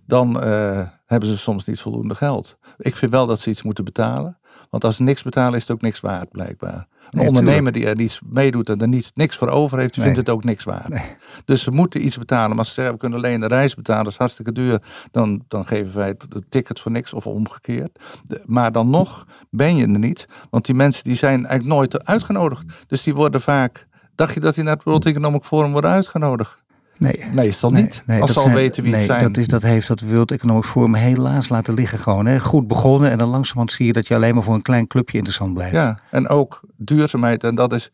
Dan 0.06 0.44
uh, 0.44 0.88
hebben 1.06 1.28
ze 1.28 1.38
soms 1.38 1.64
niet 1.64 1.80
voldoende 1.80 2.14
geld. 2.14 2.58
Ik 2.78 2.96
vind 2.96 3.12
wel 3.12 3.26
dat 3.26 3.40
ze 3.40 3.50
iets 3.50 3.62
moeten 3.62 3.84
betalen. 3.84 4.39
Want 4.70 4.84
als 4.84 4.96
ze 4.96 5.02
niks 5.02 5.22
betalen, 5.22 5.54
is 5.54 5.62
het 5.62 5.70
ook 5.70 5.80
niks 5.80 6.00
waard, 6.00 6.30
blijkbaar. 6.30 6.86
Een 7.10 7.28
ondernemer 7.28 7.72
die 7.72 7.86
er 7.86 7.96
niets 7.96 8.20
meedoet 8.24 8.68
en 8.68 8.80
er 8.80 8.88
niets, 8.88 9.10
niks 9.14 9.36
voor 9.36 9.48
over 9.48 9.78
heeft, 9.78 10.00
vindt 10.00 10.16
het 10.16 10.28
ook 10.28 10.44
niks 10.44 10.64
waard. 10.64 11.16
Dus 11.44 11.62
ze 11.62 11.70
moeten 11.70 12.04
iets 12.04 12.18
betalen. 12.18 12.48
Maar 12.48 12.58
als 12.58 12.68
ze 12.68 12.74
zeggen, 12.74 12.94
we 12.94 13.00
kunnen 13.00 13.18
alleen 13.18 13.40
de 13.40 13.46
reis 13.46 13.74
betalen, 13.74 14.04
dat 14.04 14.12
is 14.12 14.18
hartstikke 14.18 14.52
duur. 14.52 14.82
Dan, 15.10 15.44
dan 15.48 15.66
geven 15.66 15.96
wij 15.96 16.08
het, 16.08 16.26
ticket 16.48 16.80
voor 16.80 16.92
niks 16.92 17.12
of 17.12 17.26
omgekeerd. 17.26 17.98
maar 18.44 18.72
dan 18.72 18.90
nog 18.90 19.26
ben 19.50 19.76
je 19.76 19.82
er 19.82 19.98
niet. 19.98 20.28
Want 20.50 20.64
die 20.64 20.74
mensen 20.74 21.04
die 21.04 21.16
zijn 21.16 21.46
eigenlijk 21.46 21.74
nooit 21.74 22.04
uitgenodigd. 22.04 22.64
Dus 22.86 23.02
die 23.02 23.14
worden 23.14 23.40
vaak... 23.40 23.88
Dacht 24.14 24.34
je 24.34 24.40
dat 24.40 24.54
die 24.54 24.64
naar 24.64 24.74
het 24.74 24.84
World 24.84 25.06
Economic 25.06 25.44
Forum 25.44 25.72
worden 25.72 25.90
uitgenodigd? 25.90 26.62
Nee. 27.00 27.24
Meestal 27.32 27.70
niet. 27.70 28.02
Nee, 28.06 28.20
als 28.20 28.32
ze 28.32 28.40
al 28.40 28.50
weten 28.50 28.82
wie 28.82 28.92
nee, 28.92 29.00
het 29.00 29.10
zijn. 29.10 29.22
Dat, 29.22 29.36
is, 29.36 29.46
dat 29.46 29.62
heeft 29.62 29.88
dat 29.88 30.00
World 30.00 30.30
Economic 30.30 30.64
Forum 30.64 30.94
helaas 30.94 31.48
laten 31.48 31.74
liggen 31.74 31.98
gewoon. 31.98 32.26
Hè. 32.26 32.40
Goed 32.40 32.66
begonnen 32.66 33.10
en 33.10 33.18
dan 33.18 33.28
langzamerhand 33.28 33.72
zie 33.72 33.86
je 33.86 33.92
dat 33.92 34.08
je 34.08 34.14
alleen 34.14 34.34
maar 34.34 34.42
voor 34.42 34.54
een 34.54 34.62
klein 34.62 34.86
clubje 34.86 35.16
interessant 35.16 35.54
blijft. 35.54 35.74
Ja, 35.74 35.98
en 36.10 36.28
ook 36.28 36.60
duurzaamheid. 36.76 37.44
En 37.44 37.54
dat 37.54 37.72
is 37.72 37.90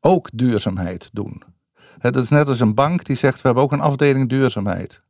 ook 0.00 0.28
duurzaamheid 0.32 1.10
doen. 1.12 1.42
Het 1.98 2.16
is 2.16 2.28
net 2.28 2.48
als 2.48 2.60
een 2.60 2.74
bank 2.74 3.04
die 3.04 3.16
zegt, 3.16 3.34
we 3.34 3.46
hebben 3.46 3.62
ook 3.62 3.72
een 3.72 3.80
afdeling 3.80 4.28
duurzaamheid. 4.28 5.02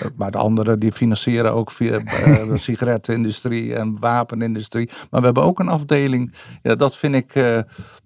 Maar 0.16 0.30
de 0.30 0.38
anderen 0.38 0.78
die 0.78 0.92
financieren 0.92 1.52
ook 1.52 1.70
via 1.70 1.98
uh, 1.98 2.48
de 2.52 2.58
sigarettenindustrie 2.58 3.74
en 3.74 3.98
wapenindustrie. 3.98 4.90
Maar 5.10 5.20
we 5.20 5.26
hebben 5.26 5.42
ook 5.42 5.58
een 5.58 5.68
afdeling. 5.68 6.34
Ja, 6.62 6.74
dat 6.74 6.96
vind 6.96 7.14
ik, 7.14 7.34
uh, 7.34 7.58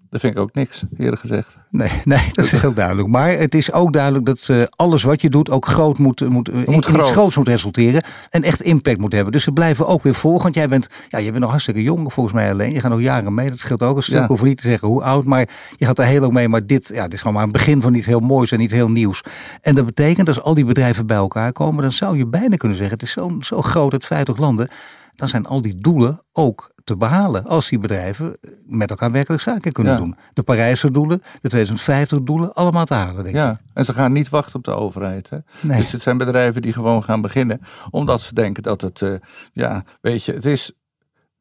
dat 0.09 0.19
vind 0.21 0.33
ik 0.33 0.39
ook 0.39 0.53
niks, 0.53 0.83
eerlijk 0.97 1.21
gezegd. 1.21 1.57
Nee, 1.69 1.91
nee, 2.03 2.29
dat 2.33 2.45
is 2.45 2.51
heel 2.51 2.73
duidelijk. 2.73 3.07
Maar 3.07 3.29
het 3.29 3.55
is 3.55 3.71
ook 3.71 3.93
duidelijk 3.93 4.25
dat 4.25 4.47
uh, 4.51 4.63
alles 4.69 5.03
wat 5.03 5.21
je 5.21 5.29
doet 5.29 5.49
ook 5.49 5.65
groot 5.65 5.97
moet, 5.97 6.29
moet, 6.29 6.51
moet, 6.51 6.67
moet 6.67 6.85
groot. 6.85 7.09
groots 7.09 7.35
moet 7.35 7.47
resulteren. 7.47 8.03
En 8.29 8.43
echt 8.43 8.61
impact 8.61 8.99
moet 8.99 9.13
hebben. 9.13 9.31
Dus 9.31 9.43
ze 9.43 9.51
blijven 9.51 9.87
ook 9.87 10.03
weer 10.03 10.13
volgen. 10.13 10.43
Want 10.43 10.55
jij 10.55 10.67
bent, 10.67 10.87
ja, 11.07 11.17
je 11.17 11.29
bent 11.29 11.39
nog 11.39 11.49
hartstikke 11.49 11.83
jong 11.83 12.13
volgens 12.13 12.35
mij 12.35 12.51
alleen. 12.51 12.73
Je 12.73 12.79
gaat 12.79 12.91
nog 12.91 13.01
jaren 13.01 13.33
mee. 13.33 13.47
Dat 13.47 13.59
scheelt 13.59 13.83
ook 13.83 13.97
een 13.97 14.03
stuk. 14.03 14.19
Ja. 14.19 14.27
Hoef 14.27 14.43
niet 14.43 14.57
te 14.57 14.67
zeggen 14.69 14.87
hoe 14.87 15.03
oud. 15.03 15.25
Maar 15.25 15.49
je 15.75 15.85
gaat 15.85 15.99
er 15.99 16.05
heel 16.05 16.21
lang 16.21 16.33
mee. 16.33 16.47
Maar 16.47 16.65
dit, 16.65 16.91
ja, 16.93 17.03
dit 17.03 17.13
is 17.13 17.19
gewoon 17.19 17.33
maar 17.33 17.43
een 17.43 17.51
begin 17.51 17.81
van 17.81 17.93
iets 17.93 18.07
heel 18.07 18.19
moois 18.19 18.51
en 18.51 18.59
iets 18.59 18.73
heel 18.73 18.89
nieuws. 18.89 19.21
En 19.61 19.75
dat 19.75 19.85
betekent 19.85 20.27
als 20.27 20.41
al 20.41 20.53
die 20.53 20.65
bedrijven 20.65 21.05
bij 21.05 21.17
elkaar 21.17 21.51
komen. 21.51 21.81
Dan 21.81 21.91
zou 21.91 22.17
je 22.17 22.27
bijna 22.27 22.55
kunnen 22.55 22.77
zeggen. 22.77 22.97
Het 22.97 23.07
is 23.07 23.11
zo, 23.11 23.37
zo 23.39 23.61
groot 23.61 23.93
uit 23.93 24.05
50 24.05 24.37
landen. 24.37 24.67
Dan 25.15 25.29
zijn 25.29 25.45
al 25.45 25.61
die 25.61 25.75
doelen 25.77 26.21
ook 26.33 26.75
te 26.87 26.97
behalen 26.97 27.45
als 27.45 27.69
die 27.69 27.79
bedrijven 27.79 28.37
met 28.65 28.89
elkaar 28.89 29.11
werkelijk 29.11 29.41
zaken 29.41 29.71
kunnen 29.71 29.97
doen. 29.97 30.15
De 30.33 30.43
Parijse 30.43 30.91
doelen, 30.91 31.21
de 31.41 31.49
2050 31.49 32.21
doelen, 32.21 32.53
allemaal 32.53 32.85
te 32.85 32.93
halen. 32.93 33.23
Denk 33.23 33.35
ja, 33.35 33.59
en 33.73 33.85
ze 33.85 33.93
gaan 33.93 34.11
niet 34.11 34.29
wachten 34.29 34.55
op 34.55 34.63
de 34.63 34.71
overheid. 34.71 35.29
Hè? 35.29 35.37
Nee. 35.59 35.77
Dus 35.77 35.91
het 35.91 36.01
zijn 36.01 36.17
bedrijven 36.17 36.61
die 36.61 36.73
gewoon 36.73 37.03
gaan 37.03 37.21
beginnen, 37.21 37.61
omdat 37.89 38.21
ze 38.21 38.33
denken 38.33 38.63
dat 38.63 38.81
het, 38.81 39.01
uh, 39.01 39.13
ja, 39.53 39.83
weet 40.01 40.23
je, 40.23 40.33
het 40.33 40.45
is, 40.45 40.71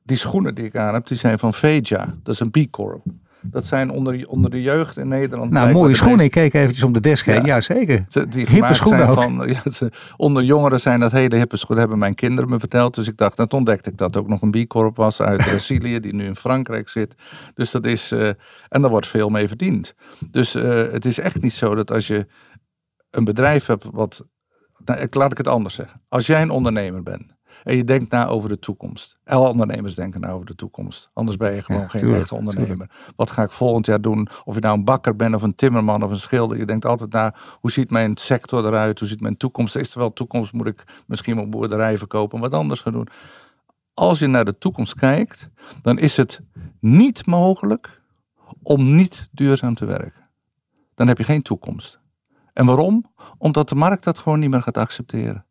die 0.02 0.16
schoenen 0.16 0.54
die 0.54 0.64
ik 0.64 0.76
aan 0.76 0.94
heb, 0.94 1.06
die 1.06 1.16
zijn 1.16 1.38
van 1.38 1.54
Veja, 1.54 2.14
dat 2.22 2.34
is 2.34 2.40
een 2.40 2.50
B 2.50 2.70
Corp. 2.70 3.04
Dat 3.50 3.64
zijn 3.64 3.90
onder, 3.90 4.28
onder 4.28 4.50
de 4.50 4.62
jeugd 4.62 4.96
in 4.96 5.08
Nederland. 5.08 5.50
Nou, 5.50 5.72
mooie 5.72 5.94
schoenen. 5.94 6.24
Ik 6.24 6.30
keek 6.30 6.54
eventjes 6.54 6.82
om 6.82 6.92
de 6.92 7.00
desk 7.00 7.26
heen. 7.26 7.44
Ja, 7.44 7.60
zeker. 7.60 8.04
die 8.28 8.46
hippe 8.46 8.74
schoenen 8.74 9.14
Van, 9.14 9.42
ja, 9.64 9.70
ze, 9.70 9.90
onder 10.16 10.42
jongeren 10.42 10.80
zijn 10.80 11.00
dat 11.00 11.12
hele 11.12 11.36
hippe 11.36 11.56
schoenen. 11.56 11.78
hebben 11.78 11.98
mijn 11.98 12.14
kinderen 12.14 12.50
me 12.50 12.58
verteld. 12.58 12.94
Dus 12.94 13.08
ik 13.08 13.16
dacht, 13.16 13.36
dan 13.36 13.50
ontdekte 13.50 13.90
ik 13.90 13.98
dat 13.98 14.16
ook 14.16 14.28
nog 14.28 14.42
een 14.42 14.50
B-corp 14.50 14.96
was 14.96 15.20
uit 15.20 15.44
Brazilië. 15.50 16.00
die 16.00 16.14
nu 16.14 16.24
in 16.24 16.36
Frankrijk 16.36 16.88
zit. 16.88 17.14
Dus 17.54 17.70
dat 17.70 17.86
is... 17.86 18.12
Uh, 18.12 18.28
en 18.68 18.80
daar 18.80 18.90
wordt 18.90 19.06
veel 19.06 19.28
mee 19.28 19.48
verdiend. 19.48 19.94
Dus 20.30 20.54
uh, 20.54 20.62
het 20.92 21.04
is 21.04 21.18
echt 21.18 21.40
niet 21.40 21.54
zo 21.54 21.74
dat 21.74 21.90
als 21.90 22.06
je 22.06 22.26
een 23.10 23.24
bedrijf 23.24 23.66
hebt 23.66 23.84
wat... 23.92 24.24
Nou, 24.84 25.06
laat 25.10 25.30
ik 25.30 25.38
het 25.38 25.48
anders 25.48 25.74
zeggen. 25.74 26.00
Als 26.08 26.26
jij 26.26 26.42
een 26.42 26.50
ondernemer 26.50 27.02
bent 27.02 27.35
en 27.66 27.76
je 27.76 27.84
denkt 27.84 28.10
na 28.10 28.26
over 28.26 28.48
de 28.48 28.58
toekomst. 28.58 29.18
Alle 29.24 29.48
ondernemers 29.48 29.94
denken 29.94 30.20
na 30.20 30.30
over 30.30 30.46
de 30.46 30.54
toekomst. 30.54 31.10
Anders 31.12 31.36
ben 31.36 31.54
je 31.54 31.62
gewoon 31.62 31.90
geen 31.90 32.14
echte 32.14 32.34
ondernemer. 32.34 32.90
Wat 33.16 33.30
ga 33.30 33.42
ik 33.42 33.50
volgend 33.50 33.86
jaar 33.86 34.00
doen? 34.00 34.28
Of 34.44 34.54
je 34.54 34.60
nou 34.60 34.76
een 34.78 34.84
bakker 34.84 35.16
bent 35.16 35.34
of 35.34 35.42
een 35.42 35.54
timmerman 35.54 36.02
of 36.02 36.10
een 36.10 36.16
schilder. 36.16 36.58
Je 36.58 36.64
denkt 36.64 36.84
altijd 36.84 37.12
na, 37.12 37.34
hoe 37.60 37.70
ziet 37.70 37.90
mijn 37.90 38.16
sector 38.16 38.66
eruit? 38.66 38.98
Hoe 38.98 39.08
ziet 39.08 39.20
mijn 39.20 39.36
toekomst? 39.36 39.76
Is 39.76 39.92
er 39.92 39.98
wel 39.98 40.12
toekomst? 40.12 40.52
Moet 40.52 40.66
ik 40.66 40.84
misschien 41.06 41.38
een 41.38 41.50
boerderij 41.50 41.98
verkopen? 41.98 42.40
Wat 42.40 42.52
anders 42.52 42.80
gaan 42.80 42.92
doen? 42.92 43.08
Als 43.94 44.18
je 44.18 44.26
naar 44.26 44.44
de 44.44 44.58
toekomst 44.58 44.94
kijkt, 44.94 45.48
dan 45.82 45.98
is 45.98 46.16
het 46.16 46.40
niet 46.80 47.26
mogelijk 47.26 48.02
om 48.62 48.94
niet 48.94 49.28
duurzaam 49.32 49.74
te 49.74 49.84
werken. 49.84 50.28
Dan 50.94 51.08
heb 51.08 51.18
je 51.18 51.24
geen 51.24 51.42
toekomst. 51.42 52.00
En 52.52 52.66
waarom? 52.66 53.06
Omdat 53.38 53.68
de 53.68 53.74
markt 53.74 54.04
dat 54.04 54.18
gewoon 54.18 54.38
niet 54.38 54.50
meer 54.50 54.62
gaat 54.62 54.78
accepteren. 54.78 55.44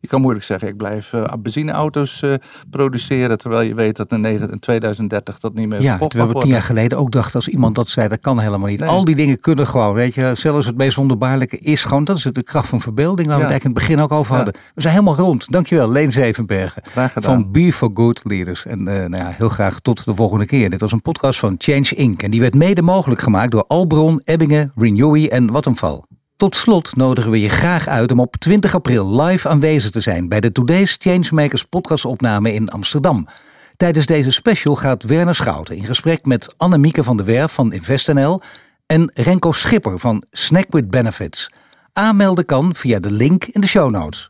Je 0.00 0.08
kan 0.08 0.20
moeilijk 0.20 0.44
zeggen, 0.44 0.68
ik 0.68 0.76
blijf 0.76 1.12
uh, 1.12 1.24
benzineauto's 1.38 2.22
uh, 2.22 2.34
produceren, 2.70 3.38
terwijl 3.38 3.68
je 3.68 3.74
weet 3.74 3.96
dat 3.96 4.12
in 4.12 4.58
2030 4.58 5.38
dat 5.38 5.54
niet 5.54 5.68
meer 5.68 5.82
ja, 5.82 5.98
terwijl 5.98 6.32
we 6.32 6.40
tien 6.40 6.50
jaar 6.50 6.62
geleden 6.62 6.98
ook 6.98 7.12
dachten, 7.12 7.34
als 7.34 7.48
iemand 7.48 7.74
dat 7.74 7.88
zei, 7.88 8.08
dat 8.08 8.20
kan 8.20 8.38
helemaal 8.40 8.68
niet. 8.68 8.82
Al 8.82 9.04
die 9.04 9.16
dingen 9.16 9.40
kunnen 9.40 9.66
gewoon, 9.66 9.94
weet 9.94 10.14
je. 10.14 10.30
Zelfs 10.34 10.66
het 10.66 10.76
meest 10.76 10.96
wonderbaarlijke 10.96 11.58
is 11.58 11.84
gewoon, 11.84 12.04
dat 12.04 12.16
is 12.16 12.22
de 12.22 12.42
kracht 12.42 12.68
van 12.68 12.80
verbeelding, 12.80 13.28
waar 13.28 13.36
we 13.36 13.42
het 13.42 13.50
eigenlijk 13.50 13.64
in 13.64 13.88
het 13.88 13.96
begin 13.96 14.04
ook 14.04 14.20
over 14.20 14.34
hadden. 14.34 14.54
We 14.74 14.80
zijn 14.80 14.94
helemaal 14.94 15.16
rond. 15.16 15.52
Dankjewel, 15.52 15.90
Leen 15.90 16.12
Zevenbergen. 16.12 16.82
Van 17.14 17.50
Be 17.52 17.72
for 17.72 17.90
Good 17.94 18.20
Leaders. 18.24 18.66
En 18.66 18.78
uh, 18.78 18.84
nou 18.84 19.16
ja, 19.16 19.30
heel 19.36 19.48
graag 19.48 19.80
tot 19.80 20.04
de 20.04 20.14
volgende 20.14 20.46
keer. 20.46 20.70
Dit 20.70 20.80
was 20.80 20.92
een 20.92 21.02
podcast 21.02 21.38
van 21.38 21.54
Change 21.58 21.94
Inc. 21.94 22.22
En 22.22 22.30
die 22.30 22.40
werd 22.40 22.54
mede 22.54 22.82
mogelijk 22.82 23.20
gemaakt 23.20 23.50
door 23.50 23.64
Albron, 23.66 24.20
Ebbingen, 24.24 24.72
Renewy 24.76 25.26
en 25.26 25.52
Wattenval. 25.52 26.04
Tot 26.36 26.56
slot 26.56 26.96
nodigen 26.96 27.30
we 27.30 27.40
je 27.40 27.48
graag 27.48 27.88
uit 27.88 28.12
om 28.12 28.20
op 28.20 28.36
20 28.36 28.74
april 28.74 29.20
live 29.22 29.48
aanwezig 29.48 29.90
te 29.90 30.00
zijn 30.00 30.28
bij 30.28 30.40
de 30.40 30.52
Today's 30.52 30.96
Changemakers 30.98 31.64
podcastopname 31.64 32.54
in 32.54 32.68
Amsterdam. 32.68 33.28
Tijdens 33.76 34.06
deze 34.06 34.30
special 34.30 34.74
gaat 34.74 35.02
Werner 35.02 35.34
Schouten 35.34 35.76
in 35.76 35.84
gesprek 35.84 36.24
met 36.24 36.54
Annemieke 36.56 37.04
van 37.04 37.16
der 37.16 37.26
Werf 37.26 37.52
van 37.52 37.72
InvestNL 37.72 38.40
en 38.86 39.10
Renko 39.14 39.52
Schipper 39.52 39.98
van 39.98 40.24
Snack 40.30 40.66
with 40.68 40.90
Benefits. 40.90 41.50
Aanmelden 41.92 42.44
kan 42.44 42.74
via 42.74 42.98
de 42.98 43.10
link 43.10 43.44
in 43.44 43.60
de 43.60 43.66
show 43.66 43.90
notes. 43.90 44.26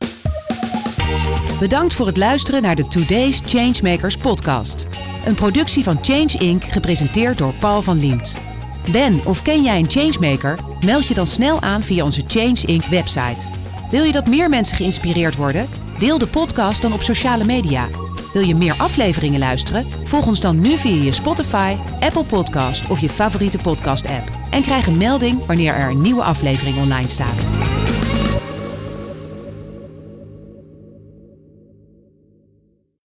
Bedankt 1.59 1.93
voor 1.93 2.07
het 2.07 2.17
luisteren 2.17 2.61
naar 2.61 2.75
de 2.75 2.87
Today's 2.87 3.41
Changemakers 3.45 4.17
podcast. 4.17 4.87
Een 5.25 5.35
productie 5.35 5.83
van 5.83 5.97
Change 6.01 6.37
Inc. 6.37 6.63
gepresenteerd 6.63 7.37
door 7.37 7.53
Paul 7.53 7.81
van 7.81 7.99
Liemt. 7.99 8.46
Ben 8.91 9.21
of 9.25 9.41
ken 9.41 9.63
jij 9.63 9.79
een 9.79 9.89
changemaker? 9.89 10.59
Meld 10.85 11.07
je 11.07 11.13
dan 11.13 11.27
snel 11.27 11.61
aan 11.61 11.81
via 11.81 12.03
onze 12.03 12.23
Change 12.27 12.61
Inc. 12.65 12.85
website. 12.85 13.49
Wil 13.91 14.03
je 14.03 14.11
dat 14.11 14.27
meer 14.27 14.49
mensen 14.49 14.75
geïnspireerd 14.75 15.35
worden? 15.35 15.69
Deel 15.99 16.17
de 16.17 16.27
podcast 16.27 16.81
dan 16.81 16.93
op 16.93 17.01
sociale 17.01 17.45
media. 17.45 17.87
Wil 18.33 18.41
je 18.41 18.55
meer 18.55 18.75
afleveringen 18.77 19.39
luisteren? 19.39 19.85
Volg 20.03 20.27
ons 20.27 20.39
dan 20.39 20.59
nu 20.59 20.77
via 20.77 21.03
je 21.03 21.11
Spotify, 21.11 21.75
Apple 21.99 22.23
Podcast 22.23 22.89
of 22.89 22.99
je 22.99 23.09
favoriete 23.09 23.57
podcast-app. 23.57 24.29
En 24.51 24.61
krijg 24.61 24.87
een 24.87 24.97
melding 24.97 25.45
wanneer 25.45 25.73
er 25.73 25.89
een 25.89 26.01
nieuwe 26.01 26.23
aflevering 26.23 26.77
online 26.77 27.09
staat. 27.09 27.49